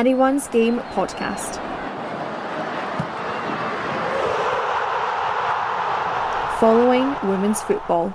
Anyone's 0.00 0.48
Game 0.48 0.78
podcast. 0.94 1.56
Following 6.58 7.14
women's 7.30 7.60
football. 7.60 8.14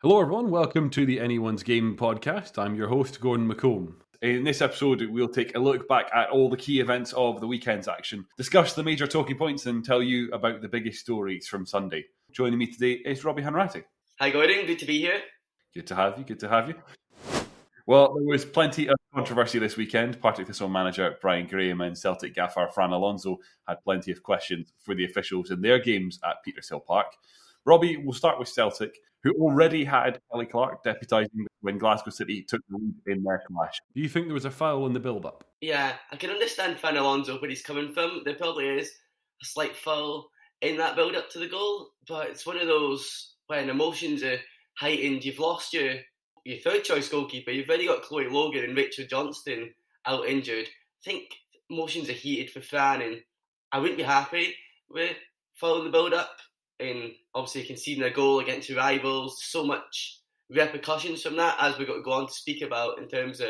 Hello, 0.00 0.22
everyone. 0.22 0.50
Welcome 0.50 0.88
to 0.88 1.04
the 1.04 1.20
Anyone's 1.20 1.62
Game 1.62 1.98
podcast. 1.98 2.56
I'm 2.56 2.74
your 2.74 2.88
host, 2.88 3.20
Gordon 3.20 3.46
McComb. 3.46 3.96
In 4.22 4.42
this 4.42 4.62
episode, 4.62 5.02
we'll 5.02 5.28
take 5.28 5.54
a 5.54 5.58
look 5.58 5.86
back 5.86 6.08
at 6.14 6.30
all 6.30 6.48
the 6.48 6.56
key 6.56 6.80
events 6.80 7.12
of 7.12 7.42
the 7.42 7.46
weekend's 7.46 7.88
action, 7.88 8.24
discuss 8.38 8.72
the 8.72 8.82
major 8.82 9.06
talking 9.06 9.36
points, 9.36 9.66
and 9.66 9.84
tell 9.84 10.02
you 10.02 10.30
about 10.32 10.62
the 10.62 10.68
biggest 10.68 11.00
stories 11.00 11.46
from 11.46 11.66
Sunday. 11.66 12.06
Joining 12.32 12.58
me 12.58 12.68
today 12.68 13.02
is 13.04 13.22
Robbie 13.22 13.42
Hanratty. 13.42 13.84
Hi, 14.18 14.30
Gordon. 14.30 14.64
Good 14.64 14.78
to 14.78 14.86
be 14.86 14.98
here. 15.00 15.20
Good 15.74 15.88
to 15.88 15.94
have 15.94 16.16
you. 16.16 16.24
Good 16.24 16.40
to 16.40 16.48
have 16.48 16.68
you. 16.70 16.74
Well, 17.86 18.14
there 18.14 18.26
was 18.26 18.46
plenty 18.46 18.88
of 18.88 18.97
controversy 19.18 19.58
this 19.58 19.76
weekend. 19.76 20.20
Partick 20.20 20.46
Thistle 20.46 20.68
manager 20.68 21.16
Brian 21.20 21.48
Graham 21.48 21.80
and 21.80 21.98
Celtic 21.98 22.36
gaffer 22.36 22.68
Fran 22.72 22.92
Alonso 22.92 23.38
had 23.66 23.82
plenty 23.82 24.12
of 24.12 24.22
questions 24.22 24.72
for 24.78 24.94
the 24.94 25.04
officials 25.04 25.50
in 25.50 25.60
their 25.60 25.80
games 25.80 26.20
at 26.24 26.36
Petershill 26.46 26.86
Park. 26.86 27.06
Robbie, 27.64 27.96
we'll 27.96 28.12
start 28.12 28.38
with 28.38 28.46
Celtic, 28.46 28.96
who 29.24 29.32
already 29.32 29.82
had 29.82 30.20
Kelly 30.30 30.46
Clark 30.46 30.84
deputising 30.84 31.46
when 31.62 31.78
Glasgow 31.78 32.12
City 32.12 32.44
took 32.48 32.60
the 32.68 32.78
lead 32.78 32.94
in 33.08 33.24
their 33.24 33.42
clash. 33.48 33.80
Do 33.92 34.00
you 34.00 34.08
think 34.08 34.26
there 34.26 34.34
was 34.34 34.44
a 34.44 34.52
foul 34.52 34.86
in 34.86 34.92
the 34.92 35.00
build-up? 35.00 35.42
Yeah, 35.60 35.94
I 36.12 36.16
can 36.16 36.30
understand 36.30 36.78
Fran 36.78 36.96
Alonso 36.96 37.40
where 37.40 37.50
he's 37.50 37.60
coming 37.60 37.92
from. 37.92 38.22
There 38.24 38.36
probably 38.36 38.68
is 38.68 38.88
a 39.42 39.44
slight 39.44 39.74
foul 39.74 40.30
in 40.60 40.76
that 40.76 40.94
build-up 40.94 41.28
to 41.30 41.40
the 41.40 41.48
goal, 41.48 41.88
but 42.06 42.28
it's 42.28 42.46
one 42.46 42.58
of 42.58 42.68
those 42.68 43.34
when 43.48 43.68
emotions 43.68 44.22
are 44.22 44.38
heightened, 44.78 45.24
you've 45.24 45.40
lost 45.40 45.74
your 45.74 45.94
your 46.48 46.58
third 46.58 46.82
choice 46.82 47.10
goalkeeper. 47.10 47.50
You've 47.50 47.68
already 47.68 47.86
got 47.86 48.02
Chloe 48.02 48.26
Logan 48.26 48.64
and 48.64 48.74
Rachael 48.74 49.04
Johnstone 49.06 49.70
out 50.06 50.26
injured. 50.26 50.66
I 50.66 51.04
think 51.04 51.24
emotions 51.68 52.08
are 52.08 52.14
heated 52.14 52.50
for 52.50 52.62
Fran, 52.62 53.02
and 53.02 53.20
I 53.70 53.78
wouldn't 53.78 53.98
be 53.98 54.04
happy 54.04 54.54
with 54.88 55.14
following 55.52 55.84
the 55.84 55.90
build 55.90 56.14
up 56.14 56.38
and 56.80 57.12
obviously 57.34 57.64
conceding 57.64 58.02
a 58.02 58.10
goal 58.10 58.40
against 58.40 58.70
your 58.70 58.78
rivals. 58.78 59.44
So 59.44 59.62
much 59.62 60.20
repercussions 60.48 61.22
from 61.22 61.36
that, 61.36 61.56
as 61.60 61.78
we're 61.78 61.84
going 61.84 61.98
to 61.98 62.04
go 62.04 62.12
on 62.12 62.28
to 62.28 62.32
speak 62.32 62.62
about 62.62 62.98
in 62.98 63.08
terms 63.08 63.40
of 63.40 63.48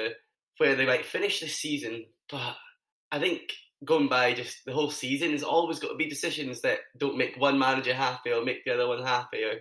where 0.57 0.75
they 0.75 0.85
might 0.85 1.07
finish 1.07 1.39
this 1.39 1.55
season. 1.55 2.05
But 2.29 2.57
I 3.13 3.21
think 3.21 3.43
going 3.85 4.09
by 4.09 4.33
just 4.33 4.65
the 4.65 4.73
whole 4.73 4.91
season, 4.91 5.29
there's 5.29 5.45
always 5.45 5.79
got 5.79 5.91
to 5.91 5.95
be 5.95 6.09
decisions 6.09 6.63
that 6.63 6.79
don't 6.97 7.17
make 7.17 7.37
one 7.39 7.61
manager 7.61 7.95
happy 7.95 8.33
or 8.33 8.45
make 8.45 8.65
the 8.65 8.75
other 8.75 8.89
one 8.89 9.05
happy. 9.05 9.45
Or 9.45 9.61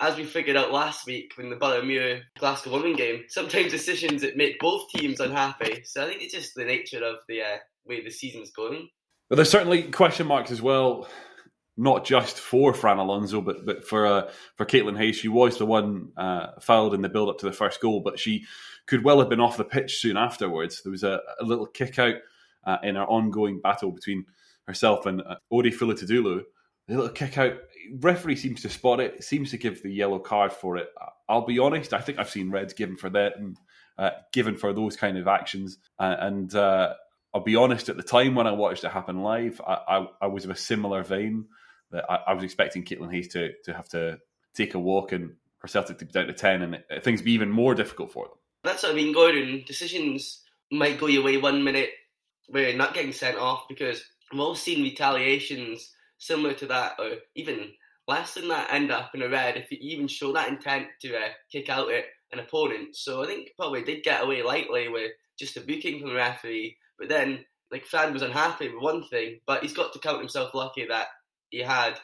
as 0.00 0.16
we 0.16 0.24
figured 0.24 0.56
out 0.56 0.72
last 0.72 1.06
week 1.06 1.32
when 1.36 1.50
the 1.50 1.56
Boroughmuir 1.56 2.22
Glasgow 2.38 2.72
Women 2.72 2.96
game, 2.96 3.24
sometimes 3.28 3.70
decisions 3.70 4.22
that 4.22 4.36
make 4.36 4.58
both 4.58 4.88
teams 4.90 5.20
unhappy. 5.20 5.82
So 5.84 6.02
I 6.02 6.08
think 6.08 6.22
it's 6.22 6.34
just 6.34 6.54
the 6.54 6.64
nature 6.64 7.04
of 7.04 7.16
the 7.28 7.42
uh, 7.42 7.56
way 7.84 8.02
the 8.02 8.10
season's 8.10 8.50
going. 8.50 8.88
But 9.28 9.36
there's 9.36 9.50
certainly 9.50 9.84
question 9.84 10.26
marks 10.26 10.50
as 10.50 10.62
well, 10.62 11.06
not 11.76 12.04
just 12.04 12.38
for 12.38 12.72
Fran 12.72 12.98
Alonso, 12.98 13.40
but 13.40 13.64
but 13.66 13.86
for 13.86 14.06
uh, 14.06 14.30
for 14.56 14.64
Caitlin 14.64 14.96
Hayes. 14.96 15.16
She 15.16 15.28
was 15.28 15.58
the 15.58 15.66
one 15.66 16.08
uh, 16.16 16.48
fouled 16.60 16.94
in 16.94 17.02
the 17.02 17.08
build 17.08 17.28
up 17.28 17.38
to 17.38 17.46
the 17.46 17.52
first 17.52 17.80
goal, 17.80 18.00
but 18.00 18.18
she 18.18 18.44
could 18.86 19.04
well 19.04 19.20
have 19.20 19.28
been 19.28 19.40
off 19.40 19.56
the 19.56 19.64
pitch 19.64 20.00
soon 20.00 20.16
afterwards. 20.16 20.82
There 20.82 20.90
was 20.90 21.04
a, 21.04 21.20
a 21.40 21.44
little 21.44 21.66
kick 21.66 21.98
out 21.98 22.16
uh, 22.64 22.78
in 22.82 22.96
our 22.96 23.06
ongoing 23.06 23.60
battle 23.60 23.92
between 23.92 24.24
herself 24.66 25.06
and 25.06 25.20
uh, 25.22 25.36
Ode 25.50 25.66
Fulutudilu. 25.66 26.42
A 26.88 26.92
little 26.92 27.08
kick 27.08 27.38
out 27.38 27.54
referee 27.98 28.36
seems 28.36 28.62
to 28.62 28.68
spot 28.68 29.00
it, 29.00 29.22
seems 29.24 29.50
to 29.50 29.58
give 29.58 29.82
the 29.82 29.90
yellow 29.90 30.18
card 30.18 30.52
for 30.52 30.76
it. 30.76 30.88
I'll 31.28 31.46
be 31.46 31.58
honest, 31.58 31.92
I 31.92 32.00
think 32.00 32.18
I've 32.18 32.30
seen 32.30 32.50
reds 32.50 32.74
given 32.74 32.96
for 32.96 33.10
that 33.10 33.36
and 33.36 33.56
uh, 33.98 34.10
given 34.32 34.56
for 34.56 34.72
those 34.72 34.96
kind 34.96 35.18
of 35.18 35.28
actions. 35.28 35.78
Uh, 35.98 36.16
and 36.18 36.54
uh, 36.54 36.94
I'll 37.34 37.42
be 37.42 37.56
honest, 37.56 37.88
at 37.88 37.96
the 37.96 38.02
time 38.02 38.34
when 38.34 38.46
I 38.46 38.52
watched 38.52 38.84
it 38.84 38.90
happen 38.90 39.22
live, 39.22 39.60
I, 39.66 39.74
I, 39.88 40.06
I 40.22 40.26
was 40.26 40.44
of 40.44 40.50
a 40.50 40.56
similar 40.56 41.02
vein 41.02 41.46
that 41.90 42.10
I, 42.10 42.16
I, 42.28 42.34
was 42.34 42.44
expecting 42.44 42.84
Caitlin 42.84 43.12
Hayes 43.12 43.28
to, 43.28 43.52
to 43.64 43.74
have 43.74 43.88
to 43.90 44.18
take 44.54 44.74
a 44.74 44.78
walk 44.78 45.12
and 45.12 45.34
for 45.58 45.68
Celtic 45.68 45.98
to 45.98 46.06
be 46.06 46.12
down 46.12 46.26
to 46.26 46.32
10 46.32 46.62
and 46.62 47.02
things 47.02 47.22
be 47.22 47.32
even 47.32 47.50
more 47.50 47.74
difficult 47.74 48.12
for 48.12 48.26
them. 48.26 48.36
That's 48.64 48.82
what 48.82 48.92
I 48.92 48.94
mean, 48.94 49.12
Gordon. 49.12 49.64
Decisions 49.66 50.42
might 50.70 50.98
go 50.98 51.06
your 51.06 51.22
way 51.22 51.36
one 51.36 51.64
minute 51.64 51.90
where 52.48 52.68
you're 52.68 52.78
not 52.78 52.94
getting 52.94 53.12
sent 53.12 53.38
off 53.38 53.66
because 53.68 54.02
we've 54.32 54.40
all 54.40 54.54
seen 54.54 54.82
retaliations 54.82 55.92
similar 56.18 56.54
to 56.54 56.66
that, 56.66 56.94
or 56.98 57.12
even 57.34 57.72
less 58.10 58.34
than 58.34 58.48
that, 58.48 58.72
end 58.72 58.90
up 58.90 59.14
in 59.14 59.22
a 59.22 59.28
red 59.28 59.56
if 59.56 59.70
you 59.70 59.78
even 59.80 60.08
show 60.08 60.32
that 60.32 60.48
intent 60.48 60.88
to 61.00 61.16
uh, 61.16 61.28
kick 61.50 61.70
out 61.70 61.88
an 62.32 62.40
opponent. 62.40 62.96
So 62.96 63.22
I 63.22 63.26
think 63.26 63.50
probably 63.56 63.82
did 63.82 64.02
get 64.02 64.22
away 64.22 64.42
lightly 64.42 64.88
with 64.88 65.12
just 65.38 65.56
a 65.56 65.60
booking 65.60 66.00
from 66.00 66.08
the 66.10 66.16
referee. 66.16 66.76
But 66.98 67.08
then, 67.08 67.44
like, 67.70 67.86
Fran 67.86 68.12
was 68.12 68.22
unhappy 68.22 68.68
with 68.68 68.82
one 68.82 69.04
thing, 69.04 69.38
but 69.46 69.62
he's 69.62 69.72
got 69.72 69.92
to 69.92 70.00
count 70.00 70.18
himself 70.18 70.54
lucky 70.54 70.86
that 70.86 71.06
he 71.50 71.60
had 71.60 72.00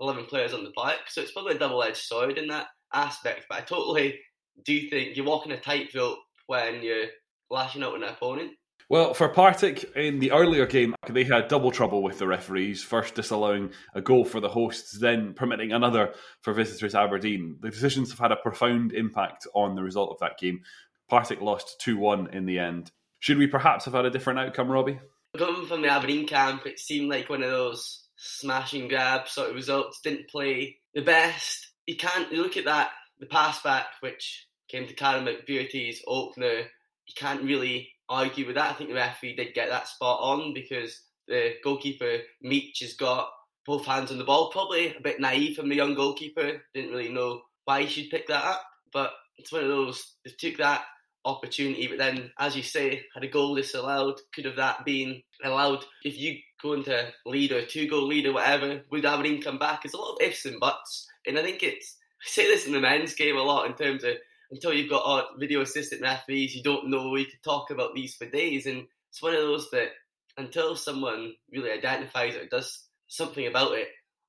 11 0.00 0.24
players 0.24 0.54
on 0.54 0.64
the 0.64 0.70
park. 0.70 1.00
So 1.08 1.20
it's 1.20 1.32
probably 1.32 1.56
a 1.56 1.58
double 1.58 1.82
edged 1.82 1.98
sword 1.98 2.38
in 2.38 2.48
that 2.48 2.68
aspect. 2.92 3.44
But 3.48 3.58
I 3.58 3.60
totally 3.60 4.18
do 4.64 4.88
think 4.88 5.14
you're 5.14 5.26
walking 5.26 5.52
a 5.52 5.60
tightrope 5.60 6.18
when 6.46 6.82
you're 6.82 7.08
lashing 7.50 7.82
out 7.82 7.96
an 7.96 8.04
opponent. 8.04 8.52
Well, 8.90 9.14
for 9.14 9.28
Partick 9.28 9.84
in 9.94 10.18
the 10.18 10.32
earlier 10.32 10.66
game, 10.66 10.96
they 11.08 11.22
had 11.22 11.46
double 11.46 11.70
trouble 11.70 12.02
with 12.02 12.18
the 12.18 12.26
referees, 12.26 12.82
first 12.82 13.14
disallowing 13.14 13.70
a 13.94 14.00
goal 14.00 14.24
for 14.24 14.40
the 14.40 14.48
hosts, 14.48 14.98
then 14.98 15.32
permitting 15.32 15.70
another 15.70 16.12
for 16.40 16.52
visitors 16.52 16.96
Aberdeen. 16.96 17.56
The 17.60 17.70
decisions 17.70 18.10
have 18.10 18.18
had 18.18 18.32
a 18.32 18.36
profound 18.36 18.92
impact 18.92 19.46
on 19.54 19.76
the 19.76 19.84
result 19.84 20.10
of 20.10 20.18
that 20.18 20.38
game. 20.40 20.62
Partick 21.08 21.40
lost 21.40 21.80
2 21.82 21.98
1 21.98 22.30
in 22.32 22.46
the 22.46 22.58
end. 22.58 22.90
Should 23.20 23.38
we 23.38 23.46
perhaps 23.46 23.84
have 23.84 23.94
had 23.94 24.06
a 24.06 24.10
different 24.10 24.40
outcome, 24.40 24.68
Robbie? 24.68 24.98
Coming 25.38 25.66
from 25.66 25.82
the 25.82 25.88
Aberdeen 25.88 26.26
camp, 26.26 26.66
it 26.66 26.80
seemed 26.80 27.10
like 27.10 27.30
one 27.30 27.44
of 27.44 27.50
those 27.50 28.08
smash 28.16 28.72
and 28.72 28.88
grab 28.88 29.28
sort 29.28 29.50
of 29.50 29.54
results. 29.54 30.00
Didn't 30.00 30.28
play 30.28 30.78
the 30.94 31.02
best. 31.02 31.68
You 31.86 31.96
can't 31.96 32.32
you 32.32 32.42
look 32.42 32.56
at 32.56 32.64
that, 32.64 32.90
the 33.20 33.26
pass 33.26 33.62
back, 33.62 33.86
which 34.00 34.48
came 34.66 34.88
to 34.88 34.94
Karen 34.94 35.26
McBeauty's 35.26 36.02
opener. 36.08 36.62
You 37.06 37.14
can't 37.14 37.44
really 37.44 37.92
argue 38.10 38.46
with 38.46 38.56
that. 38.56 38.70
I 38.70 38.74
think 38.74 38.90
the 38.90 38.96
referee 38.96 39.36
did 39.36 39.54
get 39.54 39.70
that 39.70 39.88
spot 39.88 40.18
on 40.20 40.52
because 40.52 41.00
the 41.28 41.54
goalkeeper 41.64 42.18
Meach 42.44 42.80
has 42.80 42.94
got 42.94 43.30
both 43.64 43.86
hands 43.86 44.10
on 44.10 44.18
the 44.18 44.24
ball. 44.24 44.50
Probably 44.50 44.94
a 44.94 45.00
bit 45.00 45.20
naive 45.20 45.56
from 45.56 45.68
the 45.68 45.76
young 45.76 45.94
goalkeeper. 45.94 46.60
Didn't 46.74 46.90
really 46.90 47.08
know 47.08 47.42
why 47.64 47.82
he 47.82 47.88
should 47.88 48.10
pick 48.10 48.26
that 48.26 48.44
up, 48.44 48.62
but 48.92 49.12
it's 49.38 49.52
one 49.52 49.62
of 49.62 49.68
those. 49.68 50.16
They 50.24 50.32
took 50.32 50.58
that 50.58 50.82
opportunity, 51.24 51.86
but 51.86 51.98
then, 51.98 52.30
as 52.38 52.56
you 52.56 52.62
say, 52.62 53.02
had 53.14 53.24
a 53.24 53.28
goal 53.28 53.54
disallowed. 53.54 54.20
Could 54.34 54.46
have 54.46 54.56
that 54.56 54.84
been 54.84 55.22
allowed 55.44 55.84
if 56.04 56.18
you 56.18 56.38
go 56.62 56.72
into 56.72 57.10
lead 57.26 57.52
or 57.52 57.64
two 57.64 57.88
goal 57.88 58.06
lead 58.06 58.26
or 58.26 58.32
whatever? 58.32 58.82
Would 58.90 59.04
Aberdeen 59.04 59.40
come 59.40 59.58
back? 59.58 59.84
It's 59.84 59.94
a 59.94 59.98
lot 59.98 60.14
of 60.14 60.22
ifs 60.22 60.46
and 60.46 60.60
buts, 60.60 61.06
and 61.26 61.38
I 61.38 61.42
think 61.42 61.62
it's. 61.62 61.96
I 62.22 62.28
say 62.28 62.46
this 62.46 62.66
in 62.66 62.74
the 62.74 62.80
men's 62.80 63.14
game 63.14 63.36
a 63.36 63.42
lot 63.42 63.66
in 63.66 63.74
terms 63.74 64.04
of 64.04 64.16
until 64.50 64.72
you've 64.72 64.90
got 64.90 65.04
uh, 65.04 65.24
video 65.38 65.60
assistant 65.60 66.02
referees, 66.02 66.54
you 66.54 66.62
don't 66.62 66.88
know. 66.88 67.10
We 67.10 67.24
could 67.24 67.42
talk 67.42 67.70
about 67.70 67.94
these 67.94 68.14
for 68.14 68.26
days, 68.26 68.66
and 68.66 68.86
it's 69.10 69.22
one 69.22 69.34
of 69.34 69.40
those 69.40 69.70
that 69.70 69.88
until 70.36 70.76
someone 70.76 71.34
really 71.52 71.70
identifies 71.70 72.34
it 72.34 72.42
or 72.42 72.46
does 72.46 72.84
something 73.08 73.46
about 73.46 73.72
it, 73.72 73.88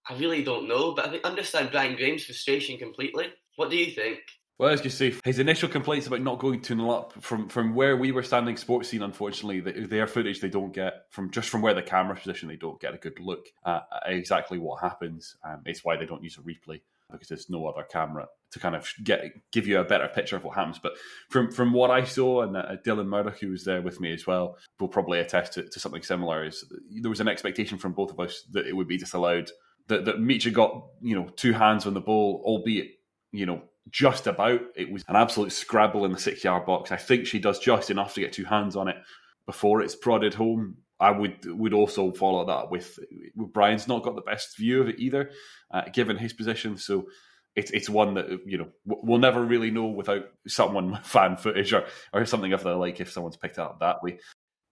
I 0.10 0.18
really 0.18 0.44
don't 0.44 0.68
know. 0.68 0.94
But 0.94 1.10
I 1.10 1.28
understand 1.28 1.72
Brian 1.72 1.96
Graham's 1.96 2.26
frustration 2.26 2.78
completely. 2.78 3.28
What 3.56 3.70
do 3.70 3.78
you 3.78 3.92
think? 3.92 4.20
Well, 4.58 4.70
as 4.70 4.84
you 4.84 4.92
say, 4.92 5.16
his 5.24 5.40
initial 5.40 5.70
complaints 5.70 6.06
about 6.06 6.22
not 6.22 6.38
going 6.38 6.62
2 6.62 6.76
0 6.76 6.92
up 6.92 7.14
from, 7.24 7.50
from 7.50 7.74
where 7.74 7.98
we 7.98 8.12
were 8.12 8.22
standing 8.22 8.54
Sportscene, 8.56 9.04
unfortunately, 9.04 9.60
their 9.60 10.06
footage 10.06 10.40
they 10.40 10.50
don't 10.50 10.72
get 10.72 11.06
from 11.10 11.32
just 11.32 11.50
from 11.50 11.64
where 11.64 11.74
the 11.74 11.82
camera 11.82 12.16
position, 12.16 12.48
they 12.48 12.58
don't 12.58 12.80
get 12.80 12.94
a 12.94 12.98
good 12.98 13.20
look 13.20 13.48
at 13.66 13.88
exactly 14.06 14.60
what 14.60 14.80
happens. 14.80 15.36
Um, 15.44 15.62
it's 15.66 15.84
why 15.84 15.98
they 15.98 16.06
don't 16.06 16.24
use 16.24 16.38
a 16.38 16.42
replay 16.42 16.82
because 17.12 17.28
there's 17.28 17.50
no 17.50 17.66
other 17.68 17.84
camera 17.84 18.28
to 18.52 18.60
kind 18.60 18.76
of 18.76 18.88
get 19.04 19.24
give 19.52 19.68
you 19.68 19.80
a 19.80 19.84
better 19.84 20.08
picture 20.08 20.36
of 20.36 20.44
what 20.44 20.56
happens. 20.56 20.80
But 20.80 20.94
from 21.30 21.52
from 21.52 21.74
what 21.74 21.92
I 21.92 22.04
saw, 22.04 22.42
and 22.44 22.56
uh, 22.56 22.76
Dylan 22.86 23.08
Murdoch, 23.08 23.40
who 23.40 23.50
was 23.50 23.66
there 23.66 23.82
with 23.82 24.00
me 24.00 24.14
as 24.14 24.28
well, 24.28 24.58
will 24.80 24.88
probably 24.88 25.20
attest 25.20 25.54
to, 25.54 25.64
to, 25.68 25.80
something 25.80 26.04
similar. 26.04 26.46
Is 26.46 26.66
there 27.02 27.10
was 27.10 27.20
an 27.20 27.28
expectation 27.28 27.78
from 27.78 27.94
both 27.94 28.12
of 28.12 28.20
us 28.20 28.44
that 28.52 28.68
it 28.68 28.76
would 28.76 28.88
be 28.88 28.98
disallowed. 28.98 29.52
That 29.88 30.06
that 30.06 30.18
Micha 30.18 30.54
got 30.54 30.86
you 31.02 31.16
know 31.16 31.30
two 31.36 31.54
hands 31.54 31.86
on 31.86 31.94
the 31.94 32.02
ball, 32.02 32.42
albeit 32.46 32.92
you 33.32 33.46
know 33.46 33.64
just 33.90 34.28
about. 34.28 34.62
It 34.76 34.92
was 34.92 35.04
an 35.08 35.16
absolute 35.16 35.52
scrabble 35.52 36.06
in 36.06 36.12
the 36.12 36.20
six 36.20 36.44
yard 36.44 36.66
box. 36.66 36.92
I 36.92 36.98
think 36.98 37.28
she 37.28 37.40
does 37.40 37.60
just 37.60 37.90
enough 37.90 38.14
to 38.16 38.22
get 38.22 38.34
two 38.34 38.46
hands 38.46 38.76
on 38.76 38.88
it 38.88 38.98
before 39.46 39.82
it's 39.82 39.96
prodded 39.96 40.34
home. 40.34 40.78
I 41.02 41.12
would 41.12 41.46
would 41.46 41.74
also 41.74 42.12
follow 42.12 42.46
that 42.46 42.70
with, 42.70 43.00
with 43.36 43.52
Brian's 43.52 43.88
not 43.88 44.04
got 44.04 44.16
the 44.16 44.22
best 44.22 44.56
view 44.56 44.82
of 44.82 44.88
it 44.88 45.00
either, 45.00 45.32
uh, 45.72 45.84
given 45.92 46.18
his 46.18 46.32
position. 46.32 46.78
So 46.78 47.08
it's 47.56 47.72
it's 47.72 47.90
one 47.90 48.14
that 48.14 48.30
you 48.46 48.60
know 48.60 48.68
we'll 48.86 49.20
never 49.20 49.44
really 49.44 49.72
know 49.72 49.88
without 49.88 50.26
someone 50.48 51.00
fan 51.04 51.38
footage 51.38 51.74
or 51.74 51.86
or 52.14 52.26
something 52.26 52.54
of 52.54 52.64
the 52.64 52.76
like 52.76 53.02
if 53.02 53.12
someone's 53.12 53.38
picked 53.38 53.60
up 53.60 53.80
that 53.80 54.04
way. 54.04 54.20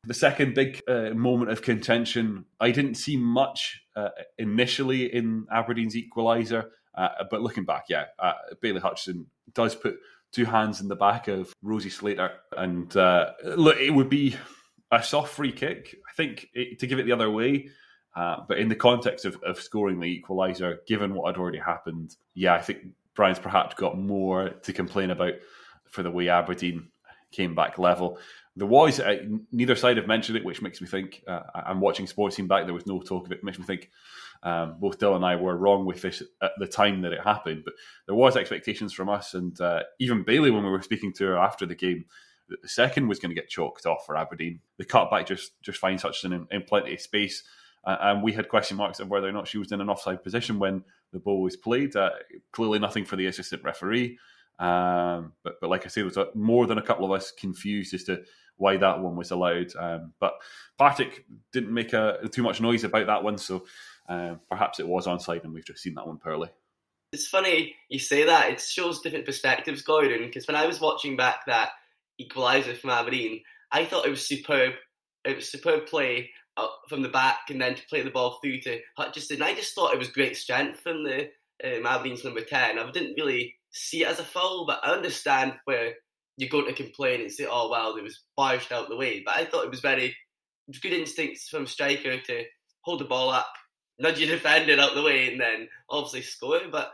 The 0.05 0.13
second 0.13 0.55
big 0.55 0.81
uh, 0.87 1.09
moment 1.09 1.51
of 1.51 1.61
contention, 1.61 2.45
I 2.59 2.71
didn't 2.71 2.95
see 2.95 3.17
much 3.17 3.81
uh, 3.97 4.09
initially 4.37 5.13
in 5.13 5.45
Aberdeen's 5.51 5.93
equaliser, 5.93 6.67
uh, 6.97 7.09
but 7.29 7.41
looking 7.41 7.65
back, 7.65 7.85
yeah, 7.89 8.05
uh, 8.17 8.31
Bayley 8.61 8.79
Hutchison 8.79 9.25
does 9.53 9.75
put 9.75 9.97
two 10.31 10.45
hands 10.45 10.79
in 10.79 10.87
the 10.87 10.95
back 10.95 11.27
of 11.27 11.51
Rosie 11.61 11.89
Slater, 11.89 12.31
and 12.55 12.95
uh, 12.95 13.31
look, 13.43 13.77
it 13.77 13.89
would 13.89 14.09
be 14.09 14.37
a 14.91 15.03
soft 15.03 15.33
free 15.33 15.51
kick. 15.51 15.95
I 16.09 16.13
think 16.13 16.49
it, 16.53 16.79
to 16.79 16.87
give 16.87 16.99
it 16.99 17.05
the 17.05 17.11
other 17.11 17.29
way, 17.29 17.69
uh, 18.15 18.37
but 18.47 18.57
in 18.57 18.69
the 18.69 18.75
context 18.75 19.25
of, 19.25 19.41
of 19.43 19.61
scoring 19.61 19.99
the 19.99 20.21
equaliser, 20.21 20.77
given 20.87 21.13
what 21.13 21.27
had 21.27 21.39
already 21.39 21.59
happened, 21.59 22.15
yeah, 22.33 22.53
I 22.53 22.61
think 22.61 22.87
Brian's 23.15 23.39
perhaps 23.39 23.75
got 23.75 23.97
more 23.97 24.49
to 24.49 24.73
complain 24.73 25.11
about 25.11 25.33
for 25.85 26.03
the 26.03 26.11
way 26.11 26.29
Aberdeen 26.29 26.87
came 27.31 27.55
back 27.55 27.77
level. 27.77 28.17
There 28.55 28.67
was 28.67 28.99
uh, 28.99 29.17
neither 29.51 29.75
side 29.75 29.97
have 29.97 30.07
mentioned 30.07 30.37
it, 30.37 30.43
which 30.43 30.61
makes 30.61 30.81
me 30.81 30.87
think. 30.87 31.23
Uh, 31.27 31.41
I'm 31.53 31.79
watching 31.79 32.07
Sportscene 32.07 32.47
back. 32.47 32.65
There 32.65 32.73
was 32.73 32.87
no 32.87 33.01
talk 33.01 33.25
of 33.25 33.31
it. 33.31 33.43
Makes 33.43 33.59
me 33.59 33.65
think 33.65 33.89
um, 34.43 34.77
both 34.79 34.99
Dylan 34.99 35.17
and 35.17 35.25
I 35.25 35.35
were 35.35 35.57
wrong 35.57 35.85
with 35.85 36.01
this 36.01 36.23
at 36.41 36.51
the 36.57 36.67
time 36.67 37.01
that 37.01 37.13
it 37.13 37.23
happened. 37.23 37.63
But 37.63 37.75
there 38.05 38.15
was 38.15 38.35
expectations 38.35 38.91
from 38.91 39.09
us, 39.09 39.33
and 39.33 39.59
uh, 39.61 39.83
even 39.99 40.23
Bayley 40.23 40.51
when 40.51 40.63
we 40.63 40.71
were 40.71 40.81
speaking 40.81 41.13
to 41.13 41.25
her 41.25 41.37
after 41.37 41.65
the 41.65 41.75
game 41.75 42.05
the 42.61 42.67
second 42.67 43.07
was 43.07 43.19
going 43.19 43.29
to 43.29 43.39
get 43.39 43.49
chalked 43.49 43.85
off 43.85 44.05
for 44.05 44.17
Aberdeen. 44.17 44.59
The 44.77 44.85
cutback 44.85 45.27
just 45.27 45.51
just 45.61 45.79
finds 45.79 46.03
Hutchison 46.03 46.33
in, 46.33 46.47
in 46.51 46.63
plenty 46.63 46.93
of 46.93 47.01
space. 47.01 47.43
Uh, 47.85 47.97
and 48.01 48.23
we 48.23 48.33
had 48.33 48.49
question 48.49 48.75
marks 48.75 48.99
of 48.99 49.09
whether 49.09 49.27
or 49.27 49.31
not 49.31 49.47
she 49.47 49.57
was 49.57 49.71
in 49.71 49.79
an 49.79 49.89
offside 49.89 50.21
position 50.21 50.59
when 50.59 50.83
the 51.13 51.19
ball 51.19 51.41
was 51.41 51.55
played. 51.55 51.95
Uh, 51.95 52.09
clearly, 52.51 52.79
nothing 52.79 53.05
for 53.05 53.15
the 53.15 53.27
assistant 53.27 53.63
referee. 53.63 54.17
Um, 54.59 55.31
but, 55.43 55.61
but 55.61 55.69
like 55.69 55.85
I 55.85 55.89
say, 55.89 56.01
there 56.01 56.11
was 56.13 56.35
more 56.35 56.67
than 56.67 56.77
a 56.77 56.81
couple 56.81 57.05
of 57.05 57.11
us 57.11 57.31
confused 57.31 57.93
as 57.93 58.03
to 58.05 58.23
why 58.57 58.75
that 58.75 58.99
one 58.99 59.15
was 59.15 59.31
allowed. 59.31 59.73
Um, 59.77 60.13
but 60.19 60.33
Partick 60.77 61.23
didn't 61.53 61.73
make 61.73 61.93
a, 61.93 62.27
too 62.29 62.43
much 62.43 62.59
noise 62.59 62.83
about 62.83 63.07
that 63.07 63.23
one, 63.23 63.37
so 63.37 63.65
uh, 64.09 64.35
perhaps 64.49 64.81
it 64.81 64.87
was 64.87 65.07
onside, 65.07 65.45
and 65.45 65.53
we've 65.53 65.65
just 65.65 65.81
seen 65.81 65.95
that 65.95 66.05
one 66.05 66.17
poorly. 66.17 66.49
It's 67.13 67.27
funny 67.27 67.75
you 67.87 67.99
say 67.99 68.25
that. 68.25 68.49
It 68.49 68.61
shows 68.61 69.01
different 69.01 69.25
perspectives, 69.25 69.81
Gordon. 69.81 70.25
Because 70.25 70.47
when 70.47 70.57
I 70.57 70.67
was 70.67 70.81
watching 70.81 71.15
back 71.15 71.45
that 71.47 71.71
equaliser 72.21 72.77
from 72.77 72.89
Aberdeen, 72.89 73.41
I 73.71 73.85
thought 73.85 74.05
it 74.05 74.11
was 74.11 74.27
superb. 74.27 74.73
It 75.25 75.35
was 75.35 75.51
superb 75.51 75.85
play 75.87 76.29
from 76.87 77.01
the 77.01 77.09
back 77.09 77.49
and 77.49 77.61
then 77.61 77.75
to 77.75 77.87
play 77.87 78.01
the 78.01 78.09
ball 78.09 78.39
through 78.41 78.59
to 78.61 78.79
Hutchison. 78.97 79.41
I 79.41 79.53
just 79.53 79.73
thought 79.73 79.93
it 79.93 79.99
was 79.99 80.09
great 80.09 80.35
strength 80.35 80.81
from 80.81 81.03
the 81.03 81.29
um, 81.63 81.85
Aberdeen's 81.85 82.23
number 82.23 82.41
10. 82.41 82.79
I 82.79 82.91
didn't 82.91 83.15
really 83.17 83.55
see 83.71 84.03
it 84.03 84.07
as 84.07 84.19
a 84.19 84.23
foul, 84.23 84.65
but 84.65 84.79
I 84.83 84.91
understand 84.91 85.53
where 85.65 85.93
you're 86.37 86.49
going 86.49 86.65
to 86.65 86.73
complain 86.73 87.21
and 87.21 87.31
say, 87.31 87.45
oh, 87.49 87.69
well, 87.69 87.95
it 87.95 88.03
was 88.03 88.23
barged 88.35 88.71
out 88.71 88.89
the 88.89 88.95
way. 88.95 89.21
But 89.25 89.35
I 89.35 89.45
thought 89.45 89.65
it 89.65 89.71
was 89.71 89.81
very 89.81 90.15
good 90.81 90.93
instincts 90.93 91.49
from 91.49 91.67
striker 91.67 92.19
to 92.19 92.43
hold 92.81 93.01
the 93.01 93.05
ball 93.05 93.29
up, 93.29 93.51
nudge 93.99 94.19
your 94.19 94.29
defender 94.29 94.79
out 94.79 94.95
the 94.95 95.03
way, 95.03 95.31
and 95.31 95.39
then 95.39 95.67
obviously 95.89 96.21
score. 96.21 96.61
But 96.71 96.91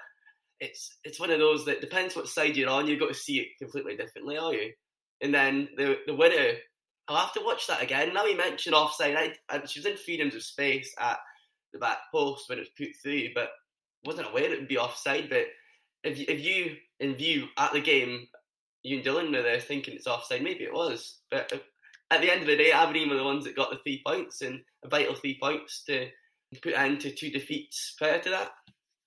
it's 0.59 0.97
it's 1.03 1.19
one 1.19 1.31
of 1.31 1.39
those 1.39 1.65
that 1.65 1.81
depends 1.81 2.15
what 2.15 2.27
side 2.27 2.55
you're 2.55 2.69
on. 2.69 2.87
You've 2.87 2.99
got 2.99 3.09
to 3.09 3.13
see 3.13 3.39
it 3.39 3.47
completely 3.59 3.95
differently, 3.95 4.37
are 4.37 4.53
you? 4.53 4.71
And 5.21 5.33
then 5.33 5.69
the 5.77 5.97
the 6.07 6.15
winner, 6.15 6.53
I'll 7.07 7.17
have 7.17 7.33
to 7.33 7.43
watch 7.43 7.67
that 7.67 7.81
again. 7.81 8.13
Now 8.13 8.25
you 8.25 8.37
mentioned 8.37 8.75
offside, 8.75 9.15
I, 9.15 9.33
I, 9.49 9.65
she 9.65 9.79
was 9.79 9.85
in 9.85 9.97
freedoms 9.97 10.35
of 10.35 10.43
space 10.43 10.93
at 10.99 11.17
the 11.73 11.79
back 11.79 11.97
post 12.11 12.49
when 12.49 12.57
it 12.57 12.61
was 12.61 12.69
put 12.77 12.95
through, 13.01 13.29
but 13.33 13.49
wasn't 14.03 14.27
aware 14.27 14.51
it 14.51 14.59
would 14.59 14.67
be 14.67 14.77
offside. 14.77 15.29
But 15.29 15.45
if 16.03 16.17
you, 16.17 16.25
if 16.27 16.43
you 16.43 16.75
in 16.99 17.15
view 17.15 17.47
at 17.57 17.73
the 17.73 17.81
game, 17.81 18.27
you 18.83 18.97
and 18.97 19.05
Dylan 19.05 19.35
were 19.35 19.41
there 19.41 19.59
thinking 19.59 19.95
it's 19.95 20.07
offside, 20.07 20.43
maybe 20.43 20.63
it 20.63 20.73
was. 20.73 21.19
But 21.31 21.51
at 22.11 22.21
the 22.21 22.31
end 22.31 22.41
of 22.41 22.47
the 22.47 22.57
day, 22.57 22.71
Aberdeen 22.71 23.09
were 23.09 23.17
the 23.17 23.23
ones 23.23 23.45
that 23.45 23.55
got 23.55 23.71
the 23.71 23.77
three 23.77 24.01
points 24.05 24.41
and 24.41 24.61
a 24.83 24.89
vital 24.89 25.15
three 25.15 25.37
points 25.41 25.83
to 25.85 26.07
put 26.61 26.77
end 26.77 27.01
to 27.01 27.11
two 27.11 27.31
defeats 27.31 27.95
prior 27.97 28.19
to 28.19 28.29
that. 28.29 28.51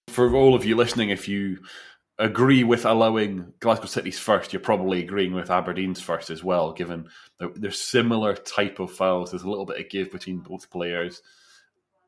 For 0.08 0.34
all 0.34 0.54
of 0.54 0.64
you 0.64 0.76
listening, 0.76 1.10
if 1.10 1.28
you 1.28 1.58
agree 2.18 2.64
with 2.64 2.84
allowing 2.84 3.52
Glasgow 3.60 3.86
City's 3.86 4.18
first, 4.18 4.52
you're 4.52 4.60
probably 4.60 5.02
agreeing 5.02 5.34
with 5.34 5.50
Aberdeen's 5.50 6.00
first 6.00 6.30
as 6.30 6.42
well, 6.42 6.72
given 6.72 7.08
there's 7.38 7.80
similar 7.80 8.34
type 8.34 8.80
of 8.80 8.92
fouls. 8.92 9.30
There's 9.30 9.44
a 9.44 9.48
little 9.48 9.66
bit 9.66 9.80
of 9.80 9.88
give 9.88 10.10
between 10.10 10.38
both 10.38 10.70
players 10.70 11.22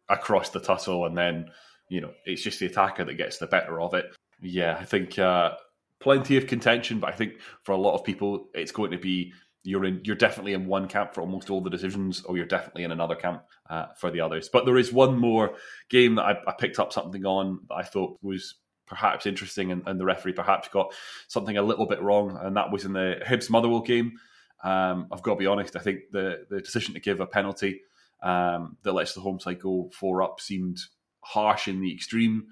across 0.09 0.51
the 0.51 0.61
tussle, 0.61 1.07
and 1.07 1.17
then 1.17 1.51
you 1.89 2.01
know 2.01 2.11
it's 2.27 2.43
just 2.43 2.59
the 2.59 2.67
attacker 2.67 3.05
that 3.05 3.15
gets 3.15 3.39
the 3.39 3.47
better 3.47 3.81
of 3.81 3.95
it. 3.95 4.07
Yeah, 4.43 4.77
I 4.81 4.85
think 4.85 5.19
uh, 5.19 5.53
plenty 6.01 6.37
of 6.37 6.47
contention, 6.47 6.99
but 6.99 7.11
I 7.11 7.17
think 7.17 7.35
for 7.63 7.73
a 7.73 7.79
lot 7.79 7.95
of 7.95 8.05
people, 8.05 8.49
it's 8.55 8.73
going 8.73 8.91
to 8.91 8.99
be 8.99 9.33
you're 9.63 9.85
in 9.85 10.01
you're 10.05 10.17
definitely 10.17 10.55
in 10.55 10.67
one 10.67 10.89
camp 10.89 11.15
for 11.15 11.21
almost 11.21 11.51
all 11.51 11.61
the 11.61 11.71
decisions, 11.71 12.23
or 12.25 12.37
you're 12.37 12.47
definitely 12.47 12.83
in 12.83 12.93
another 12.93 13.15
camp 13.15 13.45
uh, 13.69 13.87
for 13.97 14.11
the 14.11 14.21
others. 14.21 14.49
But 14.53 14.65
there 14.65 14.79
is 14.79 14.93
one 14.93 15.17
more 15.17 15.55
game 15.89 16.17
that 16.17 16.25
I, 16.25 16.37
I 16.49 16.53
picked 16.59 16.81
up 16.81 16.93
something 16.93 17.25
on 17.25 17.61
that 17.69 17.77
I 17.77 17.83
thought 17.85 18.19
was 18.23 18.57
perhaps 18.91 19.25
interesting, 19.25 19.73
and, 19.73 19.83
and, 19.87 19.99
the 19.99 20.05
referee 20.05 20.33
perhaps 20.33 20.69
got 20.69 20.93
something 21.29 21.57
a 21.57 21.63
little 21.63 21.87
bit 21.87 22.03
wrong, 22.03 22.39
and 22.43 22.57
that 22.57 22.71
was 22.71 22.85
in 22.85 22.93
the 22.93 23.21
Hibs 23.27 23.49
Motherwell 23.49 23.81
game. 23.81 24.19
Um, 24.63 25.07
I've 25.11 25.23
got 25.23 25.35
to 25.35 25.39
be 25.39 25.47
honest. 25.47 25.77
I 25.77 25.79
think 25.79 26.11
the 26.13 26.45
the 26.51 26.61
decision 26.61 26.95
to 26.95 27.01
give 27.01 27.21
a 27.21 27.27
penalty 27.27 27.81
um, 28.23 28.77
that 28.83 28.93
lets 28.93 29.15
the 29.15 29.21
home 29.21 29.41
side 29.41 29.61
go 29.61 29.91
four 29.95 30.23
up 30.23 30.41
seemed 30.41 30.79
harsh 31.23 31.69
in 31.69 31.81
the 31.81 31.95
extreme. 31.95 32.49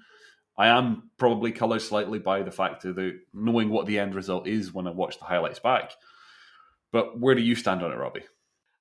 I 0.57 0.69
am 0.69 1.11
probably 1.17 1.51
coloured 1.51 1.81
slightly 1.81 2.19
by 2.19 2.41
the 2.41 2.51
fact 2.51 2.85
of 2.85 2.95
the 2.95 3.19
knowing 3.33 3.69
what 3.69 3.85
the 3.85 3.99
end 3.99 4.15
result 4.15 4.47
is 4.47 4.73
when 4.73 4.87
I 4.87 4.91
watch 4.91 5.19
the 5.19 5.25
highlights 5.25 5.59
back. 5.59 5.91
But 6.91 7.19
where 7.19 7.35
do 7.35 7.41
you 7.41 7.55
stand 7.55 7.83
on 7.83 7.91
it, 7.91 7.97
Robbie? 7.97 8.25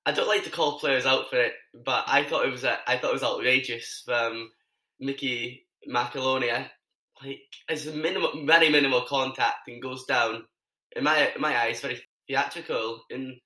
I 0.07 0.13
don't 0.13 0.27
like 0.27 0.45
to 0.45 0.51
call 0.51 0.79
players 0.79 1.05
out 1.05 1.29
for 1.29 1.37
it, 1.37 1.53
but 1.75 2.05
I 2.07 2.25
thought 2.25 2.47
it 2.47 2.51
was 2.51 2.65
a, 2.65 2.79
I 2.87 2.97
thought 2.97 3.11
it 3.11 3.15
was 3.15 3.23
outrageous 3.23 4.03
from 4.05 4.51
Mickey 4.99 5.67
McAlonie 5.89 6.69
like 7.23 7.41
it's 7.69 7.87
a 7.87 7.93
minimal, 7.93 8.45
very 8.45 8.69
minimal 8.69 9.03
contact 9.03 9.69
and 9.69 9.83
goes 9.83 10.05
down. 10.05 10.45
In 10.97 11.05
my 11.05 11.31
in 11.35 11.41
my 11.41 11.57
eyes, 11.59 11.81
very 11.81 12.01
theatrical 12.27 13.03
and 13.11 13.37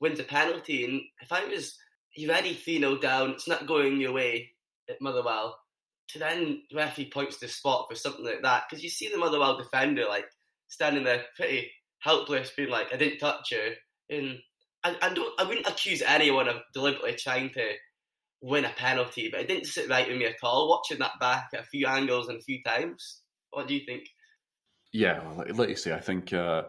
wins 0.00 0.20
a 0.20 0.24
penalty. 0.24 0.84
And 0.84 1.00
if 1.20 1.32
I 1.32 1.44
was 1.46 1.76
you've 2.16 2.30
already 2.30 2.54
three 2.54 2.78
0 2.78 2.98
down, 2.98 3.30
it's 3.30 3.48
not 3.48 3.66
going 3.66 4.00
your 4.00 4.12
way 4.12 4.50
at 4.88 5.00
Motherwell. 5.00 5.58
To 6.08 6.18
then 6.18 6.62
referee 6.74 7.10
points 7.10 7.38
to 7.38 7.48
spot 7.48 7.86
for 7.88 7.94
something 7.94 8.24
like 8.24 8.42
that 8.42 8.64
because 8.68 8.82
you 8.82 8.90
see 8.90 9.08
the 9.08 9.18
Motherwell 9.18 9.56
defender 9.56 10.06
like 10.08 10.26
standing 10.68 11.04
there 11.04 11.24
pretty 11.36 11.70
helpless, 12.00 12.50
being 12.56 12.70
like, 12.70 12.92
"I 12.92 12.96
didn't 12.96 13.18
touch 13.18 13.52
her," 13.52 13.74
and 14.08 14.40
I, 14.82 14.96
I 15.02 15.14
don't, 15.14 15.40
I 15.40 15.44
wouldn't 15.44 15.68
accuse 15.68 16.02
anyone 16.02 16.48
of 16.48 16.56
deliberately 16.72 17.14
trying 17.14 17.50
to 17.50 17.72
win 18.42 18.64
a 18.64 18.70
penalty, 18.70 19.28
but 19.30 19.40
it 19.40 19.48
didn't 19.48 19.66
sit 19.66 19.88
right 19.88 20.08
with 20.08 20.16
me 20.16 20.26
at 20.26 20.36
all. 20.42 20.68
Watching 20.68 20.98
that 20.98 21.18
back 21.20 21.48
at 21.54 21.60
a 21.60 21.64
few 21.64 21.86
angles 21.86 22.28
and 22.28 22.38
a 22.38 22.42
few 22.42 22.62
times, 22.62 23.20
what 23.50 23.68
do 23.68 23.74
you 23.74 23.84
think? 23.84 24.04
Yeah, 24.92 25.22
well, 25.22 25.44
like 25.54 25.68
you 25.68 25.76
say, 25.76 25.92
I 25.92 26.00
think 26.00 26.32
uh, 26.32 26.62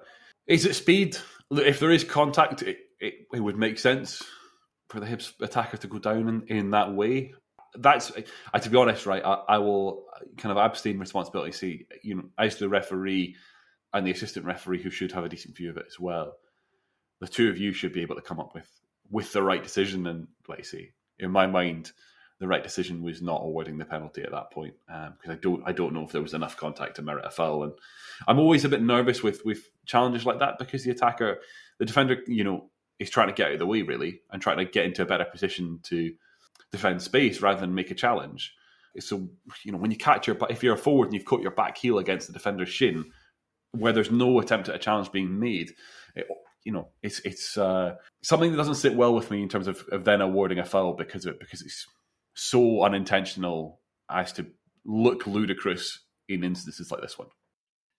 is 0.47 0.65
it 0.65 0.75
speed? 0.75 1.18
If 1.50 1.79
there 1.79 1.91
is 1.91 2.03
contact, 2.03 2.62
it, 2.62 2.77
it, 3.00 3.13
it, 3.33 3.39
would 3.39 3.57
make 3.57 3.79
sense 3.79 4.21
for 4.89 5.00
the 5.00 5.06
Hibs 5.06 5.33
attacker 5.41 5.77
to 5.77 5.88
go 5.88 5.97
down 5.97 6.27
in, 6.27 6.57
in 6.57 6.71
that 6.71 6.94
way. 6.94 7.33
That's 7.75 8.11
to 8.11 8.69
be 8.69 8.78
honest, 8.78 9.06
right? 9.06 9.23
I, 9.23 9.33
I, 9.47 9.57
will 9.59 10.06
kind 10.37 10.51
of 10.51 10.57
abstain 10.57 10.99
responsibility. 10.99 11.51
See, 11.54 11.85
you 12.04 12.16
know, 12.16 12.23
as 12.37 12.57
the 12.57 12.69
referee 12.69 13.35
and 13.94 14.06
the 14.06 14.11
assistant 14.11 14.45
referee, 14.45 14.83
who 14.83 14.90
should 14.90 15.13
have 15.13 15.23
a 15.23 15.30
decent 15.30 15.56
view 15.56 15.69
of 15.69 15.78
it 15.78 15.85
as 15.87 15.99
well. 15.99 16.33
The 17.21 17.28
two 17.28 17.49
of 17.49 17.57
you 17.57 17.71
should 17.71 17.94
be 17.94 18.01
able 18.01 18.16
to 18.16 18.21
come 18.21 18.40
up 18.40 18.54
with 18.54 18.69
with 19.09 19.31
the 19.31 19.42
right 19.42 19.63
decision. 19.63 20.06
And 20.06 20.28
like 20.47 20.59
I 20.59 20.63
say, 20.63 20.92
in 21.21 21.31
my 21.31 21.47
mind, 21.47 21.92
the 22.40 22.47
right 22.47 22.63
decision 22.63 23.04
was 23.04 23.21
not 23.21 23.44
awarding 23.44 23.78
the 23.78 23.85
penalty 23.85 24.23
at 24.23 24.31
that 24.31 24.51
point 24.51 24.73
because 24.87 25.30
um, 25.30 25.31
I 25.31 25.35
don't 25.35 25.63
I 25.68 25.71
don't 25.71 25.94
know 25.94 26.04
if 26.04 26.11
there 26.11 26.23
was 26.23 26.33
enough 26.33 26.57
contact 26.57 26.95
to 26.95 27.04
merit 27.04 27.25
a 27.25 27.30
foul. 27.30 27.63
And 27.63 27.73
I'm 28.28 28.40
always 28.40 28.66
a 28.66 28.69
bit 28.69 28.81
nervous 28.81 29.21
with 29.21 29.45
with 29.45 29.69
challenges 29.85 30.25
like 30.25 30.40
that 30.40 30.57
because 30.57 30.83
the 30.83 30.92
attacker, 30.92 31.37
the 31.78 31.85
defender, 31.85 32.18
you 32.25 32.44
know, 32.44 32.71
is 32.97 33.11
trying 33.11 33.28
to 33.28 33.33
get 33.33 33.47
out 33.47 33.54
of 33.54 33.59
the 33.59 33.68
way 33.68 33.83
really 33.83 34.21
and 34.31 34.42
trying 34.42 34.57
to 34.57 34.66
get 34.66 34.85
into 34.85 35.04
a 35.04 35.06
better 35.06 35.25
position 35.25 35.80
to 35.83 36.13
defend 36.71 37.01
space 37.01 37.42
rather 37.42 37.59
than 37.59 37.75
make 37.75 37.92
a 37.92 37.95
challenge. 37.95 38.56
So 38.99 39.30
you 39.63 39.71
know 39.71 39.78
when 39.78 39.92
you 39.92 39.97
catch 39.97 40.25
your 40.25 40.37
if 40.49 40.63
you're 40.63 40.73
a 40.73 40.78
forward 40.78 41.06
and 41.06 41.13
you've 41.13 41.25
caught 41.25 41.42
your 41.42 41.51
back 41.51 41.78
heel 41.78 41.99
against 41.99 42.25
the 42.25 42.33
defender's 42.33 42.69
shin, 42.69 43.11
where 43.71 43.94
there's 43.94 44.11
no 44.11 44.40
attempt 44.40 44.68
at 44.68 44.75
a 44.75 44.80
challenge 44.80 45.11
being 45.11 45.40
made. 45.40 45.73
It, 46.16 46.28
you 46.63 46.71
know, 46.71 46.89
it's 47.01 47.19
it's 47.19 47.57
uh, 47.57 47.95
something 48.23 48.51
that 48.51 48.57
doesn't 48.57 48.75
sit 48.75 48.95
well 48.95 49.13
with 49.13 49.31
me 49.31 49.41
in 49.41 49.49
terms 49.49 49.68
of, 49.68 49.83
of 49.91 50.03
then 50.03 50.21
awarding 50.21 50.59
a 50.59 50.65
foul 50.65 50.94
because 50.94 51.25
of 51.25 51.33
it 51.33 51.39
because 51.39 51.61
it's 51.61 51.87
so 52.35 52.83
unintentional 52.83 53.80
as 54.09 54.33
to 54.33 54.45
look 54.85 55.27
ludicrous 55.27 55.99
in 56.30 56.44
instances 56.44 56.91
like 56.91 57.01
this 57.01 57.18
one. 57.18 57.27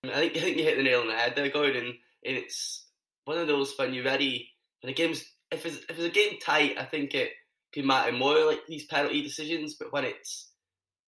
I 0.04 0.08
think 0.08 0.36
I 0.36 0.40
think 0.40 0.56
you 0.56 0.64
hit 0.64 0.76
the 0.76 0.82
nail 0.82 1.00
on 1.00 1.08
the 1.08 1.14
head 1.14 1.34
there, 1.36 1.48
Gordon. 1.48 1.86
And 2.24 2.36
it's 2.36 2.86
one 3.24 3.38
of 3.38 3.48
those 3.48 3.74
when 3.76 3.94
you're 3.94 4.04
ready 4.04 4.50
when 4.80 4.90
the 4.90 4.94
game's 4.94 5.24
if 5.50 5.66
it's 5.66 5.76
if 5.88 5.98
it's 5.98 6.00
a 6.00 6.10
game 6.10 6.38
tight, 6.40 6.78
I 6.78 6.84
think 6.84 7.14
it 7.14 7.30
can 7.72 7.86
matter 7.86 8.12
more 8.12 8.44
like 8.46 8.60
these 8.66 8.86
penalty 8.86 9.22
decisions. 9.22 9.74
But 9.74 9.92
when 9.92 10.04
it's 10.04 10.50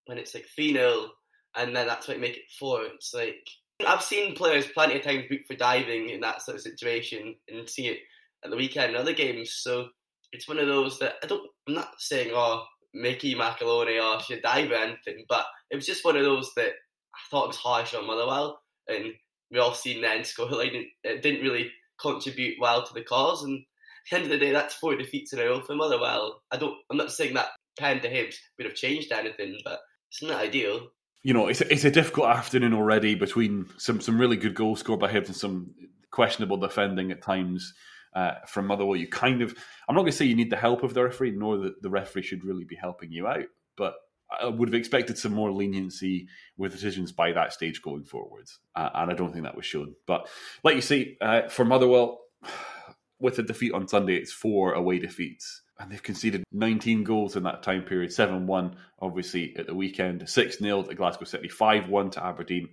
when 0.07 0.19
it's 0.19 0.35
like 0.35 0.47
three 0.55 0.73
0 0.73 1.11
and 1.57 1.75
then 1.75 1.87
that's 1.87 2.09
what 2.09 2.21
make 2.21 2.37
it 2.37 2.51
four, 2.59 2.85
it's 2.85 3.15
like 3.15 3.49
I've 3.87 4.03
seen 4.03 4.35
players 4.35 4.67
plenty 4.67 4.97
of 4.97 5.03
times 5.03 5.25
booked 5.29 5.47
for 5.47 5.55
diving 5.55 6.11
in 6.11 6.21
that 6.21 6.43
sort 6.43 6.57
of 6.57 6.63
situation 6.63 7.35
and 7.49 7.69
see 7.69 7.89
it 7.89 7.99
at 8.45 8.51
the 8.51 8.57
weekend 8.57 8.95
in 8.95 9.01
other 9.01 9.15
games. 9.15 9.53
So 9.53 9.89
it's 10.33 10.49
one 10.49 10.59
of 10.59 10.67
those 10.67 10.99
that 10.99 11.15
I 11.23 11.27
don't. 11.27 11.49
I'm 11.69 11.75
not 11.75 11.95
saying 11.99 12.31
oh 12.35 12.65
Mickey 12.93 13.35
McAlonie 13.35 13.99
or 13.99 14.17
oh, 14.17 14.21
should 14.21 14.43
dive 14.43 14.71
or 14.71 14.75
anything, 14.75 15.25
but 15.29 15.47
it 15.71 15.77
was 15.77 15.87
just 15.87 16.05
one 16.05 16.17
of 16.17 16.25
those 16.25 16.53
that 16.57 16.71
I 17.15 17.19
thought 17.31 17.49
was 17.49 17.57
harsh 17.57 17.95
on 17.95 18.07
Motherwell, 18.07 18.61
and 18.89 19.13
we 19.51 19.59
all 19.59 19.75
seen 19.75 20.03
then 20.03 20.21
scoreline. 20.23 20.87
It 21.03 21.23
didn't 21.23 21.43
really 21.43 21.71
contribute 22.01 22.59
well 22.61 22.85
to 22.85 22.95
the 22.95 23.03
cause, 23.03 23.43
and 23.45 23.65
the 24.11 24.17
end 24.17 24.25
of 24.25 24.31
the 24.31 24.39
day, 24.39 24.53
that's 24.53 24.75
four 24.75 24.97
defeats 24.97 25.33
in 25.33 25.39
a 25.39 25.45
row 25.45 25.61
for 25.61 25.75
Motherwell. 25.75 26.43
I 26.51 26.57
don't. 26.57 26.77
I'm 26.91 26.97
not 26.97 27.13
saying 27.13 27.35
that 27.35 27.49
pen 27.79 28.01
to 28.01 28.11
Hibs 28.11 28.37
would 28.59 28.67
have 28.67 28.77
changed 28.77 29.13
anything, 29.13 29.59
but 29.65 29.81
it's 30.11 30.23
not 30.23 30.41
ideal. 30.41 30.89
You 31.25 31.35
know, 31.35 31.49
it's 31.49 31.61
a, 31.61 31.73
it's 31.73 31.85
a 31.85 31.91
difficult 31.91 32.29
afternoon 32.29 32.75
already 32.75 33.17
between 33.17 33.67
some 33.79 34.01
some 34.01 34.21
really 34.21 34.37
good 34.37 34.55
goals 34.55 34.81
scored 34.81 35.01
by 35.01 35.11
Hibs 35.11 35.27
and 35.27 35.37
some 35.37 35.75
questionable 36.11 36.59
defending 36.59 37.11
at 37.11 37.23
times 37.23 37.75
uh, 38.15 38.35
from 38.47 38.67
Motherwell. 38.67 38.97
You 38.97 39.09
kind 39.09 39.43
of, 39.43 39.55
I'm 39.89 39.95
not 39.95 40.03
going 40.03 40.13
to 40.13 40.17
say 40.17 40.27
you 40.27 40.37
need 40.37 40.51
the 40.51 40.57
help 40.57 40.83
of 40.83 40.95
the 40.95 41.03
referee, 41.03 41.33
nor 41.33 41.59
that 41.59 41.83
the 41.83 41.91
referee 41.91 42.23
should 42.23 42.45
really 42.45 42.65
be 42.65 42.77
helping 42.77 43.11
you 43.11 43.27
out, 43.27 43.47
but 43.77 43.95
I 44.31 44.47
would 44.47 44.69
have 44.69 44.75
expected 44.75 45.19
some 45.19 45.35
more 45.35 45.51
leniency 45.51 46.29
with 46.57 46.73
decisions 46.73 47.13
by 47.13 47.33
that 47.33 47.53
stage 47.53 47.83
going 47.83 48.05
forwards, 48.05 48.59
uh, 48.77 48.91
and 48.95 49.11
I 49.11 49.15
don't 49.15 49.33
think 49.33 49.45
that 49.45 49.57
was 49.57 49.67
shown. 49.67 49.95
But 50.07 50.29
like 50.63 50.77
you 50.77 50.83
say, 50.83 51.17
uh, 51.21 51.49
for 51.49 51.65
Motherwell, 51.65 52.21
with 53.19 53.39
a 53.39 53.43
defeat 53.43 53.73
on 53.73 53.89
Sunday, 53.89 54.17
it's 54.17 54.33
four 54.33 54.73
away 54.73 54.99
defeats, 54.99 55.63
and 55.79 55.91
they've 55.91 56.03
conceded 56.03 56.45
19 56.53 57.05
goals 57.05 57.37
in 57.37 57.43
that 57.45 57.63
time 57.63 57.83
period 57.83 58.13
7 58.13 58.47
1, 58.47 58.77
obviously, 59.01 59.55
at 59.57 59.67
the 59.67 59.75
weekend, 59.75 60.29
6 60.29 60.59
0 60.59 60.89
at 60.89 60.97
Glasgow 60.97 61.25
City, 61.25 61.49
5 61.49 61.89
1 61.89 62.11
to 62.11 62.25
Aberdeen, 62.25 62.69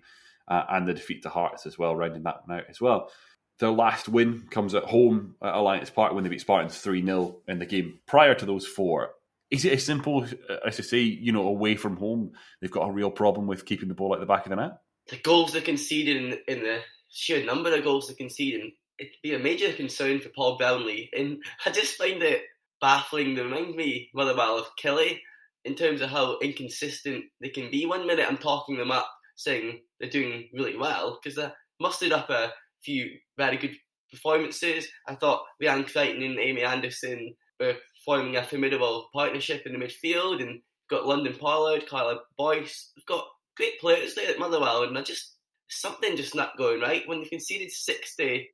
uh, 0.47 0.63
and 0.69 0.87
the 0.87 0.93
defeat 0.93 1.23
to 1.23 1.29
Hearts 1.29 1.65
as 1.65 1.77
well, 1.77 1.95
rounding 1.95 2.23
that 2.23 2.41
one 2.45 2.59
out 2.59 2.65
as 2.69 2.79
well. 2.79 3.11
Their 3.59 3.69
last 3.69 4.09
win 4.09 4.47
comes 4.49 4.73
at 4.73 4.85
home 4.85 5.35
at 5.41 5.53
Alliance 5.53 5.89
Park 5.89 6.13
when 6.13 6.23
they 6.23 6.29
beat 6.29 6.41
Spartans 6.41 6.77
3 6.77 7.03
0 7.05 7.41
in 7.47 7.59
the 7.59 7.65
game. 7.65 7.99
Prior 8.07 8.33
to 8.35 8.45
those 8.45 8.65
four, 8.65 9.11
is 9.51 9.65
it 9.65 9.73
as 9.73 9.85
simple 9.85 10.25
as 10.65 10.77
to 10.77 10.83
say, 10.83 10.99
you 10.99 11.31
know, 11.31 11.47
away 11.47 11.75
from 11.75 11.97
home, 11.97 12.31
they've 12.59 12.71
got 12.71 12.87
a 12.87 12.91
real 12.91 13.11
problem 13.11 13.47
with 13.47 13.65
keeping 13.65 13.89
the 13.89 13.93
ball 13.93 14.13
at 14.13 14.19
the 14.19 14.25
back 14.25 14.45
of 14.45 14.51
the 14.51 14.55
net? 14.55 14.77
The 15.09 15.17
goals 15.17 15.53
they're 15.53 15.61
conceding 15.61 16.37
in 16.47 16.59
the 16.63 16.79
sheer 17.09 17.45
number 17.45 17.75
of 17.75 17.83
goals 17.83 18.07
they're 18.07 18.15
conceding, 18.15 18.71
it'd 18.97 19.13
be 19.21 19.33
a 19.33 19.39
major 19.39 19.73
concern 19.73 20.21
for 20.21 20.29
Paul 20.29 20.57
Brownlie. 20.57 21.09
And 21.15 21.43
I 21.65 21.71
just 21.71 21.95
find 21.95 22.23
it 22.23 22.43
baffling. 22.81 23.35
They 23.35 23.43
remind 23.43 23.75
me, 23.75 24.09
Motherwell, 24.13 24.57
of 24.57 24.67
Killie 24.81 25.19
in 25.63 25.75
terms 25.75 26.01
of 26.01 26.09
how 26.09 26.39
inconsistent 26.39 27.25
they 27.39 27.49
can 27.49 27.69
be. 27.69 27.85
One 27.85 28.07
minute 28.07 28.25
I'm 28.27 28.37
talking 28.37 28.77
them 28.77 28.91
up, 28.91 29.09
saying 29.35 29.81
they're 29.99 30.09
doing 30.09 30.49
really 30.53 30.77
well, 30.77 31.19
because 31.21 31.37
they 31.37 31.49
mustered 31.79 32.11
up 32.11 32.29
a 32.29 32.51
few 32.83 33.11
very 33.37 33.57
good 33.57 33.75
performances. 34.11 34.87
I 35.07 35.15
thought 35.15 35.43
Leanne 35.61 35.91
Crichton 35.91 36.23
and 36.23 36.39
Amy 36.39 36.63
Anderson 36.63 37.35
were 37.59 37.75
forming 38.03 38.35
a 38.35 38.43
formidable 38.43 39.09
partnership 39.13 39.65
in 39.65 39.73
the 39.73 39.85
midfield, 39.85 40.41
and 40.41 40.61
got 40.89 41.05
London 41.05 41.35
Pollard, 41.39 41.87
Carla 41.87 42.19
Boyce. 42.37 42.91
We've 42.95 43.05
got 43.05 43.25
great 43.55 43.79
players 43.79 44.15
there 44.15 44.29
at 44.29 44.39
Motherwell, 44.39 44.83
and 44.83 44.97
I 44.97 45.01
just 45.03 45.35
something 45.69 46.17
just 46.17 46.35
not 46.35 46.57
going 46.57 46.81
right. 46.81 47.07
When 47.07 47.21
they 47.21 47.29
conceded 47.29 47.71
60 47.71 48.49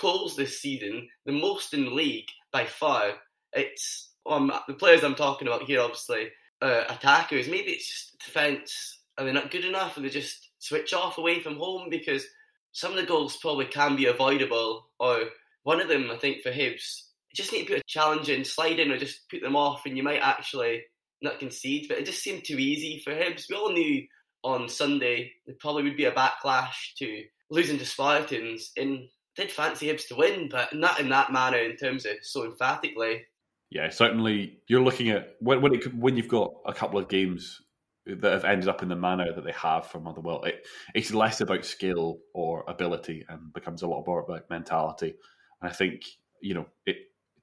goals 0.00 0.36
this 0.36 0.60
season, 0.60 1.08
the 1.26 1.32
most 1.32 1.74
in 1.74 1.84
the 1.84 1.90
league 1.90 2.28
by 2.52 2.64
far, 2.64 3.12
it's 3.52 4.10
um, 4.26 4.52
the 4.66 4.74
players 4.74 5.04
I'm 5.04 5.14
talking 5.14 5.48
about 5.48 5.64
here, 5.64 5.80
obviously, 5.80 6.28
uh, 6.60 6.84
attackers. 6.88 7.48
Maybe 7.48 7.72
it's 7.72 7.88
just 7.88 8.18
defence. 8.24 8.98
Are 9.18 9.24
they 9.24 9.32
not 9.32 9.50
good 9.50 9.64
enough? 9.64 9.96
Or 9.96 10.00
they 10.00 10.08
just 10.08 10.50
switch 10.58 10.94
off 10.94 11.18
away 11.18 11.40
from 11.40 11.56
home? 11.56 11.88
Because 11.90 12.24
some 12.72 12.92
of 12.92 12.96
the 12.96 13.06
goals 13.06 13.36
probably 13.36 13.66
can 13.66 13.96
be 13.96 14.06
avoidable. 14.06 14.88
Or 14.98 15.24
one 15.64 15.80
of 15.80 15.88
them, 15.88 16.10
I 16.10 16.16
think, 16.16 16.42
for 16.42 16.50
Hibs, 16.50 17.02
just 17.34 17.52
need 17.52 17.66
to 17.66 17.74
put 17.74 17.80
a 17.80 17.84
challenge 17.86 18.28
in, 18.28 18.44
slide 18.44 18.78
in, 18.78 18.90
or 18.90 18.98
just 18.98 19.28
put 19.30 19.42
them 19.42 19.56
off, 19.56 19.82
and 19.86 19.96
you 19.96 20.02
might 20.02 20.20
actually 20.20 20.84
not 21.20 21.38
concede. 21.38 21.86
But 21.88 21.98
it 21.98 22.06
just 22.06 22.22
seemed 22.22 22.44
too 22.44 22.58
easy 22.58 23.00
for 23.04 23.12
Hibs. 23.12 23.48
We 23.48 23.56
all 23.56 23.72
knew 23.72 24.06
on 24.44 24.68
Sunday 24.68 25.32
there 25.46 25.56
probably 25.60 25.84
would 25.84 25.96
be 25.96 26.06
a 26.06 26.12
backlash 26.12 26.94
to 26.98 27.24
losing 27.50 27.78
to 27.78 27.86
Spartans. 27.86 28.72
And 28.76 29.08
did 29.36 29.50
fancy 29.50 29.86
Hibs 29.86 30.08
to 30.08 30.16
win, 30.16 30.48
but 30.50 30.74
not 30.74 31.00
in 31.00 31.08
that 31.10 31.32
manner 31.32 31.58
in 31.58 31.76
terms 31.76 32.04
of 32.06 32.16
so 32.22 32.44
emphatically. 32.44 33.24
Yeah, 33.72 33.88
certainly. 33.88 34.58
You're 34.66 34.82
looking 34.82 35.08
at 35.08 35.36
when 35.40 35.62
when, 35.62 35.74
it, 35.74 35.94
when 35.94 36.16
you've 36.16 36.28
got 36.28 36.52
a 36.66 36.74
couple 36.74 36.98
of 36.98 37.08
games 37.08 37.62
that 38.04 38.32
have 38.32 38.44
ended 38.44 38.68
up 38.68 38.82
in 38.82 38.88
the 38.88 38.96
manner 38.96 39.32
that 39.32 39.44
they 39.44 39.52
have 39.52 39.86
for 39.86 39.98
Motherwell. 39.98 40.42
It, 40.44 40.66
it's 40.94 41.14
less 41.14 41.40
about 41.40 41.64
skill 41.64 42.18
or 42.34 42.64
ability 42.68 43.24
and 43.28 43.52
becomes 43.52 43.80
a 43.80 43.86
lot 43.86 44.06
more 44.06 44.20
about 44.20 44.50
mentality. 44.50 45.14
And 45.60 45.70
I 45.70 45.72
think 45.72 46.04
you 46.42 46.52
know 46.52 46.66
it 46.84 46.96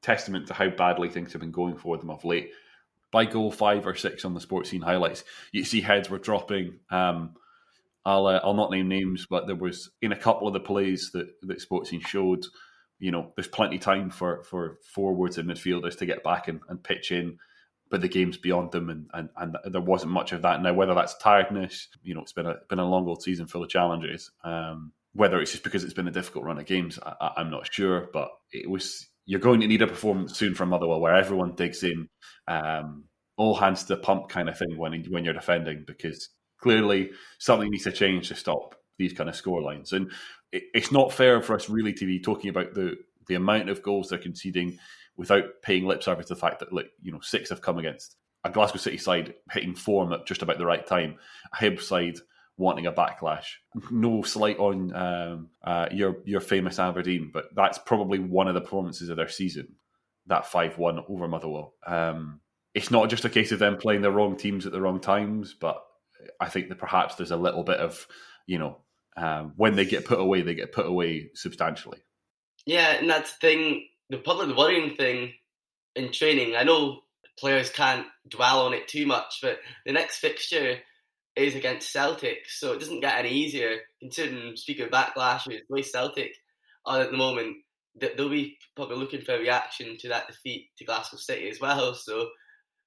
testament 0.03 0.47
to 0.47 0.53
how 0.53 0.69
badly 0.69 1.09
things 1.09 1.33
have 1.33 1.41
been 1.41 1.51
going 1.51 1.77
for 1.77 1.97
them 1.97 2.11
of 2.11 2.23
late. 2.23 2.51
By 3.11 3.25
goal 3.25 3.51
five 3.51 3.87
or 3.87 3.95
six 3.95 4.23
on 4.23 4.35
the 4.35 4.39
Sportscene 4.39 4.83
highlights, 4.83 5.23
you 5.51 5.63
see 5.63 5.81
heads 5.81 6.11
were 6.11 6.19
dropping. 6.19 6.79
Um, 6.91 7.33
I'll 8.05 8.27
uh, 8.27 8.39
I'll 8.43 8.53
not 8.53 8.69
name 8.69 8.87
names, 8.87 9.25
but 9.27 9.47
there 9.47 9.55
was 9.55 9.89
in 9.99 10.11
a 10.11 10.19
couple 10.19 10.47
of 10.47 10.53
the 10.53 10.59
plays 10.59 11.09
that 11.13 11.27
that 11.41 11.57
Sportscene 11.57 12.05
showed. 12.05 12.45
You 12.99 13.11
know, 13.11 13.31
there's 13.35 13.47
plenty 13.47 13.77
of 13.77 13.81
time 13.81 14.09
for 14.09 14.43
for 14.43 14.77
forwards 14.83 15.37
and 15.37 15.49
midfielders 15.49 15.97
to 15.97 16.05
get 16.05 16.23
back 16.23 16.47
and, 16.47 16.59
and 16.69 16.83
pitch 16.83 17.11
in, 17.11 17.37
but 17.89 18.01
the 18.01 18.07
game's 18.07 18.37
beyond 18.37 18.71
them, 18.71 18.89
and, 18.89 19.09
and 19.13 19.29
and 19.37 19.73
there 19.73 19.81
wasn't 19.81 20.11
much 20.11 20.31
of 20.31 20.41
that. 20.41 20.61
Now, 20.61 20.73
whether 20.73 20.93
that's 20.93 21.17
tiredness, 21.17 21.87
you 22.03 22.13
know, 22.13 22.21
it's 22.21 22.33
been 22.33 22.45
a 22.45 22.55
been 22.69 22.79
a 22.79 22.89
long 22.89 23.07
old 23.07 23.23
season 23.23 23.47
full 23.47 23.63
of 23.63 23.69
challenges. 23.69 24.31
Um, 24.43 24.91
whether 25.13 25.41
it's 25.41 25.51
just 25.51 25.63
because 25.63 25.83
it's 25.83 25.93
been 25.93 26.07
a 26.07 26.11
difficult 26.11 26.45
run 26.45 26.59
of 26.59 26.65
games, 26.65 26.99
I, 27.03 27.31
I'm 27.37 27.49
not 27.49 27.73
sure, 27.73 28.09
but 28.13 28.29
it 28.51 28.69
was 28.69 29.07
you're 29.25 29.39
going 29.39 29.61
to 29.61 29.67
need 29.67 29.81
a 29.81 29.87
performance 29.87 30.37
soon 30.37 30.55
from 30.55 30.69
Motherwell 30.69 30.99
where 30.99 31.15
everyone 31.15 31.55
digs 31.55 31.83
in, 31.83 32.09
um, 32.47 33.05
all 33.37 33.55
hands 33.55 33.83
to 33.83 33.95
the 33.95 34.01
pump 34.01 34.29
kind 34.29 34.49
of 34.49 34.57
thing 34.57 34.77
when 34.77 35.03
when 35.09 35.23
you're 35.23 35.33
defending 35.33 35.83
because 35.87 36.29
clearly 36.59 37.11
something 37.39 37.69
needs 37.69 37.85
to 37.85 37.91
change 37.91 38.27
to 38.27 38.35
stop 38.35 38.75
these 38.97 39.13
kind 39.13 39.29
of 39.29 39.35
score 39.35 39.61
lines. 39.61 39.93
And 39.93 40.11
it, 40.51 40.63
it's 40.73 40.91
not 40.91 41.13
fair 41.13 41.41
for 41.41 41.55
us 41.55 41.69
really 41.69 41.93
to 41.93 42.05
be 42.05 42.19
talking 42.19 42.49
about 42.49 42.73
the 42.73 42.97
the 43.27 43.35
amount 43.35 43.69
of 43.69 43.83
goals 43.83 44.09
they're 44.09 44.17
conceding 44.17 44.79
without 45.15 45.61
paying 45.61 45.85
lip 45.85 46.01
service 46.01 46.27
to 46.27 46.33
the 46.33 46.39
fact 46.39 46.59
that 46.59 46.73
like 46.73 46.91
you 47.01 47.11
know 47.11 47.19
six 47.21 47.49
have 47.49 47.61
come 47.61 47.77
against 47.77 48.15
a 48.43 48.49
Glasgow 48.49 48.77
City 48.77 48.97
side 48.97 49.33
hitting 49.51 49.75
form 49.75 50.13
at 50.13 50.25
just 50.25 50.41
about 50.41 50.57
the 50.57 50.65
right 50.65 50.85
time, 50.85 51.17
a 51.53 51.57
Hibs 51.57 51.83
side 51.83 52.17
wanting 52.57 52.85
a 52.85 52.91
backlash. 52.91 53.45
No 53.89 54.21
slight 54.21 54.59
on 54.59 54.95
um, 54.95 55.49
uh, 55.63 55.87
your 55.91 56.17
your 56.25 56.41
famous 56.41 56.79
Aberdeen, 56.79 57.31
but 57.33 57.45
that's 57.55 57.77
probably 57.77 58.19
one 58.19 58.47
of 58.47 58.53
the 58.53 58.61
performances 58.61 59.09
of 59.09 59.17
their 59.17 59.29
season. 59.29 59.75
That 60.27 60.45
five 60.45 60.77
one 60.77 61.03
over 61.09 61.27
Motherwell. 61.27 61.73
Um, 61.85 62.41
it's 62.73 62.91
not 62.91 63.09
just 63.09 63.25
a 63.25 63.29
case 63.29 63.51
of 63.51 63.59
them 63.59 63.77
playing 63.77 64.01
the 64.01 64.11
wrong 64.11 64.37
teams 64.37 64.65
at 64.65 64.71
the 64.71 64.81
wrong 64.81 64.99
times, 64.99 65.55
but 65.59 65.83
I 66.39 66.47
think 66.47 66.69
that 66.69 66.77
perhaps 66.77 67.15
there's 67.15 67.31
a 67.31 67.37
little 67.37 67.63
bit 67.63 67.79
of 67.79 68.07
you 68.45 68.59
know 68.59 68.77
um, 69.19 69.53
when 69.55 69.75
they 69.75 69.85
get 69.85 70.05
put 70.05 70.19
away, 70.19 70.41
they 70.41 70.55
get 70.55 70.71
put 70.71 70.85
away 70.85 71.29
substantially. 71.35 71.99
Yeah, 72.65 72.97
and 72.99 73.09
that's 73.09 73.33
the 73.33 73.47
thing. 73.47 73.87
The 74.09 74.17
probably 74.17 74.47
the 74.47 74.55
worrying 74.55 74.95
thing 74.95 75.33
in 75.95 76.11
training. 76.11 76.55
I 76.55 76.63
know 76.63 77.01
players 77.37 77.69
can't 77.69 78.07
dwell 78.27 78.65
on 78.65 78.73
it 78.73 78.87
too 78.87 79.05
much, 79.05 79.39
but 79.41 79.59
the 79.85 79.93
next 79.93 80.19
fixture 80.19 80.77
is 81.35 81.55
against 81.55 81.91
Celtic, 81.91 82.49
so 82.49 82.73
it 82.73 82.79
doesn't 82.79 83.01
get 83.01 83.17
any 83.17 83.29
easier. 83.29 83.77
Considering 83.99 84.55
speaking 84.55 84.85
of 84.85 84.91
backlash, 84.91 85.45
the 85.45 85.61
way 85.69 85.81
Celtic 85.81 86.33
are 86.85 87.01
at 87.01 87.11
the 87.11 87.17
moment, 87.17 87.57
they'll 87.99 88.29
be 88.29 88.57
probably 88.75 88.97
looking 88.97 89.21
for 89.21 89.35
a 89.35 89.39
reaction 89.39 89.97
to 89.99 90.09
that 90.09 90.27
defeat 90.27 90.69
to 90.77 90.85
Glasgow 90.85 91.17
City 91.17 91.49
as 91.49 91.59
well. 91.59 91.93
So 91.93 92.29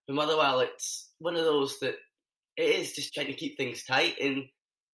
for 0.07 0.13
Motherwell, 0.13 0.61
it's 0.61 1.11
one 1.19 1.37
of 1.37 1.45
those 1.45 1.79
that 1.81 1.95
it 2.57 2.63
is 2.63 2.93
just 2.93 3.15
trying 3.15 3.29
to 3.29 3.33
keep 3.33 3.57
things 3.57 3.85
tight, 3.85 4.17
and 4.21 4.45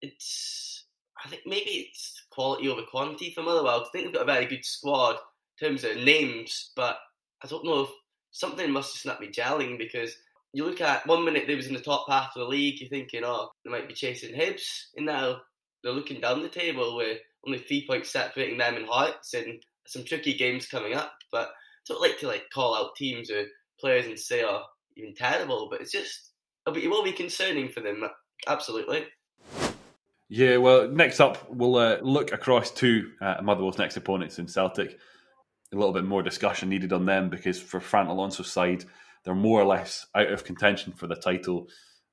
it's 0.02 0.84
I 1.24 1.28
think 1.28 1.42
maybe 1.46 1.70
it's 1.70 2.22
quality 2.30 2.68
over 2.68 2.82
quantity 2.82 3.32
for 3.34 3.42
Motherwell. 3.42 3.80
I 3.80 3.88
think 3.90 4.04
they've 4.04 4.14
got 4.14 4.22
a 4.22 4.32
very 4.32 4.46
good 4.46 4.64
squad 4.64 5.16
in 5.60 5.68
terms 5.68 5.84
of 5.84 5.96
names, 5.96 6.70
but 6.76 6.98
I 7.42 7.48
don't 7.48 7.64
know 7.64 7.82
if 7.82 7.90
something 8.30 8.70
must 8.70 8.92
just 8.92 9.06
not 9.06 9.20
be 9.20 9.28
gelling 9.28 9.78
because 9.78 10.14
you 10.52 10.64
look 10.64 10.80
at 10.80 11.06
one 11.06 11.24
minute 11.24 11.44
they 11.46 11.54
was 11.54 11.66
in 11.66 11.74
the 11.74 11.80
top 11.80 12.06
half 12.08 12.36
of 12.36 12.40
the 12.40 12.48
league, 12.48 12.80
you're 12.80 12.88
thinking, 12.88 13.22
oh, 13.24 13.50
they 13.64 13.70
might 13.70 13.88
be 13.88 13.94
chasing 13.94 14.34
Hibs, 14.34 14.86
and 14.96 15.06
now 15.06 15.40
they're 15.82 15.92
looking 15.92 16.20
down 16.20 16.42
the 16.42 16.48
table 16.48 16.96
with 16.96 17.18
only 17.46 17.58
three 17.58 17.86
points 17.86 18.10
separating 18.10 18.58
them 18.58 18.76
and 18.76 18.86
Hearts, 18.86 19.34
and 19.34 19.62
some 19.86 20.04
tricky 20.04 20.34
games 20.34 20.66
coming 20.66 20.94
up. 20.94 21.12
But 21.30 21.48
I 21.48 21.52
don't 21.88 22.00
like 22.00 22.18
to 22.20 22.28
like 22.28 22.48
call 22.52 22.74
out 22.74 22.96
teams 22.96 23.30
or 23.30 23.44
players 23.80 24.06
and 24.06 24.18
say, 24.18 24.44
oh, 24.44 24.62
even 24.96 25.14
terrible, 25.14 25.68
but 25.70 25.80
it's 25.80 25.92
just 25.92 26.30
it 26.66 26.90
will 26.90 27.04
be 27.04 27.12
concerning 27.12 27.68
for 27.68 27.80
them, 27.80 28.04
absolutely. 28.46 29.06
Yeah, 30.28 30.58
well, 30.58 30.88
next 30.88 31.20
up, 31.20 31.50
we'll 31.50 31.76
uh, 31.76 31.98
look 32.02 32.32
across 32.32 32.70
to 32.72 33.10
uh, 33.20 33.36
Motherwell's 33.42 33.78
next 33.78 33.96
opponents 33.96 34.38
in 34.38 34.46
Celtic. 34.46 34.98
A 35.72 35.76
little 35.76 35.92
bit 35.92 36.04
more 36.04 36.22
discussion 36.22 36.68
needed 36.68 36.92
on 36.92 37.06
them 37.06 37.30
because 37.30 37.60
for 37.60 37.80
Fran 37.80 38.08
Alonso's 38.08 38.52
side, 38.52 38.84
they're 39.24 39.34
more 39.34 39.60
or 39.60 39.64
less 39.64 40.06
out 40.14 40.30
of 40.30 40.44
contention 40.44 40.92
for 40.92 41.06
the 41.06 41.16
title 41.16 41.68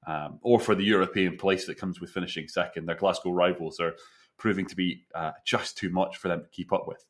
um, 0.07 0.39
or 0.41 0.59
for 0.59 0.75
the 0.75 0.83
European 0.83 1.37
place 1.37 1.65
that 1.65 1.77
comes 1.77 1.99
with 1.99 2.09
finishing 2.11 2.47
second. 2.47 2.85
Their 2.85 2.95
Glasgow 2.95 3.31
rivals 3.31 3.79
are 3.79 3.95
proving 4.37 4.65
to 4.67 4.75
be 4.75 5.03
uh, 5.13 5.31
just 5.45 5.77
too 5.77 5.89
much 5.89 6.17
for 6.17 6.27
them 6.27 6.41
to 6.41 6.49
keep 6.49 6.71
up 6.71 6.87
with. 6.87 7.03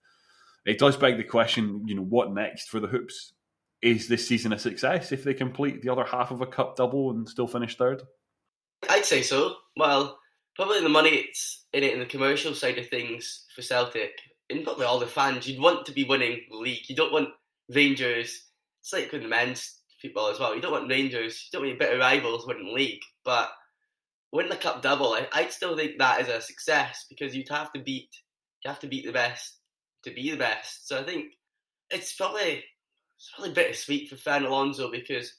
It 0.65 0.79
does 0.79 0.97
beg 0.97 1.17
the 1.17 1.23
question, 1.23 1.83
you 1.85 1.95
know, 1.95 2.03
what 2.03 2.33
next 2.33 2.69
for 2.69 2.79
the 2.79 2.87
Hoops? 2.87 3.33
Is 3.81 4.07
this 4.07 4.27
season 4.27 4.53
a 4.53 4.57
success 4.57 5.11
if 5.11 5.23
they 5.23 5.35
complete 5.35 5.83
the 5.83 5.89
other 5.89 6.05
half 6.05 6.31
of 6.31 6.41
a 6.41 6.47
cup 6.47 6.75
double 6.75 7.11
and 7.11 7.29
still 7.29 7.47
finish 7.47 7.77
third? 7.77 8.01
I'd 8.89 9.05
say 9.05 9.21
so. 9.21 9.55
Well, 9.77 10.17
probably 10.55 10.81
the 10.81 10.89
money 10.89 11.09
it's 11.09 11.65
in 11.73 11.83
it 11.83 11.93
in 11.93 11.99
the 11.99 12.05
commercial 12.05 12.53
side 12.53 12.77
of 12.77 12.87
things 12.89 13.45
for 13.55 13.61
Celtic, 13.61 14.11
and 14.49 14.63
probably 14.63 14.85
all 14.85 14.99
the 14.99 15.07
fans. 15.07 15.47
You'd 15.47 15.61
want 15.61 15.85
to 15.85 15.91
be 15.91 16.03
winning 16.03 16.41
the 16.49 16.57
league. 16.57 16.87
You 16.89 16.95
don't 16.95 17.13
want 17.13 17.29
Rangers. 17.69 18.43
It's 18.81 18.93
like 18.93 19.11
with 19.11 19.23
the 19.23 19.27
men's 19.27 19.79
football 20.01 20.29
as 20.29 20.39
well. 20.39 20.55
You 20.55 20.61
don't 20.61 20.71
want 20.71 20.89
Rangers, 20.89 21.43
you 21.45 21.49
don't 21.51 21.67
want 21.67 21.69
your 21.69 21.79
bitter 21.79 21.99
rivals 21.99 22.45
winning 22.45 22.67
the 22.67 22.73
league, 22.73 23.01
but 23.23 23.49
win 24.31 24.49
the 24.49 24.55
cup 24.55 24.81
double. 24.81 25.13
I, 25.13 25.27
I 25.33 25.47
still 25.47 25.75
think 25.75 25.97
that 25.97 26.21
is 26.21 26.27
a 26.27 26.41
success 26.41 27.05
because 27.09 27.35
you'd 27.35 27.49
have 27.49 27.71
to 27.73 27.79
beat 27.79 28.09
you 28.63 28.69
have 28.69 28.79
to 28.79 28.87
beat 28.87 29.05
the 29.05 29.11
best 29.11 29.57
to 30.03 30.11
be 30.11 30.31
the 30.31 30.37
best. 30.37 30.87
So 30.87 30.99
I 30.99 31.03
think 31.03 31.33
it's 31.89 32.15
probably 32.15 32.63
it's 33.17 33.31
probably 33.35 33.53
bittersweet 33.53 34.09
for 34.09 34.17
Fran 34.17 34.45
Alonso 34.45 34.91
because 34.91 35.33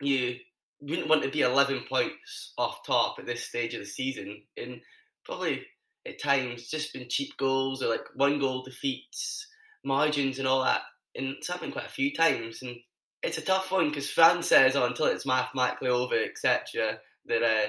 you 0.00 0.36
wouldn't 0.82 1.08
want 1.08 1.22
to 1.22 1.30
be 1.30 1.42
11 1.42 1.84
points 1.88 2.52
off 2.58 2.84
top 2.84 3.16
at 3.18 3.26
this 3.26 3.44
stage 3.44 3.74
of 3.74 3.80
the 3.80 3.86
season. 3.86 4.42
And 4.56 4.80
probably 5.24 5.64
at 6.06 6.20
times 6.20 6.68
just 6.68 6.92
been 6.92 7.08
cheap 7.08 7.36
goals 7.38 7.82
or 7.82 7.88
like 7.88 8.04
one 8.14 8.40
goal 8.40 8.62
defeats, 8.64 9.46
margins 9.84 10.38
and 10.38 10.48
all 10.48 10.64
that. 10.64 10.82
And 11.14 11.36
it's 11.38 11.48
happened 11.48 11.72
quite 11.72 11.86
a 11.86 11.90
few 11.90 12.12
times. 12.12 12.62
And 12.62 12.76
it's 13.22 13.38
a 13.38 13.42
tough 13.42 13.70
one 13.70 13.88
because 13.88 14.10
Fran 14.10 14.42
says, 14.42 14.74
oh, 14.74 14.84
until 14.84 15.06
it's 15.06 15.26
mathematically 15.26 15.88
over, 15.88 16.16
etc., 16.16 16.98
that 17.26 17.42
uh, 17.42 17.68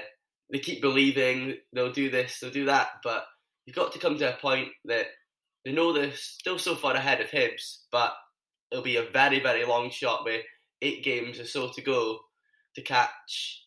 they 0.50 0.58
keep 0.58 0.80
believing 0.80 1.54
they'll 1.72 1.92
do 1.92 2.10
this, 2.10 2.40
they'll 2.40 2.50
do 2.50 2.66
that. 2.66 2.88
But 3.04 3.24
you've 3.64 3.76
got 3.76 3.92
to 3.92 4.00
come 4.00 4.18
to 4.18 4.34
a 4.34 4.40
point 4.40 4.68
that 4.86 5.06
they 5.64 5.72
know 5.72 5.92
they're 5.92 6.12
still 6.14 6.58
so 6.58 6.74
far 6.74 6.94
ahead 6.94 7.20
of 7.20 7.28
Hibs, 7.28 7.78
but 7.92 8.12
it'll 8.72 8.82
be 8.82 8.96
a 8.96 9.08
very, 9.10 9.40
very 9.40 9.64
long 9.64 9.90
shot 9.90 10.24
with 10.24 10.42
eight 10.82 11.04
games 11.04 11.38
or 11.38 11.44
so 11.44 11.70
to 11.70 11.80
go 11.80 12.18
to 12.74 12.82
catch 12.82 13.64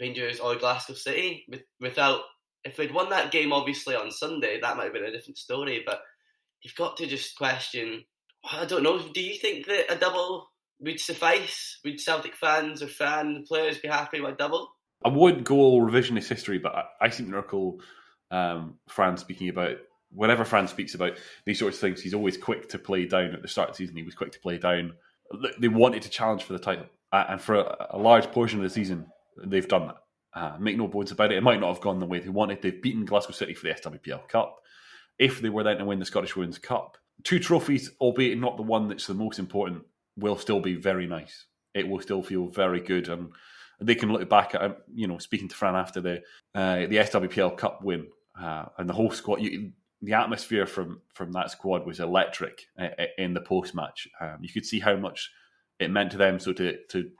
Rangers 0.00 0.40
or 0.40 0.56
Glasgow 0.56 0.94
City. 0.94 1.44
With, 1.48 1.62
without, 1.80 2.20
if 2.64 2.76
they'd 2.76 2.94
won 2.94 3.10
that 3.10 3.30
game 3.30 3.52
obviously 3.52 3.94
on 3.94 4.10
Sunday, 4.10 4.60
that 4.60 4.76
might 4.76 4.84
have 4.84 4.92
been 4.92 5.04
a 5.04 5.12
different 5.12 5.38
story. 5.38 5.82
But 5.84 6.00
you've 6.62 6.76
got 6.76 6.96
to 6.98 7.06
just 7.06 7.36
question. 7.36 8.04
I 8.50 8.64
don't 8.64 8.82
know. 8.82 8.98
Do 8.98 9.20
you 9.20 9.38
think 9.38 9.66
that 9.66 9.92
a 9.92 9.96
double 9.96 10.50
would 10.80 11.00
suffice? 11.00 11.78
Would 11.84 12.00
Celtic 12.00 12.34
fans 12.34 12.82
or 12.82 12.88
fan 12.88 13.44
players 13.46 13.78
be 13.78 13.88
happy 13.88 14.20
with 14.20 14.34
a 14.34 14.36
double? 14.36 14.70
I 15.04 15.08
wouldn't 15.08 15.44
go 15.44 15.56
all 15.56 15.82
revisionist 15.82 16.28
history, 16.28 16.58
but 16.58 16.74
I, 16.74 16.84
I 17.00 17.10
seem 17.10 17.30
to 17.30 17.36
recall 17.36 17.80
um, 18.30 18.78
Fran 18.88 19.16
speaking 19.16 19.48
about 19.48 19.76
whenever 20.12 20.44
Fran 20.44 20.68
speaks 20.68 20.94
about 20.94 21.18
these 21.46 21.58
sorts 21.58 21.76
of 21.76 21.80
things, 21.80 22.02
he's 22.02 22.14
always 22.14 22.36
quick 22.36 22.68
to 22.70 22.78
play 22.78 23.06
down 23.06 23.32
at 23.32 23.42
the 23.42 23.48
start 23.48 23.70
of 23.70 23.76
the 23.76 23.84
season. 23.84 23.96
He 23.96 24.02
was 24.02 24.14
quick 24.14 24.32
to 24.32 24.40
play 24.40 24.58
down. 24.58 24.94
They 25.58 25.68
wanted 25.68 26.02
to 26.02 26.10
challenge 26.10 26.42
for 26.42 26.52
the 26.52 26.58
title, 26.58 26.86
and 27.12 27.40
for 27.40 27.56
a, 27.56 27.86
a 27.90 27.98
large 27.98 28.30
portion 28.30 28.58
of 28.58 28.64
the 28.64 28.70
season, 28.70 29.06
they've 29.44 29.68
done 29.68 29.88
that. 29.88 29.96
Uh, 30.32 30.56
make 30.60 30.76
no 30.76 30.86
bones 30.86 31.10
about 31.10 31.32
it. 31.32 31.38
It 31.38 31.42
might 31.42 31.60
not 31.60 31.72
have 31.72 31.82
gone 31.82 31.98
the 31.98 32.06
way 32.06 32.20
they 32.20 32.28
wanted. 32.28 32.62
They've 32.62 32.80
beaten 32.80 33.04
Glasgow 33.04 33.32
City 33.32 33.54
for 33.54 33.66
the 33.66 33.74
SWPL 33.74 34.28
Cup. 34.28 34.60
If 35.18 35.40
they 35.40 35.48
were 35.48 35.64
then 35.64 35.78
to 35.78 35.84
win 35.84 35.98
the 35.98 36.04
Scottish 36.04 36.36
Women's 36.36 36.58
Cup, 36.58 36.96
two 37.24 37.38
trophies, 37.38 37.90
albeit 38.00 38.38
not 38.38 38.56
the 38.56 38.62
one 38.62 38.88
that's 38.88 39.06
the 39.06 39.14
most 39.14 39.38
important, 39.38 39.84
will 40.16 40.36
still 40.36 40.60
be 40.60 40.74
very 40.76 41.06
nice. 41.06 41.46
It 41.74 41.88
will 41.88 42.00
still 42.00 42.22
feel 42.22 42.46
very 42.46 42.80
good, 42.80 43.08
and 43.08 43.30
they 43.80 43.94
can 43.94 44.12
look 44.12 44.28
back 44.28 44.54
at 44.54 44.78
you 44.94 45.06
know 45.06 45.18
speaking 45.18 45.48
to 45.48 45.54
Fran 45.54 45.74
after 45.74 46.00
the 46.00 46.22
uh, 46.54 46.86
the 46.86 46.96
SWPL 46.96 47.56
Cup 47.56 47.82
win 47.82 48.06
uh, 48.40 48.66
and 48.78 48.88
the 48.88 48.94
whole 48.94 49.10
squad. 49.10 49.40
You, 49.40 49.72
the 50.02 50.14
atmosphere 50.14 50.66
from 50.66 51.02
from 51.12 51.32
that 51.32 51.50
squad 51.50 51.86
was 51.86 52.00
electric 52.00 52.66
uh, 52.78 52.88
in 53.18 53.34
the 53.34 53.40
post 53.40 53.74
match. 53.74 54.08
Um, 54.20 54.38
you 54.40 54.48
could 54.48 54.66
see 54.66 54.80
how 54.80 54.96
much 54.96 55.30
it 55.80 55.90
meant 55.90 56.12
to 56.12 56.18
them. 56.18 56.38
So 56.38 56.52
to 56.52 56.76
to 56.90 57.10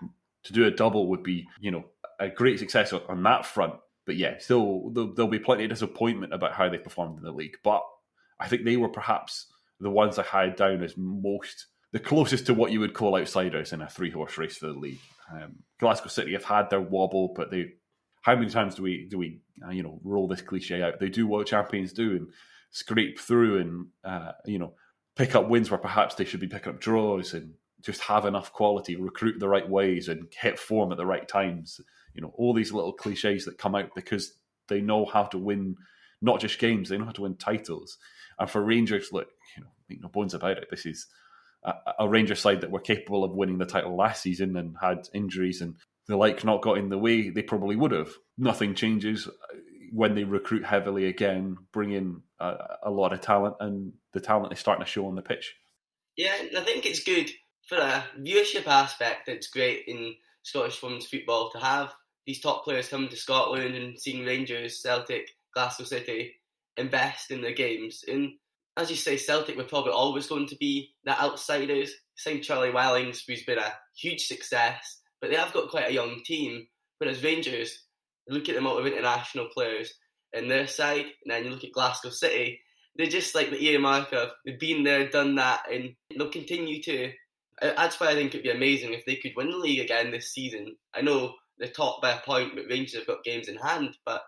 to 0.44 0.52
do 0.52 0.66
a 0.66 0.70
double 0.70 1.08
would 1.08 1.22
be 1.22 1.48
you 1.60 1.70
know 1.70 1.84
a 2.18 2.28
great 2.28 2.58
success 2.58 2.92
on, 2.92 3.22
that 3.22 3.46
front. 3.46 3.74
But 4.06 4.16
yeah, 4.16 4.38
still 4.38 4.90
there'll, 4.90 5.14
there'll, 5.14 5.30
be 5.30 5.38
plenty 5.38 5.64
of 5.64 5.70
disappointment 5.70 6.34
about 6.34 6.52
how 6.52 6.68
they 6.68 6.78
performed 6.78 7.18
in 7.18 7.24
the 7.24 7.32
league. 7.32 7.56
But 7.64 7.82
I 8.38 8.48
think 8.48 8.64
they 8.64 8.76
were 8.76 8.88
perhaps 8.88 9.46
the 9.80 9.90
ones 9.90 10.18
I 10.18 10.22
had 10.22 10.56
down 10.56 10.82
as 10.82 10.94
most 10.96 11.66
the 11.92 11.98
closest 11.98 12.46
to 12.46 12.54
what 12.54 12.70
you 12.70 12.80
would 12.80 12.94
call 12.94 13.16
outsiders 13.16 13.72
in 13.72 13.80
a 13.80 13.88
three 13.88 14.10
horse 14.10 14.38
race 14.38 14.58
for 14.58 14.66
the 14.66 14.72
league. 14.78 15.00
Um, 15.32 15.56
Glasgow 15.78 16.08
City 16.08 16.32
have 16.32 16.44
had 16.44 16.70
their 16.70 16.80
wobble, 16.80 17.32
but 17.34 17.50
they 17.50 17.72
how 18.22 18.34
many 18.34 18.50
times 18.50 18.74
do 18.74 18.82
we 18.82 19.06
do 19.08 19.18
we 19.18 19.40
uh, 19.66 19.70
you 19.70 19.82
know 19.82 20.00
roll 20.04 20.28
this 20.28 20.42
cliche 20.42 20.82
out? 20.82 21.00
They 21.00 21.08
do 21.08 21.26
what 21.26 21.46
champions 21.46 21.92
do 21.92 22.12
and 22.12 22.28
scrape 22.70 23.18
through 23.18 23.58
and 23.58 23.86
uh, 24.04 24.32
you 24.44 24.58
know 24.58 24.74
pick 25.16 25.34
up 25.34 25.48
wins 25.48 25.70
where 25.70 25.78
perhaps 25.78 26.14
they 26.14 26.24
should 26.24 26.40
be 26.40 26.48
picking 26.48 26.72
up 26.72 26.80
draws 26.80 27.34
and 27.34 27.54
just 27.82 28.02
have 28.02 28.26
enough 28.26 28.52
quality, 28.52 28.96
recruit 28.96 29.38
the 29.38 29.48
right 29.48 29.68
ways, 29.68 30.08
and 30.08 30.28
hit 30.38 30.58
form 30.58 30.92
at 30.92 30.98
the 30.98 31.06
right 31.06 31.26
times. 31.26 31.80
You 32.14 32.22
know 32.22 32.32
all 32.36 32.54
these 32.54 32.72
little 32.72 32.92
cliches 32.92 33.44
that 33.44 33.58
come 33.58 33.74
out 33.74 33.94
because 33.94 34.34
they 34.68 34.80
know 34.80 35.04
how 35.04 35.24
to 35.24 35.38
win 35.38 35.76
not 36.22 36.40
just 36.40 36.58
games, 36.58 36.88
they 36.88 36.98
know 36.98 37.06
how 37.06 37.12
to 37.12 37.22
win 37.22 37.36
titles. 37.36 37.98
And 38.38 38.48
for 38.48 38.62
Rangers, 38.62 39.10
look, 39.12 39.28
you 39.56 39.62
know, 39.62 39.70
make 39.88 40.02
no 40.02 40.08
bones 40.08 40.34
about 40.34 40.58
it. 40.58 40.68
This 40.70 40.86
is 40.86 41.06
a, 41.64 41.72
a 42.00 42.08
Rangers 42.08 42.40
side 42.40 42.60
that 42.60 42.70
were 42.70 42.80
capable 42.80 43.24
of 43.24 43.32
winning 43.32 43.58
the 43.58 43.66
title 43.66 43.96
last 43.96 44.22
season 44.22 44.56
and 44.56 44.76
had 44.80 45.08
injuries 45.14 45.60
and 45.60 45.76
the 46.06 46.16
like 46.16 46.44
not 46.44 46.62
got 46.62 46.78
in 46.78 46.88
the 46.88 46.98
way 46.98 47.30
they 47.30 47.42
probably 47.42 47.76
would 47.76 47.92
have. 47.92 48.10
Nothing 48.36 48.74
changes 48.74 49.28
when 49.92 50.14
they 50.14 50.24
recruit 50.24 50.64
heavily 50.64 51.06
again, 51.06 51.56
bring 51.72 51.92
in 51.92 52.22
a, 52.38 52.56
a, 52.84 52.90
lot 52.90 53.12
of 53.12 53.20
talent, 53.20 53.56
and 53.60 53.92
the 54.12 54.20
talent 54.20 54.52
is 54.52 54.58
starting 54.58 54.84
to 54.84 54.90
show 54.90 55.06
on 55.06 55.16
the 55.16 55.22
pitch. 55.22 55.54
Yeah, 56.16 56.34
I 56.56 56.60
think 56.60 56.86
it's 56.86 57.02
good 57.02 57.30
for 57.70 57.76
a 57.76 58.04
viewership 58.18 58.66
aspect. 58.66 59.28
It's 59.28 59.46
great 59.46 59.84
in 59.86 60.14
Scottish 60.42 60.82
women's 60.82 61.06
football 61.06 61.50
to 61.52 61.58
have 61.58 61.92
these 62.26 62.40
top 62.40 62.64
players 62.64 62.88
coming 62.88 63.08
to 63.08 63.16
Scotland 63.16 63.76
and 63.76 63.98
seeing 63.98 64.26
Rangers, 64.26 64.82
Celtic, 64.82 65.28
Glasgow 65.54 65.84
City 65.84 66.34
invest 66.76 67.30
in 67.30 67.40
their 67.40 67.54
games. 67.54 68.04
And 68.08 68.32
as 68.76 68.90
you 68.90 68.96
say, 68.96 69.16
Celtic 69.16 69.56
were 69.56 69.64
probably 69.64 69.92
always 69.92 70.26
going 70.26 70.48
to 70.48 70.56
be 70.56 70.90
the 71.04 71.18
outsiders. 71.22 71.92
Same 72.16 72.42
Charlie 72.42 72.72
Wellings, 72.72 73.22
who's 73.24 73.44
been 73.44 73.58
a 73.58 73.72
huge 73.96 74.26
success, 74.26 75.00
but 75.20 75.30
they 75.30 75.36
have 75.36 75.52
got 75.52 75.70
quite 75.70 75.90
a 75.90 75.94
young 75.94 76.22
team. 76.24 76.66
Whereas 76.98 77.22
Rangers, 77.22 77.84
look 78.28 78.48
at 78.48 78.54
the 78.54 78.58
amount 78.58 78.80
of 78.80 78.86
international 78.86 79.48
players 79.54 79.94
in 80.32 80.48
their 80.48 80.66
side, 80.66 81.06
and 81.06 81.30
then 81.30 81.44
you 81.44 81.50
look 81.50 81.64
at 81.64 81.72
Glasgow 81.72 82.10
City, 82.10 82.60
they're 82.96 83.06
just 83.06 83.34
like 83.34 83.50
the 83.50 83.64
earmark 83.68 84.12
of 84.12 84.30
they've 84.44 84.58
been 84.58 84.82
there, 84.82 85.08
done 85.08 85.36
that, 85.36 85.62
and 85.72 85.94
they'll 86.16 86.28
continue 86.28 86.82
to. 86.82 87.12
That's 87.60 88.00
why 88.00 88.08
I 88.08 88.14
think 88.14 88.30
it'd 88.30 88.42
be 88.42 88.50
amazing 88.50 88.92
if 88.92 89.04
they 89.04 89.16
could 89.16 89.32
win 89.36 89.50
the 89.50 89.56
league 89.56 89.80
again 89.80 90.10
this 90.10 90.32
season. 90.32 90.76
I 90.94 91.02
know 91.02 91.34
they're 91.58 91.68
top 91.68 92.00
by 92.00 92.12
a 92.12 92.20
point, 92.20 92.52
but 92.54 92.64
Rangers 92.68 92.94
have 92.94 93.06
got 93.06 93.24
games 93.24 93.48
in 93.48 93.56
hand. 93.56 93.96
But 94.04 94.22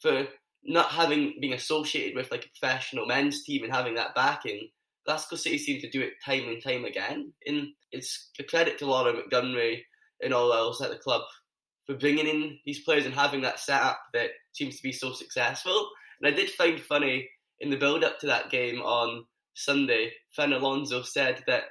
for 0.00 0.26
not 0.62 0.90
having 0.90 1.34
being 1.40 1.52
associated 1.52 2.16
with 2.16 2.30
like 2.30 2.46
a 2.46 2.58
professional 2.58 3.06
men's 3.06 3.44
team 3.44 3.64
and 3.64 3.72
having 3.72 3.94
that 3.94 4.14
backing, 4.14 4.68
Glasgow 5.06 5.36
City 5.36 5.58
seem 5.58 5.80
to 5.80 5.90
do 5.90 6.00
it 6.00 6.12
time 6.24 6.48
and 6.48 6.62
time 6.62 6.84
again. 6.84 7.32
And 7.46 7.68
it's 7.92 8.30
a 8.38 8.44
credit 8.44 8.78
to 8.78 8.86
Laura 8.86 9.12
Montgomery 9.12 9.84
and 10.22 10.32
all 10.32 10.52
else 10.52 10.80
at 10.80 10.90
the 10.90 10.96
club 10.96 11.22
for 11.86 11.94
bringing 11.94 12.26
in 12.26 12.58
these 12.64 12.80
players 12.80 13.04
and 13.04 13.14
having 13.14 13.42
that 13.42 13.60
setup 13.60 14.00
that 14.14 14.30
seems 14.52 14.76
to 14.76 14.82
be 14.82 14.92
so 14.92 15.12
successful. 15.12 15.88
And 16.20 16.32
I 16.32 16.36
did 16.36 16.50
find 16.50 16.80
funny 16.80 17.28
in 17.60 17.70
the 17.70 17.76
build 17.76 18.04
up 18.04 18.18
to 18.20 18.26
that 18.26 18.50
game 18.50 18.80
on 18.80 19.24
Sunday, 19.54 20.12
Fran 20.34 20.52
Alonso 20.52 21.02
said 21.02 21.42
that 21.46 21.64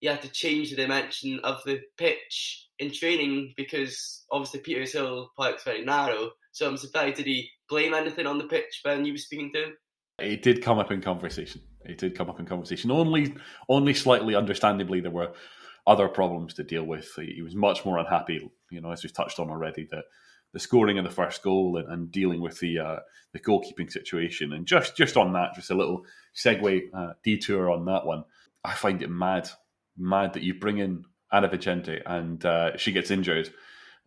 he 0.00 0.06
had 0.06 0.22
to 0.22 0.28
change 0.28 0.70
the 0.70 0.76
dimension 0.76 1.40
of 1.44 1.62
the 1.64 1.80
pitch 1.96 2.66
in 2.78 2.90
training 2.90 3.52
because 3.56 4.24
obviously 4.32 4.60
Petershill 4.60 5.28
Park's 5.36 5.62
very 5.62 5.84
narrow. 5.84 6.30
So 6.52 6.68
I'm 6.68 6.76
surprised 6.76 7.16
did 7.16 7.26
he 7.26 7.48
blame 7.68 7.94
anything 7.94 8.26
on 8.26 8.38
the 8.38 8.44
pitch 8.44 8.80
when 8.82 9.04
you 9.04 9.12
were 9.12 9.18
speaking 9.18 9.52
to 9.54 9.64
him? 9.64 9.76
It 10.18 10.42
did 10.42 10.62
come 10.62 10.78
up 10.78 10.90
in 10.90 11.00
conversation. 11.00 11.62
It 11.84 11.98
did 11.98 12.16
come 12.16 12.28
up 12.28 12.40
in 12.40 12.46
conversation. 12.46 12.90
Only, 12.90 13.34
only 13.68 13.94
slightly. 13.94 14.34
Understandably, 14.34 15.00
there 15.00 15.10
were 15.10 15.32
other 15.86 16.08
problems 16.08 16.54
to 16.54 16.64
deal 16.64 16.84
with. 16.84 17.10
He 17.16 17.42
was 17.42 17.54
much 17.54 17.84
more 17.84 17.98
unhappy, 17.98 18.50
you 18.70 18.80
know, 18.80 18.90
as 18.90 19.02
we've 19.02 19.12
touched 19.12 19.38
on 19.38 19.50
already, 19.50 19.88
that 19.90 20.04
the 20.52 20.60
scoring 20.60 20.98
of 20.98 21.04
the 21.04 21.10
first 21.10 21.42
goal 21.42 21.76
and, 21.76 21.90
and 21.90 22.12
dealing 22.12 22.40
with 22.40 22.58
the 22.60 22.78
uh, 22.78 22.96
the 23.32 23.40
goalkeeping 23.40 23.90
situation. 23.90 24.52
And 24.52 24.66
just 24.66 24.96
just 24.96 25.16
on 25.16 25.32
that, 25.34 25.54
just 25.54 25.70
a 25.70 25.74
little 25.74 26.04
segue 26.34 26.82
uh, 26.94 27.12
detour 27.22 27.70
on 27.70 27.84
that 27.86 28.04
one. 28.04 28.24
I 28.62 28.74
find 28.74 29.02
it 29.02 29.10
mad, 29.10 29.48
mad 30.00 30.32
that 30.32 30.42
you 30.42 30.54
bring 30.54 30.78
in 30.78 31.04
Ana 31.30 31.48
Vicente 31.48 32.00
and 32.04 32.44
uh, 32.44 32.76
she 32.76 32.92
gets 32.92 33.10
injured. 33.10 33.52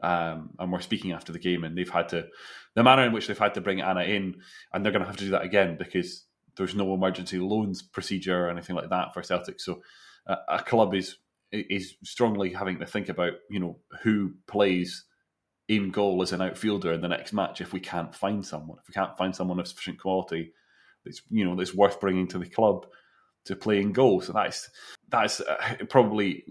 Um, 0.02 0.50
and 0.60 0.72
we're 0.72 0.82
speaking 0.82 1.14
after 1.14 1.32
the 1.32 1.40
game, 1.40 1.64
and 1.64 1.78
they've 1.78 1.90
had 1.90 2.10
to 2.10 2.28
the 2.76 2.84
manner 2.84 3.04
in 3.04 3.14
which 3.14 3.28
they've 3.28 3.38
had 3.38 3.54
to 3.54 3.62
bring 3.62 3.80
Anna 3.80 4.02
in, 4.02 4.42
and 4.74 4.84
they're 4.84 4.92
going 4.92 5.04
to 5.04 5.08
have 5.08 5.18
to 5.18 5.26
do 5.26 5.32
that 5.32 5.44
again 5.44 5.78
because 5.78 6.26
there's 6.58 6.76
no 6.76 6.94
emergency 6.94 7.40
loans 7.40 7.82
procedure 7.82 8.46
or 8.46 8.50
anything 8.50 8.76
like 8.76 8.90
that 8.90 9.14
for 9.14 9.24
Celtic. 9.24 9.62
So 9.62 9.82
uh, 10.28 10.38
a 10.50 10.60
club 10.60 10.94
is 10.94 11.18
is 11.54 11.96
strongly 12.04 12.52
having 12.52 12.80
to 12.80 12.86
think 12.86 13.10
about 13.10 13.34
you 13.50 13.60
know 13.60 13.78
who 14.02 14.34
plays 14.48 15.06
in 15.68 15.92
goal 15.92 16.22
as 16.22 16.34
an 16.34 16.42
outfielder 16.42 16.92
in 16.92 17.02
the 17.02 17.08
next 17.08 17.32
match 17.32 17.62
if 17.62 17.72
we 17.72 17.80
can't 17.80 18.14
find 18.14 18.46
someone 18.46 18.78
if 18.82 18.88
we 18.88 18.94
can't 18.94 19.18
find 19.18 19.36
someone 19.36 19.60
of 19.60 19.68
sufficient 19.68 20.00
quality 20.00 20.52
that's 21.06 21.22
you 21.30 21.46
know 21.46 21.56
that's 21.56 21.74
worth 21.74 22.00
bringing 22.02 22.28
to 22.28 22.40
the 22.40 22.50
club 22.50 22.88
to 23.46 23.56
play 23.56 23.80
in 23.82 23.92
goal 23.92 24.22
so 24.22 24.34
that's 24.34 24.70
that's 25.10 25.42
uh, 25.42 25.76
probably 25.90 26.46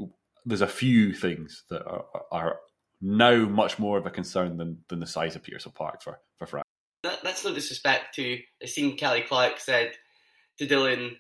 there's 0.45 0.61
a 0.61 0.67
few 0.67 1.13
things 1.13 1.65
that 1.71 1.85
are, 1.87 2.05
are, 2.31 2.59
now 3.05 3.35
much 3.35 3.81
more 3.81 3.99
of 3.99 4.07
a 4.07 4.11
concern 4.11 4.57
than, 4.57 4.79
than 4.89 5.01
the 5.01 5.07
size 5.07 5.35
of 5.35 5.43
Petershill 5.43 5.75
Park 5.75 6.01
for 6.03 6.21
for 6.39 6.47
France. 6.47 6.69
That, 7.03 7.19
that's 7.25 7.45
no 7.45 7.53
disrespect 7.53 8.15
to. 8.15 8.39
I 8.63 8.67
seen 8.67 8.97
Kelly 8.97 9.23
Clark 9.23 9.59
said 9.59 9.95
to 10.59 10.67
Dylan 10.69 11.17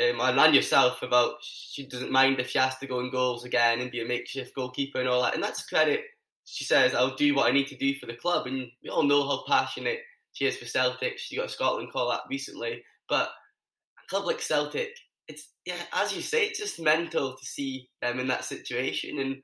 um, 0.00 0.20
and 0.20 0.54
yourself 0.54 1.02
about 1.02 1.34
she 1.40 1.86
doesn't 1.86 2.12
mind 2.12 2.38
if 2.38 2.50
she 2.50 2.58
has 2.58 2.78
to 2.78 2.86
go 2.86 3.00
in 3.00 3.10
goals 3.10 3.44
again 3.44 3.80
and 3.80 3.90
be 3.90 4.00
a 4.00 4.06
makeshift 4.06 4.54
goalkeeper 4.54 5.00
and 5.00 5.08
all 5.08 5.22
that. 5.22 5.34
And 5.34 5.42
that's 5.42 5.66
credit. 5.66 6.02
She 6.44 6.64
says, 6.64 6.94
I'll 6.94 7.16
do 7.16 7.34
what 7.34 7.48
I 7.48 7.52
need 7.52 7.66
to 7.68 7.76
do 7.76 7.94
for 7.96 8.06
the 8.06 8.14
club. 8.14 8.46
And 8.46 8.68
we 8.82 8.88
all 8.88 9.02
know 9.02 9.26
how 9.26 9.42
passionate 9.46 9.98
she 10.32 10.46
is 10.46 10.56
for 10.56 10.66
Celtic. 10.66 11.18
She 11.18 11.36
got 11.36 11.46
a 11.46 11.48
Scotland 11.48 11.92
call 11.92 12.12
up 12.12 12.26
recently. 12.30 12.84
But 13.08 13.28
club 14.08 14.26
like 14.26 14.40
Celtic, 14.40 14.90
it's, 15.28 15.48
yeah, 15.64 15.74
as 15.92 16.14
you 16.14 16.22
say, 16.22 16.46
it's 16.46 16.58
just 16.58 16.80
mental 16.80 17.36
to 17.36 17.44
see 17.44 17.88
them 18.00 18.18
in 18.18 18.28
that 18.28 18.44
situation. 18.44 19.18
And 19.18 19.36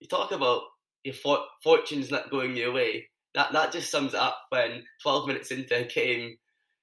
you 0.00 0.08
talk 0.08 0.32
about 0.32 0.62
your 1.04 1.14
for- 1.14 1.44
fortunes 1.62 2.10
not 2.10 2.30
going 2.30 2.56
your 2.56 2.72
way. 2.72 3.08
That, 3.34 3.52
that 3.52 3.72
just 3.72 3.90
sums 3.90 4.14
up 4.14 4.36
when 4.50 4.84
12 5.02 5.26
minutes 5.26 5.50
into 5.50 5.76
a 5.76 5.84
game, 5.84 6.36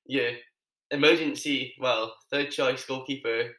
you 0.06 0.32
emergency, 0.92 1.76
well, 1.80 2.16
third 2.32 2.52
choice 2.52 2.86
goalkeeper, 2.86 3.52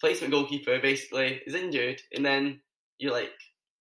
placement 0.00 0.32
goalkeeper 0.32 0.80
basically 0.80 1.40
is 1.46 1.54
injured, 1.54 2.00
and 2.14 2.24
then 2.24 2.60
you're 2.98 3.12
like, 3.12 3.30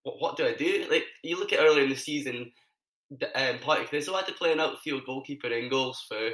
what, 0.04 0.22
what 0.22 0.38
do 0.38 0.46
I 0.46 0.54
do? 0.54 0.86
Like 0.90 1.06
you 1.24 1.40
look 1.40 1.54
at 1.54 1.60
earlier 1.60 1.84
in 1.84 1.90
the 1.90 1.96
season, 1.96 2.52
um, 3.36 3.60
Partick 3.60 3.90
Thistle 3.90 4.16
had 4.16 4.28
to 4.28 4.34
play 4.34 4.54
an 4.54 4.60
outfield 4.60 5.06
goalkeeper 5.06 5.48
in 5.48 5.70
goals 5.70 6.04
for 6.08 6.30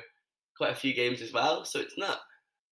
quite 0.58 0.72
a 0.72 0.76
few 0.76 0.94
games 0.94 1.22
as 1.22 1.34
well, 1.34 1.66
so 1.66 1.80
it's 1.80 1.98
not 1.98 2.20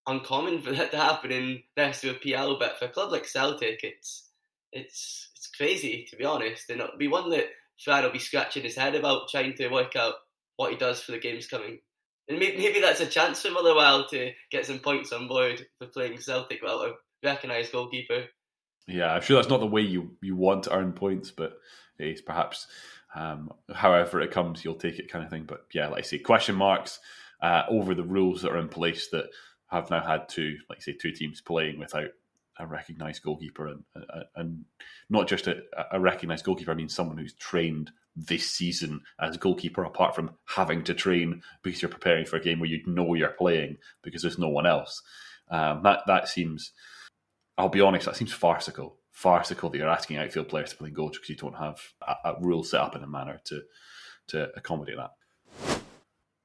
uncommon 0.08 0.62
for 0.64 0.72
that 0.72 0.92
to 0.92 0.98
happen 0.98 1.32
in 1.32 1.64
the 1.76 1.82
rest 1.82 2.04
of 2.04 2.22
PL. 2.22 2.58
But 2.60 2.80
for 2.80 2.86
a 2.86 2.90
club 2.90 3.12
like 3.12 3.26
Celtic, 3.26 3.80
it's 3.84 4.30
it's 4.72 5.30
it's 5.36 5.48
crazy 5.48 6.06
to 6.10 6.16
be 6.16 6.26
honest, 6.26 6.70
and 6.70 6.82
it'll 6.82 6.98
be 6.98 7.08
one 7.08 7.30
that 7.32 7.46
Fred 7.84 8.04
will 8.04 8.12
be 8.12 8.20
scratching 8.20 8.64
his 8.64 8.76
head 8.76 8.96
about 8.96 9.30
trying 9.30 9.54
to 9.56 9.70
work 9.70 9.96
out 9.96 10.16
what 10.56 10.72
he 10.72 10.78
does 10.78 11.02
for 11.02 11.12
the 11.12 11.20
games 11.20 11.48
coming. 11.48 11.80
And 12.30 12.40
maybe, 12.40 12.58
maybe 12.58 12.82
that's 12.82 13.00
a 13.00 13.06
chance 13.06 13.42
for 13.42 13.52
Motherwell 13.52 14.08
to 14.10 14.32
get 14.52 14.66
some 14.66 14.80
points 14.80 15.14
on 15.14 15.28
board 15.28 15.66
for 15.78 15.88
playing 15.88 16.20
Celtic 16.20 16.62
without 16.62 16.90
a 16.90 16.94
recognised 17.24 17.72
goalkeeper. 17.72 18.26
Yeah, 18.88 19.14
I'm 19.14 19.22
sure 19.22 19.38
that's 19.38 19.50
not 19.50 19.60
the 19.60 19.68
way 19.68 19.82
you, 19.82 20.18
you 20.22 20.36
want 20.36 20.64
to 20.64 20.74
earn 20.74 20.92
points, 20.92 21.32
but 21.32 21.54
it's 22.00 22.22
perhaps 22.22 22.68
um, 23.16 23.52
however 23.74 24.22
it 24.22 24.32
comes, 24.32 24.64
you'll 24.64 24.76
take 24.76 25.00
it 25.00 25.12
kind 25.12 25.24
of 25.24 25.32
thing. 25.32 25.46
But 25.46 25.66
yeah, 25.74 25.88
like 25.88 26.00
I 26.00 26.08
say, 26.08 26.20
question 26.20 26.56
marks 26.56 27.00
uh, 27.42 27.64
over 27.70 27.96
the 27.96 28.04
rules 28.04 28.42
that 28.42 28.52
are 28.52 28.58
in 28.58 28.70
place 28.70 29.10
that 29.12 29.30
have 29.68 29.90
now 29.90 30.06
had 30.06 30.30
two, 30.30 30.58
like 30.70 30.82
say, 30.82 30.94
two 30.94 31.12
teams 31.12 31.42
playing 31.42 31.80
without 31.80 32.10
a 32.60 32.66
recognised 32.66 33.22
goalkeeper 33.22 33.68
and, 33.68 33.84
and 34.36 34.66
not 35.10 35.28
just 35.28 35.48
a, 35.48 35.62
a 35.92 36.00
recognised 36.00 36.46
goalkeeper. 36.46 36.72
I 36.72 36.76
mean 36.76 36.90
someone 36.90 37.18
who's 37.18 37.34
trained 37.34 37.92
this 38.16 38.50
season 38.50 39.02
as 39.20 39.38
goalkeeper, 39.38 39.84
apart 39.84 40.16
from 40.16 40.32
having 40.46 40.84
to 40.86 40.94
train 40.94 41.42
because 41.62 41.82
you're 41.82 41.90
preparing 41.90 42.26
for 42.26 42.38
a 42.38 42.42
game 42.42 42.60
where 42.60 42.70
you 42.70 42.82
know 42.88 43.14
you're 43.14 43.30
playing 43.30 43.78
because 44.02 44.22
there's 44.22 44.40
no 44.40 44.50
one 44.50 44.66
else. 44.66 45.04
Um, 45.50 45.84
that 45.84 46.00
that 46.08 46.28
seems, 46.28 46.72
I'll 47.58 47.70
be 47.70 47.82
honest, 47.82 48.06
that 48.06 48.16
seems 48.16 48.34
farcical. 48.34 48.98
Farcical 49.12 49.70
that 49.70 49.78
you're 49.78 49.88
asking 49.88 50.18
outfield 50.18 50.50
players 50.50 50.72
to 50.72 50.78
play 50.78 50.90
goals 50.90 51.12
because 51.12 51.30
you 51.30 51.36
don't 51.36 51.58
have 51.58 51.80
a, 52.02 52.16
a 52.26 52.36
rule 52.42 52.64
set 52.64 52.82
up 52.82 52.96
in 52.96 53.04
a 53.04 53.08
manner 53.08 53.40
to 53.46 53.62
to 54.30 54.50
accommodate 54.58 54.98
that. 54.98 55.12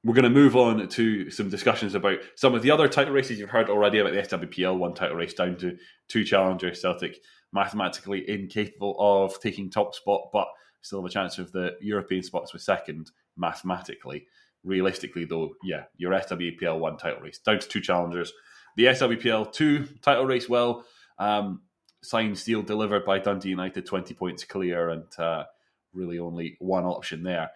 We're 0.05 0.15
going 0.15 0.25
to 0.25 0.31
move 0.31 0.57
on 0.57 0.89
to 0.89 1.31
some 1.31 1.49
discussions 1.49 1.95
about 1.95 2.19
some 2.35 2.55
of 2.55 2.63
the 2.63 2.73
other 2.73 2.89
title 2.89 3.15
races 3.15 3.39
you've 3.39 3.51
heard 3.51 3.71
already 3.71 3.99
about 3.99 4.13
the 4.13 4.23
SWPL. 4.23 4.77
One 4.77 4.95
title 4.95 5.17
race 5.17 5.35
down 5.35 5.57
to 5.59 5.79
two 6.09 6.25
challengers. 6.25 6.81
Celtic 6.81 7.21
mathematically 7.53 8.29
incapable 8.29 8.97
of 8.99 9.39
taking 9.41 9.71
top 9.71 9.95
spot, 9.95 10.31
but 10.33 10.49
still 10.81 11.01
have 11.01 11.07
a 11.09 11.13
chance 11.13 11.39
of 11.39 11.53
the 11.53 11.77
European 11.81 12.25
spots 12.25 12.53
with 12.53 12.63
second 12.63 13.13
mathematically. 13.37 14.27
Realistically, 14.65 15.25
though, 15.25 15.55
yeah, 15.63 15.85
your 15.97 16.13
SWPL 16.13 16.81
one 16.81 16.97
title 16.97 17.21
race 17.21 17.39
down 17.39 17.61
to 17.61 17.69
two 17.69 17.81
challengers. 17.81 18.33
The 18.77 18.87
SWPL 18.87 19.53
two 19.53 19.87
title 20.01 20.27
race, 20.27 20.49
well, 20.49 20.85
um, 21.19 21.63
signed, 22.03 22.39
steel 22.39 22.63
delivered 22.63 23.05
by 23.05 23.21
Dundee 23.21 23.51
United, 23.51 23.87
20 23.87 24.15
points 24.15 24.43
clear, 24.43 24.89
and 24.89 25.05
uh, 25.19 25.45
really 25.93 26.19
only 26.19 26.57
one 26.59 26.85
option 26.85 27.23
there. 27.23 27.51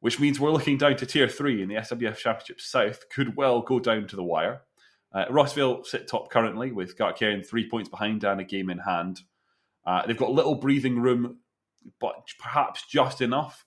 Which 0.00 0.20
means 0.20 0.38
we're 0.38 0.50
looking 0.50 0.78
down 0.78 0.96
to 0.96 1.06
tier 1.06 1.28
three 1.28 1.62
in 1.62 1.68
the 1.68 1.76
SWF 1.76 2.16
Championship 2.16 2.60
South, 2.60 3.08
could 3.08 3.36
well 3.36 3.62
go 3.62 3.80
down 3.80 4.06
to 4.08 4.16
the 4.16 4.22
wire. 4.22 4.62
Uh, 5.12 5.24
Rossvale 5.30 5.86
sit 5.86 6.06
top 6.06 6.30
currently 6.30 6.70
with 6.70 6.98
Gartcairn 6.98 7.46
three 7.46 7.68
points 7.68 7.88
behind 7.88 8.22
and 8.24 8.40
a 8.40 8.44
game 8.44 8.68
in 8.68 8.78
hand. 8.78 9.22
Uh, 9.86 10.04
they've 10.06 10.16
got 10.16 10.32
little 10.32 10.56
breathing 10.56 11.00
room 11.00 11.38
but 12.00 12.28
perhaps 12.38 12.84
just 12.86 13.20
enough. 13.20 13.64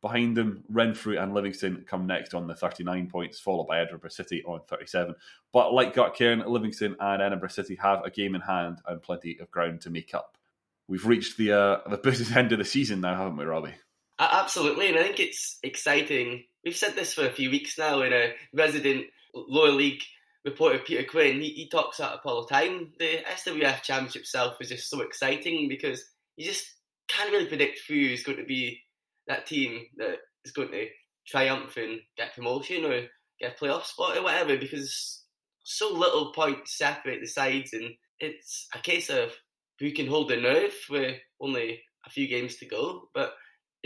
Behind 0.00 0.36
them, 0.36 0.62
Renfrew 0.68 1.18
and 1.18 1.34
Livingston 1.34 1.84
come 1.88 2.06
next 2.06 2.32
on 2.32 2.46
the 2.46 2.54
39 2.54 3.08
points, 3.08 3.40
followed 3.40 3.66
by 3.66 3.80
Edinburgh 3.80 4.10
City 4.10 4.44
on 4.44 4.60
37. 4.68 5.14
But 5.52 5.72
like 5.74 5.94
Gartcairn, 5.94 6.46
Livingston 6.46 6.94
and 7.00 7.20
Edinburgh 7.20 7.48
City 7.48 7.74
have 7.82 8.04
a 8.04 8.10
game 8.10 8.36
in 8.36 8.40
hand 8.40 8.78
and 8.86 9.02
plenty 9.02 9.38
of 9.40 9.50
ground 9.50 9.80
to 9.82 9.90
make 9.90 10.14
up. 10.14 10.38
We've 10.86 11.04
reached 11.04 11.36
the 11.36 11.52
uh, 11.52 11.88
the 11.88 11.96
business 12.02 12.34
end 12.34 12.52
of 12.52 12.58
the 12.58 12.64
season 12.64 13.00
now, 13.00 13.16
haven't 13.16 13.36
we, 13.36 13.44
Robbie? 13.44 13.74
Absolutely, 14.18 14.88
and 14.88 14.98
I 14.98 15.04
think 15.04 15.20
it's 15.20 15.58
exciting. 15.62 16.44
We've 16.64 16.76
said 16.76 16.96
this 16.96 17.14
for 17.14 17.26
a 17.26 17.32
few 17.32 17.50
weeks 17.50 17.78
now 17.78 18.02
in 18.02 18.12
a 18.12 18.32
resident 18.52 19.06
lower 19.32 19.70
league 19.70 20.02
reporter, 20.44 20.78
Peter 20.78 21.04
Quinn. 21.04 21.40
He, 21.40 21.50
he 21.50 21.68
talks 21.68 21.98
about 21.98 22.14
it 22.14 22.20
all 22.24 22.42
the 22.42 22.52
time. 22.52 22.92
The 22.98 23.20
SWF 23.36 23.82
Championship 23.82 24.22
itself 24.22 24.56
is 24.60 24.70
just 24.70 24.90
so 24.90 25.00
exciting 25.02 25.68
because 25.68 26.04
you 26.36 26.44
just 26.44 26.66
can't 27.06 27.30
really 27.30 27.46
predict 27.46 27.80
who 27.88 27.94
is 27.94 28.24
going 28.24 28.38
to 28.38 28.44
be 28.44 28.80
that 29.28 29.46
team 29.46 29.86
that 29.96 30.16
is 30.44 30.52
going 30.52 30.70
to 30.70 30.86
triumph 31.26 31.76
and 31.76 32.00
get 32.16 32.34
promotion 32.34 32.84
or 32.84 33.02
get 33.40 33.56
a 33.56 33.64
playoff 33.64 33.84
spot 33.84 34.16
or 34.16 34.22
whatever 34.22 34.56
because 34.56 35.22
so 35.62 35.92
little 35.92 36.32
points 36.32 36.76
separate 36.76 37.20
the 37.20 37.26
sides 37.26 37.72
and 37.72 37.90
it's 38.20 38.66
a 38.74 38.78
case 38.78 39.10
of 39.10 39.30
who 39.78 39.92
can 39.92 40.06
hold 40.06 40.28
the 40.28 40.36
nerve 40.36 40.74
with 40.90 41.16
only 41.40 41.82
a 42.06 42.10
few 42.10 42.26
games 42.26 42.56
to 42.56 42.66
go. 42.66 43.08
But 43.14 43.32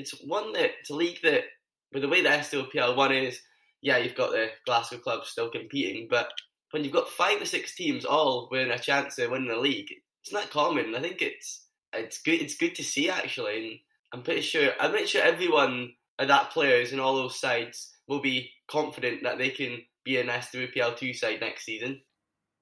it's 0.02 0.12
one 0.24 0.52
that 0.52 0.70
it's 0.80 0.90
a 0.90 0.94
league 0.94 1.20
that 1.22 1.44
with 1.92 2.02
the 2.02 2.08
way 2.08 2.22
the 2.22 2.28
SWPL 2.28 2.96
one 2.96 3.12
is, 3.12 3.40
yeah, 3.80 3.98
you've 3.98 4.16
got 4.16 4.30
the 4.30 4.48
Glasgow 4.66 4.98
clubs 4.98 5.28
still 5.28 5.50
competing, 5.50 6.08
but 6.10 6.28
when 6.70 6.84
you've 6.84 6.92
got 6.92 7.08
five 7.08 7.40
or 7.40 7.44
six 7.44 7.74
teams 7.74 8.04
all 8.04 8.48
with 8.50 8.70
a 8.70 8.78
chance 8.78 9.18
of 9.18 9.30
winning 9.30 9.48
the 9.48 9.56
league, 9.56 9.92
it's 10.22 10.32
not 10.32 10.50
common. 10.50 10.94
I 10.94 11.00
think 11.00 11.22
it's 11.22 11.66
it's 11.92 12.22
good. 12.22 12.40
It's 12.40 12.56
good 12.56 12.74
to 12.76 12.84
see 12.84 13.10
actually, 13.10 13.56
and 13.56 13.78
I'm 14.12 14.22
pretty 14.22 14.40
sure. 14.40 14.70
I'm 14.80 14.90
pretty 14.90 15.06
sure 15.06 15.22
everyone 15.22 15.92
of 16.18 16.28
that 16.28 16.50
players 16.50 16.92
and 16.92 17.00
all 17.00 17.16
those 17.16 17.40
sides 17.40 17.92
will 18.08 18.20
be 18.20 18.50
confident 18.68 19.22
that 19.22 19.38
they 19.38 19.50
can 19.50 19.82
be 20.04 20.18
an 20.18 20.28
SWPL 20.28 20.96
two 20.96 21.12
side 21.12 21.40
next 21.40 21.64
season. 21.64 22.00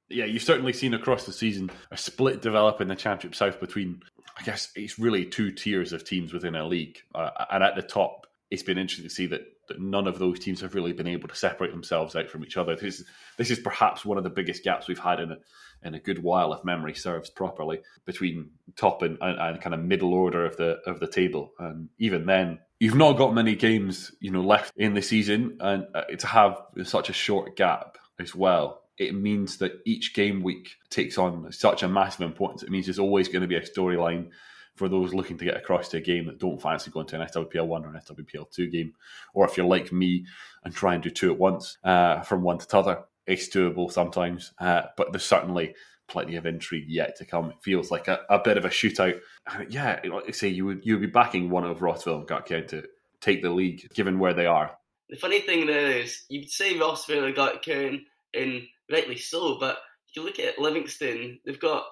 Yeah, 0.09 0.25
you've 0.25 0.43
certainly 0.43 0.73
seen 0.73 0.95
across 0.95 1.25
the 1.25 1.33
season 1.33 1.71
a 1.93 1.97
split 1.97 2.43
develop 2.43 2.81
in 2.81 2.89
the 2.89 2.97
Championship 2.97 3.37
South 3.37 3.61
between, 3.61 4.03
I 4.41 4.43
guess, 4.43 4.73
it's 4.75 4.99
really 4.99 5.27
two 5.27 5.53
tiers 5.53 5.93
of 5.93 6.05
teams 6.05 6.33
within 6.33 6.55
a 6.55 6.67
league, 6.67 6.99
uh, 7.15 7.31
and 7.51 7.63
at 7.63 7.77
the 7.77 7.83
top, 7.83 8.27
it's 8.51 8.63
been 8.63 8.79
interesting 8.79 9.09
to 9.09 9.15
see 9.15 9.27
that, 9.27 9.43
that 9.69 9.81
none 9.81 10.07
of 10.07 10.19
those 10.19 10.39
teams 10.39 10.63
have 10.63 10.75
really 10.75 10.95
been 10.95 11.07
able 11.07 11.29
to 11.29 11.35
separate 11.35 11.73
themselves 11.73 12.17
out 12.17 12.31
from 12.31 12.43
each 12.43 12.57
other. 12.57 12.75
This, 12.75 13.05
this 13.37 13.51
is 13.51 13.59
perhaps 13.59 14.05
one 14.05 14.17
of 14.17 14.25
the 14.25 14.31
biggest 14.31 14.65
gaps 14.65 14.89
we've 14.89 14.99
had 14.99 15.21
in 15.21 15.33
a, 15.33 15.37
in 15.83 15.95
a 15.95 16.01
good 16.01 16.23
while, 16.23 16.55
if 16.55 16.65
memory 16.65 16.95
serves 16.95 17.29
properly, 17.29 17.81
between 18.07 18.51
top 18.77 19.03
and, 19.03 19.19
and, 19.21 19.39
and, 19.39 19.61
kind 19.61 19.75
of 19.75 19.81
middle 19.81 20.15
order 20.15 20.45
of 20.47 20.57
the 20.57 20.79
of 20.87 21.01
the 21.01 21.07
table. 21.07 21.53
And 21.59 21.91
even 21.99 22.25
then, 22.27 22.61
you've 22.79 22.97
not 22.97 23.19
got 23.19 23.35
many 23.35 23.55
games, 23.55 24.13
you 24.21 24.31
know, 24.31 24.43
left 24.43 24.73
in 24.77 24.95
the 24.95 25.03
season, 25.03 25.59
and 25.61 25.87
uh, 25.95 26.05
to 26.05 26.27
have 26.27 26.63
such 26.85 27.11
a 27.11 27.15
short 27.15 27.57
gap 27.57 27.99
as 28.19 28.35
well. 28.35 28.83
It 29.01 29.15
means 29.15 29.57
that 29.57 29.81
each 29.85 30.15
game 30.15 30.43
week 30.43 30.77
takes 30.91 31.19
on 31.19 31.51
such 31.51 31.83
a 31.83 31.89
massive 31.89 32.21
importance. 32.21 32.63
It 32.63 32.71
means 32.71 32.87
there's 32.87 32.99
always 32.99 33.29
going 33.29 33.43
to 33.43 33.49
be 33.49 33.57
a 33.57 33.61
storyline 33.61 34.29
for 34.77 34.89
those 34.89 35.13
looking 35.13 35.39
to 35.39 35.45
get 35.45 35.57
across 35.57 35.89
to 35.89 35.97
a 35.97 36.01
game 36.01 36.27
that 36.27 36.39
don't 36.39 36.63
fancy 36.63 36.91
going 36.91 37.07
to 37.07 37.21
an 37.21 37.27
SWPL 37.27 37.67
one 37.67 37.85
or 37.85 37.89
an 37.89 38.01
SWPL 38.01 38.51
two 38.51 38.69
game, 38.69 38.95
or 39.35 39.47
if 39.47 39.57
you're 39.57 39.67
like 39.67 39.93
me 39.93 40.27
and 40.65 40.75
try 40.75 40.95
and 40.95 41.03
do 41.03 41.11
two 41.11 41.33
at 41.33 41.39
once 41.39 41.79
uh, 41.83 42.21
from 42.21 42.43
one 42.43 42.59
to 42.59 42.67
t'other 42.67 43.05
it's 43.27 43.49
doable 43.49 43.91
sometimes, 43.91 44.53
uh, 44.59 44.83
but 44.97 45.13
there's 45.13 45.25
certainly 45.25 45.75
plenty 46.09 46.37
of 46.37 46.47
intrigue 46.47 46.89
yet 46.89 47.17
to 47.17 47.25
come. 47.25 47.51
It 47.51 47.63
feels 47.63 47.91
like 47.91 48.09
a, 48.09 48.21
a 48.29 48.41
bit 48.41 48.57
of 48.57 48.65
a 48.65 48.69
shootout. 48.69 49.21
yeah, 49.69 50.01
like 50.05 50.25
I 50.29 50.33
say, 50.33 50.49
you 50.49 50.67
would 50.67 50.85
you 50.85 50.95
would 50.95 51.01
be 51.01 51.07
backing 51.07 51.49
one 51.49 51.65
of 51.65 51.79
Rossvale 51.79 52.19
and 52.19 52.29
Gartcairn 52.29 52.69
to 52.69 52.85
take 53.21 53.43
the 53.43 53.51
league, 53.51 53.89
given 53.95 54.19
where 54.19 54.35
they 54.35 54.47
are. 54.47 54.77
The 55.09 55.17
funny 55.17 55.41
thing 55.41 55.67
there 55.67 55.91
is, 55.91 56.25
you'd 56.29 56.51
say 56.51 56.75
Rossvale 56.75 57.27
and 57.27 57.37
Gartcairn, 57.37 58.03
and 58.35 58.63
rightly 58.91 59.17
so, 59.17 59.59
but 59.59 59.79
if 60.09 60.17
you 60.17 60.23
look 60.23 60.39
at 60.39 60.59
Livingston, 60.59 61.39
they've 61.45 61.61
got 61.61 61.85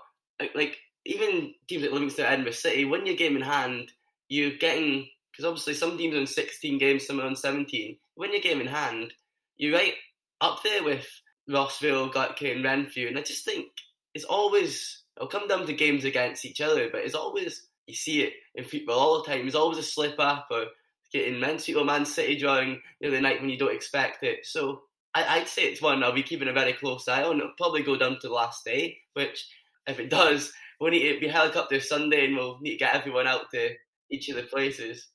like, 0.55 0.77
even 1.05 1.55
teams 1.69 1.83
like 1.83 1.93
Livingston, 1.93 2.27
Edinburgh 2.27 2.53
City, 2.53 2.85
win 2.85 3.07
your 3.07 3.17
game 3.17 3.37
in 3.37 3.43
hand, 3.43 3.93
you're 4.29 4.57
getting 4.59 5.09
because 5.31 5.45
obviously 5.45 5.75
some 5.75 5.97
teams 5.97 6.17
are 6.17 6.21
on 6.21 6.27
16 6.27 6.79
games, 6.79 7.07
some 7.07 7.21
are 7.21 7.27
on 7.27 7.37
17. 7.37 7.97
Win 8.17 8.33
your 8.33 8.41
game 8.41 8.61
in 8.61 8.67
hand, 8.67 9.13
you're 9.57 9.75
right 9.75 9.95
up 10.41 10.63
there 10.63 10.83
with 10.83 11.07
Rossville, 11.49 12.11
Rossvale, 12.11 12.13
Gartcairn, 12.13 12.65
Renfrew, 12.65 13.07
and 13.07 13.19
I 13.19 13.23
just 13.23 13.45
think 13.45 13.69
it's 14.15 14.25
always 14.25 15.03
it'll 15.17 15.29
come 15.29 15.49
down 15.49 15.67
to 15.67 15.73
games 15.73 16.05
against 16.05 16.45
each 16.45 16.61
other, 16.61 16.89
but 16.91 17.03
it's 17.03 17.15
always 17.15 17.67
you 17.87 17.95
see 17.95 18.23
it 18.23 18.35
in 18.55 18.65
football 18.65 18.99
all 18.99 19.23
the 19.23 19.29
time. 19.29 19.43
There's 19.43 19.55
always 19.55 19.79
a 19.79 19.83
slip 19.83 20.17
up 20.19 20.49
or 20.51 20.67
getting 21.13 21.41
Man 21.41 21.59
City 21.59 21.75
or 21.75 21.85
Man 21.85 22.05
City 22.05 22.37
drawing 22.37 22.81
the 23.01 23.09
other 23.09 23.21
night 23.21 23.41
when 23.41 23.51
you 23.51 23.59
don't 23.59 23.75
expect 23.75 24.23
it. 24.23 24.45
So 24.45 24.83
I, 25.15 25.39
would 25.39 25.49
say 25.49 25.63
it's 25.63 25.83
one 25.83 26.03
I'll 26.03 26.13
be 26.13 26.23
keeping 26.23 26.49
a 26.49 26.53
very 26.53 26.73
close 26.73 27.09
eye 27.09 27.23
on. 27.23 27.39
It'll 27.39 27.53
probably 27.57 27.83
go 27.83 27.97
down 27.97 28.19
to 28.21 28.29
the 28.29 28.35
last 28.35 28.65
day, 28.65 28.99
which 29.15 29.49
if 29.87 29.99
it 29.99 30.11
does, 30.11 30.53
we'll 30.81 30.91
need 30.91 31.13
to 31.15 31.21
be 31.21 31.29
helicopter 31.29 31.81
Sunday 31.81 32.27
and 32.27 32.37
we'll 32.37 32.59
need 32.61 32.73
to 32.73 32.79
get 32.79 32.95
everyone 32.95 33.27
out 33.27 33.51
to 33.53 33.71
each 34.11 34.29
of 34.29 34.37
the 34.37 34.43
places. 34.43 35.09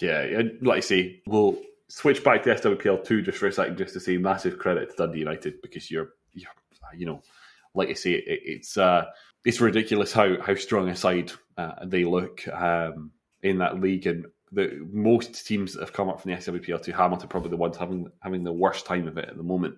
Yeah, 0.00 0.42
like 0.62 0.78
I 0.78 0.80
say, 0.80 1.20
we'll 1.26 1.58
switch 1.88 2.24
back 2.24 2.42
to 2.44 2.54
SWPL 2.54 3.04
two 3.04 3.22
just 3.22 3.38
for 3.38 3.48
a 3.48 3.52
second, 3.52 3.76
just 3.76 3.92
to 3.94 4.00
say 4.00 4.16
massive 4.16 4.58
credit 4.58 4.90
to 4.90 4.96
Dundee 4.96 5.18
United 5.18 5.60
because 5.60 5.90
you're, 5.90 6.10
you're 6.32 6.50
you 6.96 7.06
know, 7.06 7.22
like 7.74 7.90
I 7.90 7.94
say, 7.94 8.12
it, 8.12 8.40
it's 8.44 8.76
uh, 8.76 9.06
it's 9.44 9.60
ridiculous 9.60 10.12
how 10.12 10.40
how 10.40 10.54
strong 10.54 10.88
a 10.88 10.96
side 10.96 11.32
uh, 11.56 11.84
they 11.84 12.04
look 12.04 12.46
um, 12.48 13.10
in 13.42 13.58
that 13.58 13.80
league, 13.80 14.06
and 14.06 14.26
the 14.52 14.86
most 14.92 15.46
teams 15.46 15.74
that 15.74 15.80
have 15.80 15.92
come 15.92 16.08
up 16.08 16.20
from 16.20 16.30
the 16.30 16.36
SWPL 16.36 16.82
two, 16.82 16.92
Hamilton 16.92 17.28
probably 17.28 17.50
the 17.50 17.56
ones 17.56 17.76
having 17.76 18.10
having 18.20 18.44
the 18.44 18.52
worst 18.52 18.86
time 18.86 19.06
of 19.06 19.18
it 19.18 19.28
at 19.28 19.36
the 19.36 19.42
moment. 19.42 19.76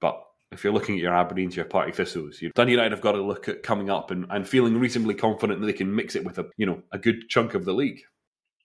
But 0.00 0.24
if 0.50 0.64
you're 0.64 0.72
looking 0.72 0.94
at 0.94 1.02
your 1.02 1.12
Aberdeens, 1.12 1.56
your 1.56 1.64
Partick 1.64 1.96
Thistles, 1.96 2.40
you 2.40 2.50
Dundee 2.54 2.72
United 2.72 2.92
have 2.92 3.00
got 3.00 3.12
to 3.12 3.22
look 3.22 3.48
at 3.48 3.62
coming 3.62 3.90
up 3.90 4.10
and, 4.10 4.26
and 4.30 4.48
feeling 4.48 4.78
reasonably 4.78 5.14
confident 5.14 5.60
that 5.60 5.66
they 5.66 5.72
can 5.72 5.94
mix 5.94 6.14
it 6.14 6.24
with 6.24 6.38
a 6.38 6.48
you 6.56 6.66
know 6.66 6.82
a 6.92 6.98
good 6.98 7.28
chunk 7.28 7.54
of 7.54 7.64
the 7.64 7.74
league. 7.74 8.00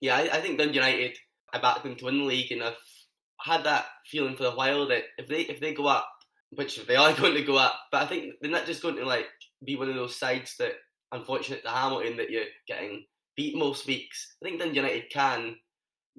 Yeah, 0.00 0.16
I, 0.16 0.22
I 0.22 0.40
think 0.40 0.58
Dundee 0.58 0.74
United 0.74 1.18
I 1.54 1.58
backed 1.58 1.84
them 1.84 1.94
to 1.96 2.04
win 2.04 2.18
the 2.18 2.24
league, 2.24 2.50
and 2.50 2.62
I've 2.62 2.76
had 3.40 3.64
that 3.64 3.86
feeling 4.06 4.36
for 4.36 4.46
a 4.46 4.50
while 4.50 4.88
that 4.88 5.04
if 5.18 5.28
they 5.28 5.42
if 5.42 5.60
they 5.60 5.72
go 5.72 5.86
up, 5.86 6.08
which 6.50 6.84
they 6.86 6.96
are 6.96 7.12
going 7.16 7.34
to 7.34 7.42
go 7.42 7.56
up, 7.56 7.78
but 7.92 8.02
I 8.02 8.06
think 8.06 8.34
they're 8.40 8.50
not 8.50 8.66
just 8.66 8.82
going 8.82 8.96
to 8.96 9.06
like 9.06 9.26
be 9.64 9.76
one 9.76 9.88
of 9.88 9.94
those 9.94 10.16
sides 10.16 10.56
that, 10.58 10.72
unfortunate 11.12 11.62
to 11.62 11.70
Hamilton, 11.70 12.16
that 12.16 12.30
you're 12.30 12.44
getting 12.66 13.04
beat 13.36 13.56
most 13.56 13.86
weeks. 13.86 14.34
I 14.42 14.46
think 14.46 14.60
Dundee 14.60 14.76
United 14.76 15.10
can 15.10 15.56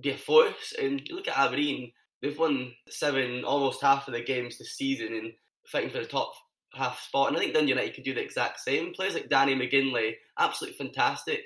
be 0.02 0.12
a 0.12 0.18
force, 0.18 0.74
and 0.82 1.02
you 1.06 1.16
look 1.16 1.28
at 1.28 1.38
Aberdeen, 1.38 1.92
they've 2.22 2.38
won 2.38 2.74
seven, 2.90 3.44
almost 3.44 3.82
half 3.82 4.08
of 4.08 4.14
the 4.14 4.22
games 4.22 4.58
this 4.58 4.76
season, 4.76 5.14
and 5.14 5.34
fighting 5.72 5.90
for 5.90 6.00
the 6.00 6.06
top 6.06 6.34
half 6.74 7.00
spot. 7.00 7.30
And 7.30 7.38
I 7.38 7.40
think 7.40 7.54
Dundee 7.54 7.70
United 7.70 7.96
could 7.96 8.04
do 8.04 8.14
the 8.14 8.24
exact 8.24 8.60
same. 8.60 8.94
Players 8.94 9.14
like 9.14 9.30
Danny 9.30 9.56
McGinley, 9.56 10.14
absolutely 10.38 10.78
fantastic 10.78 11.46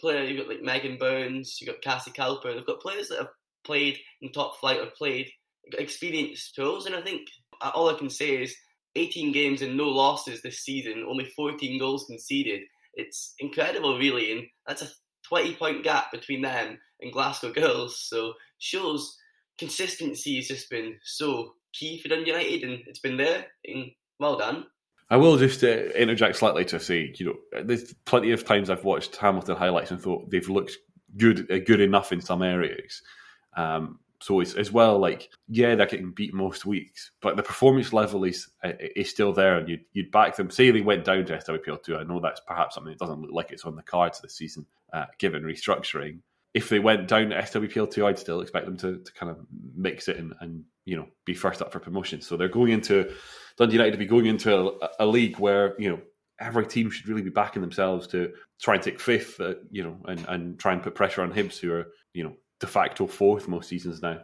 player. 0.00 0.22
You've 0.22 0.38
got 0.38 0.48
like 0.48 0.62
Megan 0.62 0.96
Burns, 0.98 1.58
you've 1.60 1.68
got 1.68 1.82
Cassie 1.82 2.12
Calper. 2.12 2.54
They've 2.54 2.66
got 2.66 2.80
players 2.80 3.08
that 3.08 3.18
have 3.18 3.28
played 3.64 3.98
in 4.22 4.32
top 4.32 4.58
flight 4.60 4.80
or 4.80 4.86
played 4.96 5.28
experienced 5.76 6.54
pros. 6.54 6.86
And 6.86 6.94
I 6.94 7.02
think 7.02 7.28
uh, 7.60 7.70
all 7.74 7.90
I 7.90 7.98
can 7.98 8.10
say 8.10 8.42
is 8.42 8.54
18 8.96 9.32
games 9.32 9.62
and 9.62 9.76
no 9.76 9.88
losses 9.88 10.42
this 10.42 10.60
season, 10.60 11.04
only 11.08 11.26
14 11.36 11.78
goals 11.78 12.06
conceded. 12.08 12.62
It's 12.94 13.34
incredible, 13.38 13.98
really. 13.98 14.32
And 14.32 14.46
that's 14.66 14.82
a 14.82 14.88
20 15.28 15.54
point 15.54 15.84
gap 15.84 16.10
between 16.12 16.42
them 16.42 16.78
and 17.00 17.12
Glasgow 17.12 17.52
Girls. 17.52 18.00
So 18.00 18.34
shows 18.58 19.16
consistency 19.58 20.36
has 20.36 20.48
just 20.48 20.70
been 20.70 20.98
so 21.02 21.54
key 21.72 22.00
for 22.00 22.08
Dundee 22.08 22.30
United 22.30 22.62
and 22.64 22.82
it's 22.86 23.00
been 23.00 23.16
there. 23.16 23.46
And 23.64 23.90
well 24.18 24.38
done. 24.38 24.66
I 25.10 25.16
will 25.16 25.38
just 25.38 25.64
uh, 25.64 25.86
interject 25.96 26.36
slightly 26.36 26.64
to 26.66 26.78
say, 26.78 27.14
you 27.16 27.26
know, 27.26 27.62
there's 27.62 27.94
plenty 28.04 28.32
of 28.32 28.44
times 28.44 28.68
I've 28.68 28.84
watched 28.84 29.16
Hamilton 29.16 29.56
highlights 29.56 29.90
and 29.90 30.00
thought 30.00 30.30
they've 30.30 30.48
looked 30.48 30.76
good, 31.16 31.50
uh, 31.50 31.58
good 31.58 31.80
enough 31.80 32.12
in 32.12 32.20
some 32.20 32.42
areas. 32.42 33.02
Um, 33.56 34.00
so 34.20 34.40
it's 34.40 34.54
as 34.54 34.72
well 34.72 34.98
like, 34.98 35.30
yeah, 35.48 35.74
they're 35.74 35.86
getting 35.86 36.10
beat 36.10 36.34
most 36.34 36.66
weeks, 36.66 37.12
but 37.20 37.36
the 37.36 37.42
performance 37.42 37.92
level 37.92 38.24
is 38.24 38.48
is 38.62 39.08
still 39.08 39.32
there, 39.32 39.56
and 39.56 39.68
you'd, 39.68 39.84
you'd 39.92 40.10
back 40.10 40.36
them. 40.36 40.50
Say 40.50 40.70
they 40.70 40.80
went 40.80 41.04
down 41.04 41.24
to 41.26 41.36
SWPL 41.38 41.82
two. 41.82 41.96
I 41.96 42.02
know 42.02 42.20
that's 42.20 42.40
perhaps 42.40 42.74
something 42.74 42.92
that 42.92 42.98
doesn't 42.98 43.20
look 43.20 43.32
like 43.32 43.52
it's 43.52 43.64
on 43.64 43.76
the 43.76 43.82
cards 43.82 44.20
this 44.20 44.34
season, 44.34 44.66
uh, 44.92 45.06
given 45.18 45.44
restructuring. 45.44 46.20
If 46.52 46.68
they 46.68 46.80
went 46.80 47.06
down 47.06 47.30
to 47.30 47.36
SWPL 47.36 47.90
two, 47.90 48.06
I'd 48.06 48.18
still 48.18 48.40
expect 48.40 48.66
them 48.66 48.76
to, 48.78 48.98
to 48.98 49.12
kind 49.12 49.30
of 49.30 49.38
mix 49.76 50.08
it 50.08 50.16
and, 50.16 50.34
and 50.40 50.64
you 50.84 50.96
know 50.96 51.06
be 51.24 51.34
first 51.34 51.62
up 51.62 51.72
for 51.72 51.78
promotion. 51.78 52.20
So 52.20 52.36
they're 52.36 52.48
going 52.48 52.72
into 52.72 53.12
Dundee 53.56 53.74
United 53.74 53.92
to 53.92 53.98
be 53.98 54.06
going 54.06 54.26
into 54.26 54.56
a, 54.56 54.88
a, 55.00 55.06
league 55.06 55.38
where 55.38 55.80
you 55.80 55.90
know 55.90 56.00
every 56.40 56.66
team 56.66 56.90
should 56.90 57.06
really 57.06 57.22
be 57.22 57.30
backing 57.30 57.62
themselves 57.62 58.08
to 58.08 58.32
try 58.60 58.74
and 58.74 58.82
take 58.82 58.98
fifth, 58.98 59.40
uh, 59.40 59.54
you 59.70 59.84
know, 59.84 59.96
and, 60.06 60.24
and 60.28 60.58
try 60.58 60.72
and 60.72 60.82
put 60.82 60.94
pressure 60.94 61.22
on 61.22 61.32
Hibs, 61.32 61.58
who 61.60 61.72
are 61.72 61.86
you 62.14 62.24
know 62.24 62.34
de 62.60 62.66
facto 62.66 63.06
fourth 63.06 63.48
most 63.48 63.68
seasons 63.68 64.02
now. 64.02 64.20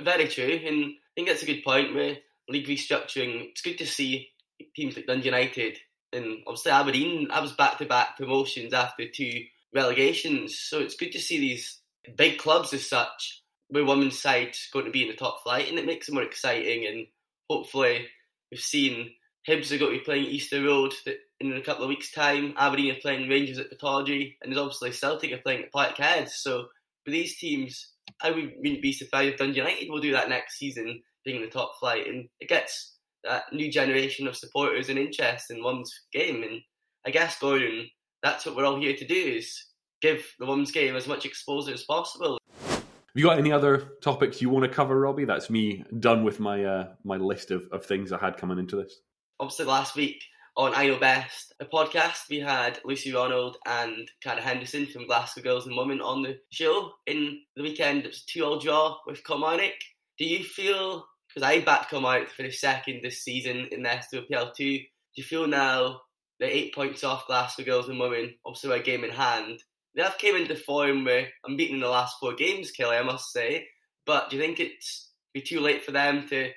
Very 0.00 0.28
true, 0.28 0.60
and 0.64 0.84
I 0.84 1.12
think 1.14 1.28
that's 1.28 1.42
a 1.42 1.46
good 1.46 1.64
point 1.64 1.94
with 1.94 2.18
league 2.48 2.66
restructuring. 2.66 3.48
It's 3.50 3.62
good 3.62 3.78
to 3.78 3.86
see 3.86 4.28
teams 4.76 4.96
like 4.96 5.06
Dundee 5.06 5.26
United 5.26 5.78
and 6.12 6.42
obviously 6.46 6.72
Aberdeen. 6.72 7.30
I 7.30 7.40
was 7.40 7.52
back 7.52 7.78
to 7.78 7.86
back 7.86 8.16
promotions 8.16 8.72
after 8.72 9.08
two 9.08 9.44
relegations, 9.74 10.58
so 10.58 10.78
it's 10.78 10.96
good 10.96 11.12
to 11.12 11.20
see 11.20 11.38
these 11.40 11.80
big 12.16 12.38
clubs 12.38 12.72
as 12.72 12.88
such. 12.88 13.42
Where 13.68 13.86
women's 13.86 14.20
side's 14.20 14.68
going 14.70 14.84
to 14.84 14.90
be 14.90 15.02
in 15.02 15.08
the 15.08 15.14
top 15.14 15.42
flight, 15.42 15.68
and 15.68 15.78
it 15.78 15.86
makes 15.86 16.08
it 16.08 16.12
more 16.12 16.22
exciting. 16.22 16.86
And 16.86 17.06
hopefully, 17.48 18.06
we've 18.50 18.60
seen 18.60 19.12
Hibs 19.48 19.72
are 19.72 19.78
going 19.78 19.92
to 19.92 19.98
be 19.98 20.04
playing 20.04 20.26
Easter 20.26 20.62
Road 20.62 20.92
in 21.40 21.54
a 21.54 21.62
couple 21.62 21.82
of 21.82 21.88
weeks' 21.88 22.12
time. 22.12 22.52
Aberdeen 22.58 22.92
are 22.92 23.00
playing 23.00 23.30
Rangers 23.30 23.58
at 23.58 23.70
Pittodrie, 23.70 24.36
and 24.42 24.52
there's 24.52 24.60
obviously 24.60 24.92
Celtic 24.92 25.32
are 25.32 25.38
playing 25.38 25.64
at 25.64 25.72
Parkhead. 25.72 26.28
So 26.28 26.66
for 27.04 27.10
these 27.10 27.38
teams, 27.38 27.92
I 28.22 28.30
wouldn't 28.30 28.82
be 28.82 28.92
surprised 28.92 29.32
if 29.32 29.38
Dundee 29.38 29.58
United 29.58 29.88
will 29.90 30.00
do 30.00 30.12
that 30.12 30.28
next 30.28 30.58
season, 30.58 31.00
being 31.24 31.36
in 31.36 31.42
the 31.42 31.48
top 31.48 31.72
flight, 31.80 32.06
and 32.06 32.28
it 32.40 32.48
gets 32.48 32.96
that 33.24 33.44
new 33.52 33.70
generation 33.70 34.26
of 34.26 34.36
supporters 34.36 34.88
and 34.88 34.98
interest 34.98 35.50
in 35.50 35.62
one's 35.62 35.92
game. 36.12 36.42
And 36.42 36.60
I 37.06 37.10
guess 37.10 37.38
Gordon, 37.38 37.88
that's 38.22 38.44
what 38.46 38.56
we're 38.56 38.64
all 38.64 38.80
here 38.80 38.96
to 38.96 39.06
do: 39.06 39.14
is 39.14 39.64
give 40.00 40.24
the 40.38 40.46
one's 40.46 40.72
game 40.72 40.96
as 40.96 41.06
much 41.06 41.24
exposure 41.24 41.72
as 41.72 41.84
possible. 41.84 42.38
Have 42.58 43.20
you 43.20 43.24
got 43.24 43.38
any 43.38 43.52
other 43.52 43.92
topics 44.02 44.40
you 44.40 44.48
want 44.48 44.64
to 44.64 44.70
cover, 44.70 44.98
Robbie? 44.98 45.26
That's 45.26 45.50
me 45.50 45.84
done 46.00 46.24
with 46.24 46.40
my 46.40 46.64
uh, 46.64 46.88
my 47.04 47.16
list 47.16 47.50
of, 47.50 47.68
of 47.70 47.84
things 47.84 48.12
I 48.12 48.18
had 48.18 48.36
coming 48.36 48.58
into 48.58 48.76
this. 48.76 49.00
Obviously, 49.38 49.66
last 49.66 49.96
week 49.96 50.22
on 50.56 50.74
I 50.74 50.86
Know 50.86 50.98
Best, 50.98 51.54
a 51.60 51.64
podcast, 51.64 52.28
we 52.28 52.38
had 52.38 52.78
Lucy 52.84 53.12
Ronald 53.12 53.56
and 53.66 54.10
Cara 54.22 54.42
Henderson 54.42 54.86
from 54.86 55.06
Glasgow 55.06 55.40
Girls 55.40 55.66
and 55.66 55.76
Women 55.76 56.02
on 56.02 56.22
the 56.22 56.38
show. 56.50 56.92
In 57.06 57.40
the 57.56 57.62
weekend, 57.62 58.04
it 58.04 58.08
was 58.08 58.22
two 58.24 58.44
all 58.44 58.58
draw 58.58 58.98
with 59.06 59.24
Kilmarnock. 59.24 59.72
Do 60.18 60.26
you 60.26 60.44
feel, 60.44 61.06
because 61.28 61.42
I 61.42 61.60
backed 61.60 61.88
Kilmarnock 61.88 62.28
to 62.28 62.34
finish 62.34 62.60
second 62.60 63.00
this 63.02 63.22
season 63.22 63.68
in 63.72 63.82
the 63.82 63.88
SWPL2, 63.88 64.56
do 64.56 64.84
you 65.14 65.24
feel 65.24 65.46
now 65.46 66.02
the 66.38 66.54
eight 66.54 66.74
points 66.74 67.02
off 67.02 67.26
Glasgow 67.26 67.64
Girls 67.64 67.88
and 67.88 67.98
Women, 67.98 68.34
obviously 68.44 68.78
a 68.78 68.82
game 68.82 69.04
in 69.04 69.10
hand, 69.10 69.62
they 69.94 70.02
have 70.02 70.18
came 70.18 70.36
into 70.36 70.54
form 70.54 71.04
where 71.04 71.28
I'm 71.46 71.56
beating 71.56 71.80
the 71.80 71.88
last 71.88 72.16
four 72.20 72.34
games, 72.34 72.72
Killie, 72.78 73.00
I 73.00 73.02
must 73.02 73.32
say. 73.32 73.66
But 74.04 74.28
do 74.28 74.36
you 74.36 74.42
think 74.42 74.60
it's 74.60 75.10
be 75.32 75.40
too 75.40 75.60
late 75.60 75.82
for 75.82 75.92
them 75.92 76.28
to 76.28 76.50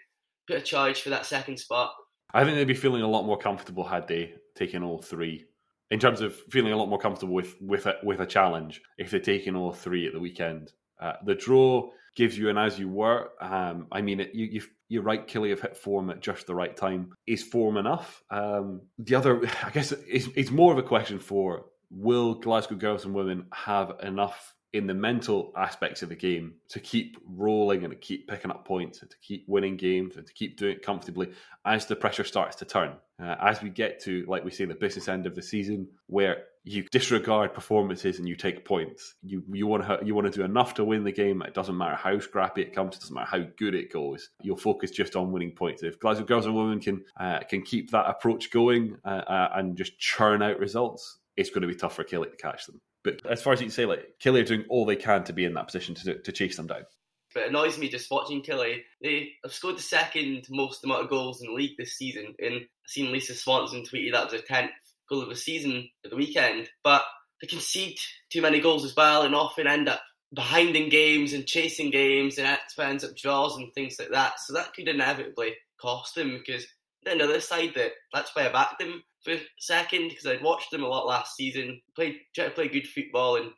put 0.48 0.58
a 0.58 0.62
charge 0.62 1.02
for 1.02 1.12
that 1.12 1.26
second 1.26 1.60
spot? 1.60 1.94
I 2.36 2.44
think 2.44 2.58
they'd 2.58 2.68
be 2.68 2.74
feeling 2.74 3.02
a 3.02 3.08
lot 3.08 3.26
more 3.26 3.38
comfortable 3.38 3.86
had 3.86 4.08
they 4.08 4.34
taken 4.56 4.84
all 4.84 5.02
three. 5.02 5.46
In 5.90 6.00
terms 6.00 6.20
of 6.20 6.36
feeling 6.50 6.74
a 6.74 6.78
lot 6.78 6.90
more 6.90 7.00
comfortable 7.00 7.34
with 7.34 7.56
with 7.62 7.86
a, 7.86 7.96
with 8.04 8.20
a 8.20 8.26
challenge, 8.26 8.82
if 8.98 9.10
they're 9.10 9.20
taking 9.22 9.56
all 9.56 9.72
three 9.72 10.06
at 10.06 10.14
the 10.14 10.20
weekend, 10.20 10.74
uh, 11.00 11.14
the 11.26 11.36
draw 11.36 11.90
gives 12.16 12.38
you 12.38 12.50
an 12.50 12.58
as 12.58 12.78
you 12.78 12.90
were. 12.90 13.30
Um, 13.40 13.88
I 13.92 14.02
mean, 14.02 14.20
it, 14.20 14.36
you, 14.36 14.62
you 14.90 15.00
are 15.00 15.04
right. 15.04 15.28
Killie 15.28 15.52
have 15.52 15.62
hit 15.62 15.78
form 15.78 16.10
at 16.10 16.22
just 16.22 16.48
the 16.48 16.56
right 16.56 16.76
time. 16.76 17.14
Is 17.28 17.44
form 17.44 17.78
enough? 17.78 18.24
Um, 18.30 18.82
the 18.98 19.16
other, 19.16 19.42
I 19.64 19.70
guess, 19.70 19.92
it's, 19.92 20.28
it's 20.36 20.52
more 20.52 20.74
of 20.74 20.78
a 20.78 20.84
question 20.84 21.20
for 21.20 21.68
will 21.90 22.36
Glasgow 22.36 22.76
girls 22.76 23.06
and 23.06 23.14
women 23.14 23.46
have 23.54 23.94
enough 24.04 24.55
in 24.76 24.88
the 24.88 24.94
mental 24.94 25.54
aspects 25.56 26.04
of 26.04 26.10
the 26.10 26.16
game 26.16 26.56
to 26.68 26.82
keep 26.82 27.18
rolling 27.26 27.86
and 27.86 27.92
to 27.92 27.98
keep 27.98 28.28
picking 28.28 28.52
up 28.52 28.66
points 28.66 29.02
and 29.02 29.10
to 29.10 29.18
keep 29.22 29.46
winning 29.48 29.78
games 29.78 30.18
and 30.18 30.28
to 30.28 30.34
keep 30.34 30.58
doing 30.58 30.74
it 30.74 30.82
comfortably 30.82 31.32
as 31.64 31.86
the 31.86 31.96
pressure 31.96 32.26
starts 32.26 32.58
to 32.58 32.66
turn. 32.66 32.92
Uh, 33.18 33.36
as 33.40 33.62
we 33.62 33.70
get 33.70 34.02
to, 34.02 34.26
like 34.28 34.44
we 34.44 34.52
say, 34.52 34.66
the 34.66 34.76
business 34.76 35.08
end 35.08 35.26
of 35.26 35.34
the 35.34 35.42
season, 35.42 35.88
where 36.08 36.44
you 36.66 36.84
disregard 36.92 37.54
performances 37.54 38.20
and 38.20 38.28
you 38.28 38.36
take 38.36 38.66
points. 38.66 39.14
You 39.24 39.44
you 39.54 39.66
want 39.66 39.86
to 39.86 40.06
you 40.06 40.14
want 40.14 40.28
to 40.30 40.38
do 40.38 40.44
enough 40.44 40.74
to 40.74 40.84
win 40.84 41.06
the 41.06 41.14
game. 41.14 41.42
It 41.44 41.54
doesn't 41.54 41.78
matter 41.78 41.96
how 41.96 42.20
scrappy 42.20 42.62
it 42.62 42.76
comes. 42.76 42.96
It 42.96 43.02
doesn't 43.02 43.16
matter 43.16 43.30
how 43.30 43.46
good 43.58 43.76
it 43.76 43.94
goes. 43.94 44.30
You'll 44.42 44.58
focus 44.58 44.92
just 44.92 45.16
on 45.16 45.32
winning 45.32 45.52
points. 45.52 45.84
If 45.84 46.02
Glasgow 46.02 46.26
girls 46.26 46.46
and 46.46 46.56
women 46.56 46.82
can 46.82 47.06
uh, 47.18 47.40
can 47.50 47.62
keep 47.62 47.92
that 47.92 48.10
approach 48.10 48.52
going 48.52 48.98
uh, 49.06 49.24
uh 49.26 49.50
and 49.56 49.78
just 49.78 49.98
churn 49.98 50.42
out 50.42 50.60
results, 50.60 51.20
it's 51.38 51.52
going 51.52 51.62
to 51.62 51.70
be 51.70 51.76
tough 51.76 51.96
for 51.96 52.04
Killie 52.04 52.32
to 52.32 52.38
catch 52.38 52.66
them. 52.66 52.82
But 53.06 53.24
as 53.28 53.42
far 53.42 53.54
as 53.54 53.62
you 53.62 53.68
can 53.68 53.72
say, 53.72 53.86
like 53.86 54.16
Killie 54.22 54.42
are 54.42 54.46
doing 54.46 54.66
all 54.68 54.86
they 54.86 54.96
can 54.96 55.24
to 55.26 55.34
be 55.34 55.46
in 55.46 55.54
that 55.54 55.68
position 55.68 55.94
to 55.96 56.20
to 56.20 56.32
chase 56.32 56.58
them 56.58 56.68
down. 56.68 56.86
But 57.34 57.44
it 57.44 57.50
annoys 57.50 57.78
me 57.78 57.88
just 57.88 58.10
watching 58.10 58.42
Killie. 58.42 58.82
They 59.02 59.34
have 59.44 59.54
scored 59.54 59.78
the 59.78 59.84
second 59.84 60.48
most 60.50 60.84
amount 60.84 61.04
of 61.04 61.10
goals 61.10 61.42
in 61.42 61.48
the 61.48 61.54
league 61.54 61.78
this 61.78 61.94
season. 61.98 62.34
And 62.40 62.56
I've 62.56 62.68
seen 62.88 63.12
Lisa 63.12 63.36
Swanson 63.36 63.84
tweeted 63.84 64.14
that 64.14 64.32
was 64.32 64.42
her 64.42 64.48
tenth 64.48 64.72
goal 65.08 65.22
of 65.22 65.30
the 65.30 65.36
season 65.36 65.88
at 66.04 66.10
the 66.10 66.18
weekend. 66.18 66.70
But 66.84 67.04
they 67.42 67.48
concede 67.48 67.98
too 68.32 68.42
many 68.42 68.60
goals 68.60 68.84
as 68.84 68.96
well, 68.96 69.22
and 69.22 69.36
often 69.36 69.68
end 69.68 69.88
up 69.88 70.02
behind 70.34 70.76
in 70.76 70.90
games 70.90 71.34
and 71.34 71.46
chasing 71.46 71.92
games, 71.92 72.40
and 72.40 72.48
it 72.48 72.60
ends 72.80 73.04
up 73.04 73.16
draws 73.16 73.56
and 73.58 73.72
things 73.74 73.98
like 74.00 74.12
that. 74.12 74.40
So 74.40 74.54
that 74.54 74.74
could 74.74 74.88
inevitably 74.88 75.54
cost 75.80 76.16
them 76.16 76.32
because 76.32 76.66
another 77.06 77.40
side 77.40 77.74
that 77.76 77.92
that's 78.14 78.36
why 78.36 78.48
I 78.48 78.52
backed 78.52 78.80
them 78.80 79.04
second 79.60 80.10
because 80.10 80.26
I'd 80.26 80.44
watched 80.44 80.72
them 80.72 80.84
a 80.84 80.88
lot 80.88 81.08
last 81.08 81.36
season. 81.36 81.82
Played 81.96 82.18
to 82.36 82.50
play 82.50 82.68
good 82.68 82.88
football 82.88 83.38
and 83.38 83.52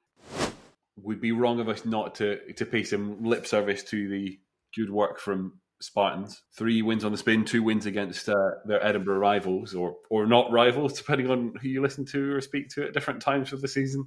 would 0.97 1.21
be 1.21 1.31
wrong 1.31 1.59
of 1.59 1.69
us 1.69 1.85
not 1.85 2.15
to 2.15 2.53
to 2.53 2.65
pay 2.65 2.83
some 2.83 3.23
lip 3.23 3.45
service 3.45 3.83
to 3.83 4.09
the 4.09 4.39
good 4.75 4.89
work 4.89 5.19
from 5.19 5.59
Spartans. 5.79 6.41
Three 6.57 6.81
wins 6.81 7.05
on 7.05 7.11
the 7.11 7.17
spin, 7.17 7.45
two 7.45 7.63
wins 7.63 7.85
against 7.85 8.27
uh, 8.27 8.33
their 8.65 8.83
Edinburgh 8.85 9.19
rivals, 9.19 9.75
or 9.75 9.95
or 10.09 10.25
not 10.25 10.51
rivals, 10.51 10.93
depending 10.93 11.29
on 11.29 11.53
who 11.61 11.67
you 11.67 11.81
listen 11.81 12.05
to 12.05 12.35
or 12.35 12.41
speak 12.41 12.69
to 12.69 12.85
at 12.85 12.93
different 12.93 13.21
times 13.21 13.53
of 13.53 13.61
the 13.61 13.67
season. 13.67 14.05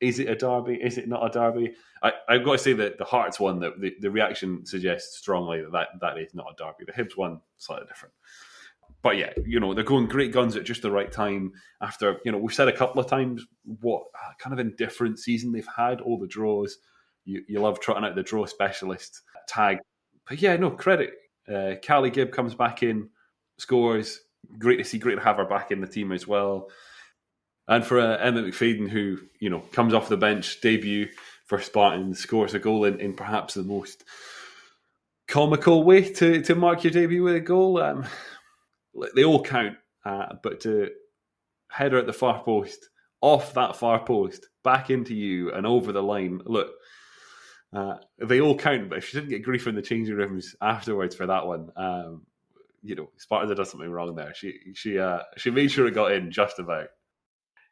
Is 0.00 0.20
it 0.20 0.28
a 0.28 0.36
derby? 0.36 0.74
Is 0.74 0.96
it 0.96 1.08
not 1.08 1.26
a 1.26 1.30
derby? 1.30 1.74
I, 2.02 2.12
have 2.28 2.44
got 2.44 2.52
to 2.52 2.58
say 2.58 2.72
that 2.74 2.98
the 2.98 3.04
Hearts 3.04 3.40
one, 3.40 3.58
that 3.60 3.80
the, 3.80 3.96
the 4.00 4.12
reaction 4.12 4.64
suggests 4.64 5.18
strongly 5.18 5.60
that, 5.60 5.72
that 5.72 5.88
that 6.00 6.18
is 6.18 6.34
not 6.34 6.52
a 6.52 6.62
derby. 6.62 6.84
The 6.86 6.92
Hibs 6.92 7.16
one, 7.16 7.40
slightly 7.56 7.88
different. 7.88 8.14
But 9.02 9.16
yeah, 9.16 9.32
you 9.46 9.60
know, 9.60 9.74
they're 9.74 9.84
going 9.84 10.06
great 10.06 10.32
guns 10.32 10.56
at 10.56 10.64
just 10.64 10.82
the 10.82 10.90
right 10.90 11.10
time 11.10 11.52
after, 11.80 12.18
you 12.24 12.32
know, 12.32 12.38
we've 12.38 12.54
said 12.54 12.68
a 12.68 12.76
couple 12.76 13.00
of 13.00 13.08
times 13.08 13.46
what 13.80 14.02
kind 14.38 14.52
of 14.52 14.58
indifferent 14.58 15.18
season 15.18 15.52
they've 15.52 15.68
had, 15.76 16.00
all 16.00 16.18
the 16.18 16.26
draws. 16.26 16.78
You, 17.24 17.42
you 17.46 17.60
love 17.60 17.78
trotting 17.78 18.04
out 18.04 18.16
the 18.16 18.22
draw 18.22 18.46
specialist 18.46 19.22
tag 19.46 19.78
but 20.28 20.42
yeah, 20.42 20.56
no 20.56 20.70
credit. 20.70 21.14
Uh, 21.52 21.74
Callie 21.84 22.10
Gibb 22.10 22.32
comes 22.32 22.54
back 22.54 22.82
in, 22.82 23.08
scores. 23.56 24.20
Great 24.58 24.76
to 24.76 24.84
see. 24.84 24.98
Great 24.98 25.16
to 25.16 25.22
have 25.22 25.36
her 25.36 25.44
back 25.44 25.70
in 25.70 25.80
the 25.80 25.86
team 25.86 26.12
as 26.12 26.26
well. 26.26 26.68
And 27.66 27.84
for 27.84 27.98
uh, 27.98 28.16
Emma 28.18 28.42
McFadden, 28.42 28.88
who 28.88 29.18
you 29.40 29.50
know 29.50 29.60
comes 29.72 29.94
off 29.94 30.08
the 30.08 30.16
bench, 30.16 30.60
debut 30.60 31.08
for 31.46 31.60
Spartans, 31.60 32.18
scores 32.18 32.54
a 32.54 32.58
goal 32.58 32.84
in, 32.84 33.00
in 33.00 33.14
perhaps 33.14 33.54
the 33.54 33.62
most 33.62 34.04
comical 35.26 35.82
way 35.82 36.02
to, 36.02 36.42
to 36.42 36.54
mark 36.54 36.84
your 36.84 36.90
debut 36.90 37.22
with 37.22 37.34
a 37.34 37.40
goal. 37.40 37.82
Um, 37.82 38.04
they 39.14 39.24
all 39.24 39.42
count, 39.42 39.76
uh, 40.04 40.34
but 40.42 40.60
to 40.60 40.90
header 41.70 41.98
at 41.98 42.06
the 42.06 42.12
far 42.12 42.42
post, 42.42 42.88
off 43.20 43.54
that 43.54 43.76
far 43.76 44.04
post, 44.04 44.46
back 44.64 44.90
into 44.90 45.14
you 45.14 45.52
and 45.52 45.66
over 45.66 45.92
the 45.92 46.02
line. 46.02 46.40
Look, 46.44 46.70
uh, 47.72 47.96
they 48.18 48.40
all 48.40 48.56
count, 48.56 48.88
but 48.88 48.98
if 48.98 49.08
she 49.08 49.18
didn't 49.18 49.30
get 49.30 49.42
grief 49.42 49.66
in 49.66 49.74
the 49.74 49.82
changing 49.82 50.16
rooms 50.16 50.54
afterwards 50.60 51.14
for 51.14 51.26
that 51.26 51.46
one, 51.46 51.70
um, 51.76 52.26
you 52.82 52.94
know, 52.94 53.10
Sparta 53.16 53.54
done 53.54 53.66
something 53.66 53.90
wrong 53.90 54.14
there. 54.14 54.32
She 54.34 54.54
she 54.74 54.98
uh, 54.98 55.20
she 55.36 55.50
made 55.50 55.70
sure 55.70 55.86
it 55.86 55.94
got 55.94 56.12
in 56.12 56.30
just 56.30 56.58
about. 56.58 56.88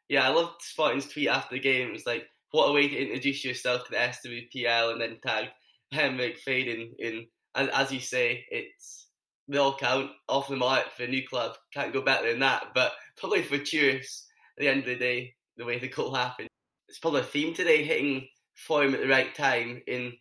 Yeah, 0.09 0.27
I 0.27 0.33
loved 0.33 0.61
Spartan's 0.61 1.07
tweet 1.07 1.29
after 1.29 1.55
the 1.55 1.61
game. 1.61 1.89
It 1.89 1.93
was 1.93 2.05
like, 2.05 2.25
what 2.51 2.67
a 2.67 2.73
way 2.73 2.87
to 2.87 2.97
introduce 2.97 3.43
yourself 3.43 3.85
to 3.85 3.91
the 3.91 3.97
SWPL 3.97 4.93
and 4.93 5.01
then 5.01 5.17
tag 5.25 5.47
Emma 5.91 6.17
McFadden 6.17 6.91
in. 6.99 7.27
And 7.55 7.69
as 7.71 7.91
you 7.91 7.99
say, 7.99 8.45
it's 8.49 9.06
they 9.47 9.57
all 9.57 9.77
count 9.77 10.11
off 10.27 10.49
the 10.49 10.55
mark 10.55 10.91
for 10.95 11.03
a 11.03 11.07
new 11.07 11.25
club. 11.27 11.55
Can't 11.73 11.93
go 11.93 12.01
better 12.01 12.29
than 12.29 12.39
that. 12.39 12.67
But 12.73 12.91
probably 13.17 13.43
fortuitous 13.43 14.27
at 14.57 14.61
the 14.61 14.69
end 14.69 14.79
of 14.79 14.85
the 14.85 14.95
day, 14.95 15.35
the 15.55 15.65
way 15.65 15.79
the 15.79 15.87
goal 15.87 16.13
happened. 16.13 16.49
It's 16.89 16.99
probably 16.99 17.21
a 17.21 17.25
theme 17.25 17.53
today, 17.53 17.83
hitting 17.83 18.27
form 18.55 18.93
at 18.93 19.01
the 19.01 19.07
right 19.07 19.33
time. 19.33 19.81
In 19.87 20.13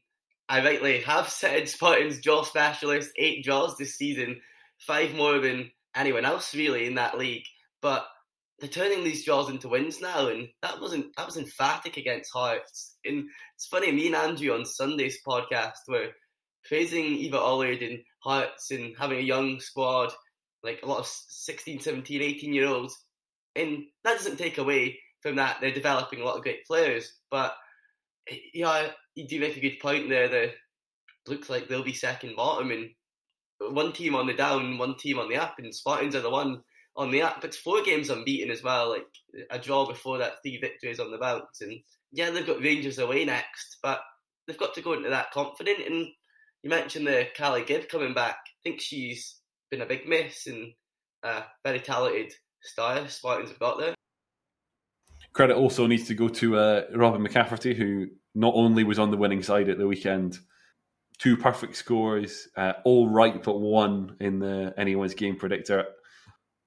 I 0.48 0.64
rightly 0.64 1.00
have 1.00 1.28
said 1.28 1.68
Spartans 1.68 2.20
jaw 2.20 2.44
specialist, 2.44 3.10
eight 3.16 3.44
jaws 3.44 3.76
this 3.76 3.96
season, 3.96 4.40
five 4.78 5.14
more 5.14 5.38
than 5.40 5.70
anyone 5.94 6.24
else 6.24 6.54
really 6.54 6.86
in 6.86 6.94
that 6.94 7.18
league. 7.18 7.46
But 7.82 8.06
they're 8.58 8.68
turning 8.68 9.04
these 9.04 9.24
draws 9.24 9.50
into 9.50 9.68
wins 9.68 10.00
now, 10.00 10.28
and 10.28 10.48
that 10.62 10.80
wasn't 10.80 11.14
that 11.16 11.26
was 11.26 11.36
emphatic 11.36 11.96
against 11.96 12.32
Hearts. 12.32 12.96
And 13.04 13.28
it's 13.54 13.66
funny, 13.66 13.92
me 13.92 14.06
and 14.06 14.16
Andrew 14.16 14.54
on 14.54 14.64
Sunday's 14.64 15.18
podcast 15.26 15.72
were 15.88 16.08
praising 16.68 17.04
Eva 17.04 17.38
Olid 17.38 17.82
and 17.82 17.98
Hearts 18.20 18.70
and 18.70 18.94
having 18.98 19.18
a 19.18 19.22
young 19.22 19.60
squad, 19.60 20.12
like 20.62 20.80
a 20.82 20.86
lot 20.86 20.98
of 20.98 21.06
16, 21.06 21.80
17, 21.80 22.22
18 22.22 22.52
year 22.52 22.66
olds. 22.66 22.96
And 23.54 23.84
that 24.04 24.18
doesn't 24.18 24.36
take 24.36 24.58
away 24.58 24.98
from 25.26 25.36
that 25.36 25.58
they're 25.60 25.72
developing 25.72 26.20
a 26.20 26.24
lot 26.24 26.36
of 26.36 26.42
great 26.42 26.64
players, 26.66 27.12
but 27.32 27.54
yeah, 28.54 28.88
you 29.16 29.26
do 29.26 29.40
make 29.40 29.56
a 29.56 29.60
good 29.60 29.80
point 29.80 30.08
there. 30.08 30.28
That 30.28 30.52
looks 31.26 31.50
like 31.50 31.66
they'll 31.66 31.82
be 31.82 31.94
second 31.94 32.36
bottom, 32.36 32.70
and 32.70 32.90
one 33.74 33.92
team 33.92 34.14
on 34.14 34.28
the 34.28 34.34
down, 34.34 34.78
one 34.78 34.96
team 34.96 35.18
on 35.18 35.28
the 35.28 35.36
up, 35.36 35.56
and 35.58 35.74
Spartans 35.74 36.14
are 36.14 36.20
the 36.20 36.30
one 36.30 36.62
on 36.96 37.10
the 37.10 37.22
up. 37.22 37.44
It's 37.44 37.56
four 37.56 37.82
games 37.82 38.10
unbeaten 38.10 38.52
as 38.52 38.62
well, 38.62 38.90
like 38.90 39.06
a 39.50 39.58
draw 39.58 39.86
before 39.86 40.18
that, 40.18 40.42
three 40.42 40.58
victories 40.60 41.00
on 41.00 41.10
the 41.10 41.18
bounce, 41.18 41.60
and 41.60 41.80
yeah, 42.12 42.30
they've 42.30 42.46
got 42.46 42.62
Rangers 42.62 42.98
away 42.98 43.24
next, 43.24 43.78
but 43.82 44.00
they've 44.46 44.56
got 44.56 44.74
to 44.74 44.82
go 44.82 44.92
into 44.92 45.10
that 45.10 45.32
confident. 45.32 45.80
And 45.86 46.06
you 46.62 46.70
mentioned 46.70 47.06
the 47.06 47.28
Callie 47.36 47.64
Gibb 47.64 47.88
coming 47.88 48.14
back. 48.14 48.36
I 48.46 48.60
think 48.62 48.80
she's 48.80 49.36
been 49.70 49.82
a 49.82 49.86
big 49.86 50.08
miss 50.08 50.46
and 50.46 50.72
a 51.22 51.42
very 51.64 51.80
talented 51.80 52.32
star 52.62 53.06
Spartans 53.08 53.50
have 53.50 53.58
got 53.58 53.78
there. 53.78 53.94
Credit 55.32 55.56
also 55.56 55.86
needs 55.86 56.06
to 56.08 56.14
go 56.14 56.28
to 56.28 56.56
uh, 56.56 56.82
Robin 56.94 57.22
McCafferty, 57.22 57.76
who 57.76 58.06
not 58.34 58.54
only 58.54 58.84
was 58.84 58.98
on 58.98 59.10
the 59.10 59.16
winning 59.16 59.42
side 59.42 59.68
at 59.68 59.78
the 59.78 59.86
weekend, 59.86 60.38
two 61.18 61.36
perfect 61.36 61.76
scores, 61.76 62.48
uh, 62.56 62.74
all 62.84 63.08
right 63.08 63.42
but 63.42 63.58
one 63.58 64.16
in 64.20 64.38
the 64.38 64.74
anyone's 64.76 65.14
game 65.14 65.36
predictor. 65.36 65.84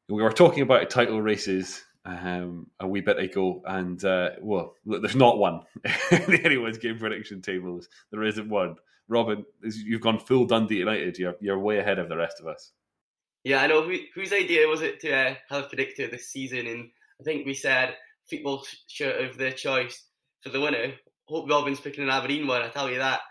We 0.07 0.21
were 0.21 0.31
talking 0.31 0.63
about 0.63 0.89
title 0.89 1.21
races 1.21 1.83
um, 2.05 2.67
a 2.79 2.87
wee 2.87 3.01
bit 3.01 3.19
ago, 3.19 3.61
and 3.65 4.03
uh, 4.03 4.31
well, 4.41 4.75
look, 4.85 5.01
there's 5.01 5.15
not 5.15 5.37
one 5.37 5.61
in 6.11 6.45
anyone's 6.45 6.77
game 6.77 6.97
prediction 6.97 7.41
tables. 7.41 7.87
There 8.11 8.23
isn't 8.23 8.49
one. 8.49 8.75
Robin, 9.09 9.43
you've 9.63 10.01
gone 10.01 10.19
full 10.19 10.45
Dundee 10.45 10.77
United. 10.77 11.17
You're 11.17 11.35
you're 11.41 11.59
way 11.59 11.79
ahead 11.79 11.99
of 11.99 12.07
the 12.07 12.15
rest 12.15 12.39
of 12.39 12.47
us. 12.47 12.71
Yeah, 13.43 13.61
I 13.61 13.67
know. 13.67 13.83
Who, 13.83 13.97
whose 14.13 14.31
idea 14.31 14.67
was 14.67 14.81
it 14.81 14.99
to 15.01 15.11
uh, 15.11 15.35
have 15.49 15.65
a 15.65 15.67
predictor 15.67 16.07
this 16.07 16.29
season? 16.29 16.67
And 16.67 16.89
I 17.19 17.23
think 17.23 17.45
we 17.45 17.53
said 17.53 17.95
football 18.29 18.65
shirt 18.87 19.21
of 19.23 19.37
their 19.37 19.51
choice 19.51 20.03
for 20.41 20.49
the 20.49 20.61
winner. 20.61 20.93
Hope 21.25 21.49
Robin's 21.49 21.79
picking 21.79 22.03
an 22.03 22.09
Aberdeen 22.09 22.47
one, 22.47 22.61
I 22.61 22.69
tell 22.69 22.89
you 22.89 22.99
that. 22.99 23.21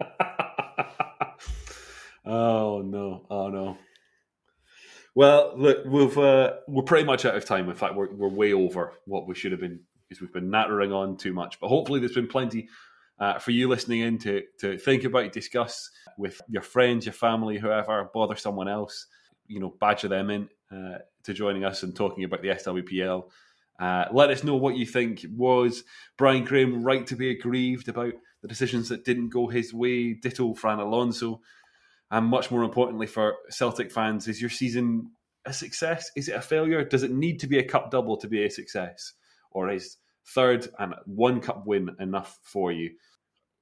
oh 2.24 2.82
no! 2.82 3.26
Oh 3.30 3.48
no! 3.48 3.78
Well, 5.14 5.52
look, 5.56 5.84
we've 5.86 6.16
uh, 6.16 6.54
we're 6.66 6.82
pretty 6.82 7.04
much 7.04 7.24
out 7.24 7.36
of 7.36 7.44
time. 7.44 7.68
In 7.68 7.76
fact, 7.76 7.94
we're 7.94 8.12
we're 8.12 8.28
way 8.28 8.52
over 8.52 8.94
what 9.04 9.26
we 9.26 9.34
should 9.34 9.52
have 9.52 9.60
been 9.60 9.80
because 10.08 10.20
we've 10.20 10.32
been 10.32 10.50
nattering 10.50 10.92
on 10.92 11.16
too 11.16 11.32
much. 11.32 11.60
But 11.60 11.68
hopefully, 11.68 12.00
there's 12.00 12.14
been 12.14 12.28
plenty 12.28 12.68
uh, 13.20 13.38
for 13.38 13.50
you 13.50 13.68
listening 13.68 14.00
in 14.00 14.18
to 14.18 14.42
to 14.60 14.78
think 14.78 15.04
about, 15.04 15.32
discuss 15.32 15.90
with 16.16 16.40
your 16.48 16.62
friends, 16.62 17.06
your 17.06 17.12
family, 17.12 17.58
whoever. 17.58 18.10
Bother 18.12 18.36
someone 18.36 18.68
else. 18.68 19.06
You 19.46 19.60
know, 19.60 19.74
badger 19.80 20.08
them 20.08 20.30
in 20.30 20.48
uh, 20.70 20.98
to 21.24 21.32
joining 21.32 21.64
us 21.64 21.82
and 21.82 21.96
talking 21.96 22.24
about 22.24 22.42
the 22.42 22.48
SWPL. 22.48 23.24
Uh, 23.78 24.04
let 24.12 24.30
us 24.30 24.44
know 24.44 24.56
what 24.56 24.76
you 24.76 24.84
think. 24.84 25.24
Was 25.34 25.84
Brian 26.16 26.44
Graham 26.44 26.82
right 26.82 27.06
to 27.06 27.16
be 27.16 27.30
aggrieved 27.30 27.88
about 27.88 28.12
the 28.42 28.48
decisions 28.48 28.88
that 28.88 29.04
didn't 29.04 29.30
go 29.30 29.46
his 29.46 29.72
way? 29.72 30.14
Ditto 30.14 30.54
Fran 30.54 30.80
Alonso. 30.80 31.40
And 32.10 32.26
much 32.26 32.50
more 32.50 32.64
importantly 32.64 33.06
for 33.06 33.36
Celtic 33.50 33.92
fans, 33.92 34.28
is 34.28 34.40
your 34.40 34.50
season 34.50 35.10
a 35.44 35.52
success? 35.52 36.10
Is 36.16 36.28
it 36.28 36.34
a 36.34 36.40
failure? 36.40 36.84
Does 36.84 37.02
it 37.02 37.10
need 37.10 37.40
to 37.40 37.46
be 37.46 37.58
a 37.58 37.64
cup 37.64 37.90
double 37.90 38.16
to 38.18 38.28
be 38.28 38.44
a 38.44 38.50
success? 38.50 39.12
Or 39.50 39.70
is 39.70 39.96
third 40.34 40.68
and 40.78 40.94
one 41.06 41.40
cup 41.40 41.66
win 41.66 41.96
enough 42.00 42.38
for 42.42 42.72
you? 42.72 42.90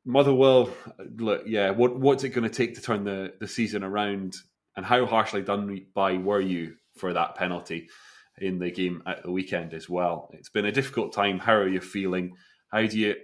Motherwell, 0.05 0.71
look, 1.17 1.43
yeah, 1.47 1.71
what, 1.71 1.99
what's 1.99 2.25
it 2.25 2.31
going 2.31 2.49
to 2.49 2.55
take 2.55 2.75
to 2.77 2.83
turn 2.83 3.05
the, 3.05 3.35
the 3.41 3.49
season 3.49 3.83
around? 3.83 4.37
And 4.77 4.85
how 4.85 5.07
harshly 5.07 5.43
done 5.43 5.87
by 5.95 6.19
were 6.19 6.41
you 6.41 6.77
for 6.97 7.13
that 7.13 7.35
penalty? 7.35 7.89
in 8.39 8.59
the 8.59 8.71
game 8.71 9.03
at 9.07 9.23
the 9.23 9.31
weekend 9.31 9.73
as 9.73 9.89
well. 9.89 10.29
It's 10.33 10.49
been 10.49 10.67
a 10.67 10.73
difficult 10.73 11.13
time. 11.13 11.39
How 11.39 11.55
are 11.55 11.69
you 11.69 11.81
feeling? 11.81 12.37
How 12.69 12.87
do 12.87 12.99
you 12.99 13.17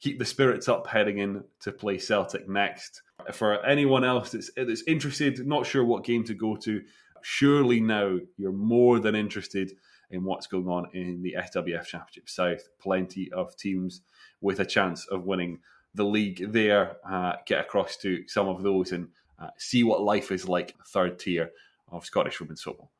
keep 0.00 0.18
the 0.18 0.24
spirits 0.24 0.68
up 0.68 0.86
heading 0.86 1.18
in 1.18 1.44
to 1.60 1.72
play 1.72 1.98
Celtic 1.98 2.48
next? 2.48 3.02
For 3.32 3.64
anyone 3.64 4.04
else 4.04 4.30
that's, 4.30 4.50
that's 4.56 4.84
interested, 4.86 5.46
not 5.46 5.66
sure 5.66 5.84
what 5.84 6.04
game 6.04 6.24
to 6.24 6.34
go 6.34 6.56
to, 6.56 6.82
surely 7.22 7.80
now 7.80 8.18
you're 8.36 8.52
more 8.52 9.00
than 9.00 9.14
interested 9.14 9.72
in 10.14 10.24
what's 10.24 10.46
going 10.46 10.68
on 10.68 10.86
in 10.92 11.22
the 11.22 11.36
SWF 11.38 11.84
Championship 11.84 12.28
South. 12.28 12.68
Plenty 12.78 13.30
of 13.32 13.56
teams 13.56 14.02
with 14.40 14.60
a 14.60 14.64
chance 14.64 15.06
of 15.08 15.24
winning 15.24 15.58
the 15.94 16.04
league 16.04 16.52
there. 16.52 16.96
Uh, 17.08 17.34
get 17.46 17.60
across 17.60 17.96
to 17.98 18.26
some 18.26 18.48
of 18.48 18.62
those 18.62 18.92
and 18.92 19.08
uh, 19.38 19.48
see 19.58 19.84
what 19.84 20.02
life 20.02 20.30
is 20.30 20.48
like, 20.48 20.74
third 20.86 21.18
tier 21.18 21.50
of 21.90 22.04
Scottish 22.04 22.40
women's 22.40 22.62
football. 22.62 22.90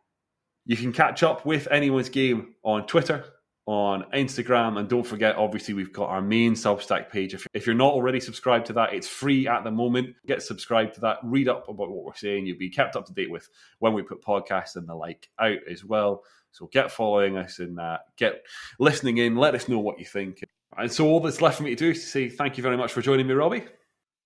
You 0.66 0.76
can 0.76 0.92
catch 0.92 1.22
up 1.22 1.44
with 1.44 1.68
anyone's 1.70 2.08
game 2.08 2.54
on 2.62 2.86
Twitter, 2.86 3.24
on 3.66 4.04
Instagram, 4.14 4.78
and 4.78 4.88
don't 4.88 5.06
forget, 5.06 5.36
obviously, 5.36 5.74
we've 5.74 5.92
got 5.92 6.08
our 6.08 6.22
main 6.22 6.54
Substack 6.54 7.10
page. 7.10 7.34
If, 7.34 7.46
if 7.54 7.66
you're 7.66 7.74
not 7.74 7.92
already 7.92 8.20
subscribed 8.20 8.66
to 8.66 8.72
that, 8.74 8.94
it's 8.94 9.08
free 9.08 9.46
at 9.46 9.64
the 9.64 9.70
moment. 9.70 10.14
Get 10.26 10.42
subscribed 10.42 10.94
to 10.94 11.00
that, 11.02 11.18
read 11.22 11.48
up 11.48 11.68
about 11.68 11.90
what 11.90 12.04
we're 12.04 12.14
saying. 12.14 12.46
You'll 12.46 12.58
be 12.58 12.70
kept 12.70 12.96
up 12.96 13.06
to 13.06 13.12
date 13.12 13.30
with 13.30 13.48
when 13.78 13.92
we 13.92 14.02
put 14.02 14.22
podcasts 14.22 14.76
and 14.76 14.88
the 14.88 14.94
like 14.94 15.28
out 15.38 15.58
as 15.70 15.84
well. 15.84 16.24
So 16.54 16.68
get 16.72 16.92
following 16.92 17.36
us 17.36 17.58
and 17.58 17.80
uh, 17.80 17.98
get 18.16 18.44
listening 18.78 19.18
in. 19.18 19.34
Let 19.34 19.56
us 19.56 19.68
know 19.68 19.80
what 19.80 19.98
you 19.98 20.04
think. 20.04 20.44
And 20.78 20.90
so 20.90 21.06
all 21.06 21.18
that's 21.18 21.42
left 21.42 21.56
for 21.56 21.64
me 21.64 21.70
to 21.70 21.76
do 21.76 21.90
is 21.90 22.00
to 22.00 22.06
say 22.06 22.28
thank 22.28 22.56
you 22.56 22.62
very 22.62 22.76
much 22.76 22.92
for 22.92 23.02
joining 23.02 23.26
me, 23.26 23.34
Robbie. 23.34 23.64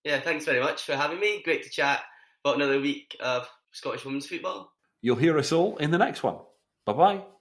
Yeah, 0.05 0.21
thanks 0.21 0.45
very 0.45 0.61
much 0.61 0.85
for 0.85 0.95
having 0.95 1.21
me. 1.21 1.43
Great 1.43 1.63
to 1.65 1.71
chat 1.71 2.03
about 2.45 2.57
another 2.57 2.81
week 2.81 3.17
of 3.21 3.49
Scottish 3.73 4.05
women's 4.05 4.27
football. 4.27 4.73
You'll 5.01 5.17
hear 5.17 5.39
us 5.39 5.53
all 5.53 5.79
in 5.79 5.91
the 5.91 5.99
next 5.99 6.23
one. 6.23 6.37
Bye 6.85 6.93
bye. 6.93 7.38